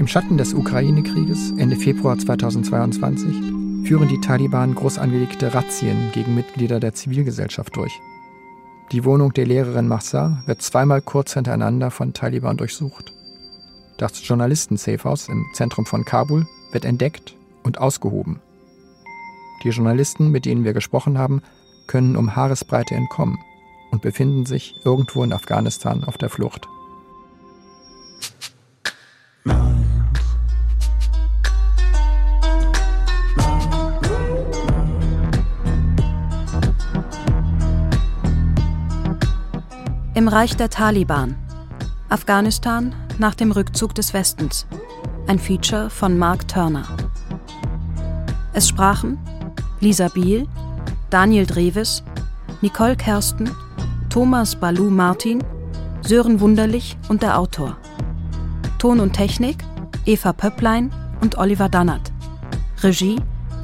Schatten 0.09 0.39
des 0.39 0.55
Ukraine-Krieges 0.55 1.53
Ende 1.59 1.77
Februar 1.77 2.19
2022 2.19 3.87
führen 3.87 4.09
die 4.09 4.23
Taliban 4.23 4.75
groß 4.75 4.97
angelegte 4.97 5.53
Razzien 5.53 6.11
gegen 6.15 6.35
Mitglieder 6.35 6.81
der 6.81 6.95
Zivilgesellschaft 6.95 7.77
durch. 7.77 7.93
Die 8.91 9.05
Wohnung 9.05 9.35
der 9.35 9.45
Lehrerin 9.45 9.87
Mahsa 9.87 10.43
wird 10.47 10.63
zweimal 10.63 11.03
kurz 11.03 11.35
hintereinander 11.35 11.91
von 11.91 12.15
Taliban 12.15 12.57
durchsucht. 12.57 13.13
Das 13.99 14.27
Journalisten-Safehouse 14.27 15.29
im 15.29 15.45
Zentrum 15.53 15.85
von 15.85 16.07
Kabul 16.07 16.47
wird 16.73 16.87
entdeckt 16.87 17.37
und 17.63 17.77
ausgehoben. 17.77 18.41
Die 19.63 19.69
Journalisten, 19.69 20.31
mit 20.31 20.47
denen 20.47 20.65
wir 20.65 20.73
gesprochen 20.73 21.19
haben, 21.19 21.43
können 21.87 22.17
um 22.17 22.35
Haaresbreite 22.35 22.95
entkommen 22.95 23.37
und 23.91 24.01
befinden 24.01 24.47
sich 24.47 24.75
irgendwo 24.87 25.23
in 25.23 25.35
Afghanistan 25.35 26.03
auf 26.03 26.17
der 26.17 26.31
Flucht. 26.31 26.67
Reich 40.29 40.57
der 40.57 40.69
Taliban. 40.69 41.37
Afghanistan 42.11 42.95
nach 43.19 43.35
dem 43.35 43.51
Rückzug 43.51 43.95
des 43.95 44.13
Westens. 44.13 44.67
Ein 45.27 45.39
Feature 45.39 45.89
von 45.89 46.19
Mark 46.19 46.47
Turner. 46.47 46.85
Es 48.53 48.69
sprachen 48.69 49.19
Lisa 49.81 50.09
Biel, 50.09 50.47
Daniel 51.09 51.47
Dreves, 51.47 52.03
Nicole 52.61 52.95
Kersten, 52.95 53.51
Thomas 54.11 54.55
Balu 54.55 54.91
Martin, 54.91 55.43
Sören 56.03 56.41
Wunderlich 56.41 56.99
und 57.09 57.23
der 57.23 57.39
Autor. 57.39 57.79
Ton 58.79 59.01
und 59.01 59.15
Technik 59.15 59.65
Eva 60.05 60.35
Pöpplein 60.35 60.93
und 61.23 61.39
Oliver 61.39 61.71
Dannert. 61.71 62.13
Regie 62.83 63.17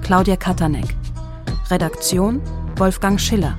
Claudia 0.03 0.37
Katanek. 0.37 0.97
Redaktion 1.71 2.41
Wolfgang 2.77 3.21
Schiller. 3.21 3.59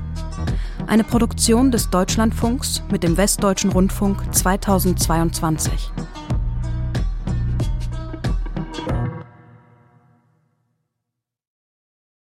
Eine 0.88 1.03
Produktion 1.03 1.71
des 1.71 1.89
Deutschlandfunks 1.89 2.83
mit 2.91 3.01
dem 3.01 3.17
Westdeutschen 3.17 3.71
Rundfunk 3.71 4.21
2022. 4.33 5.91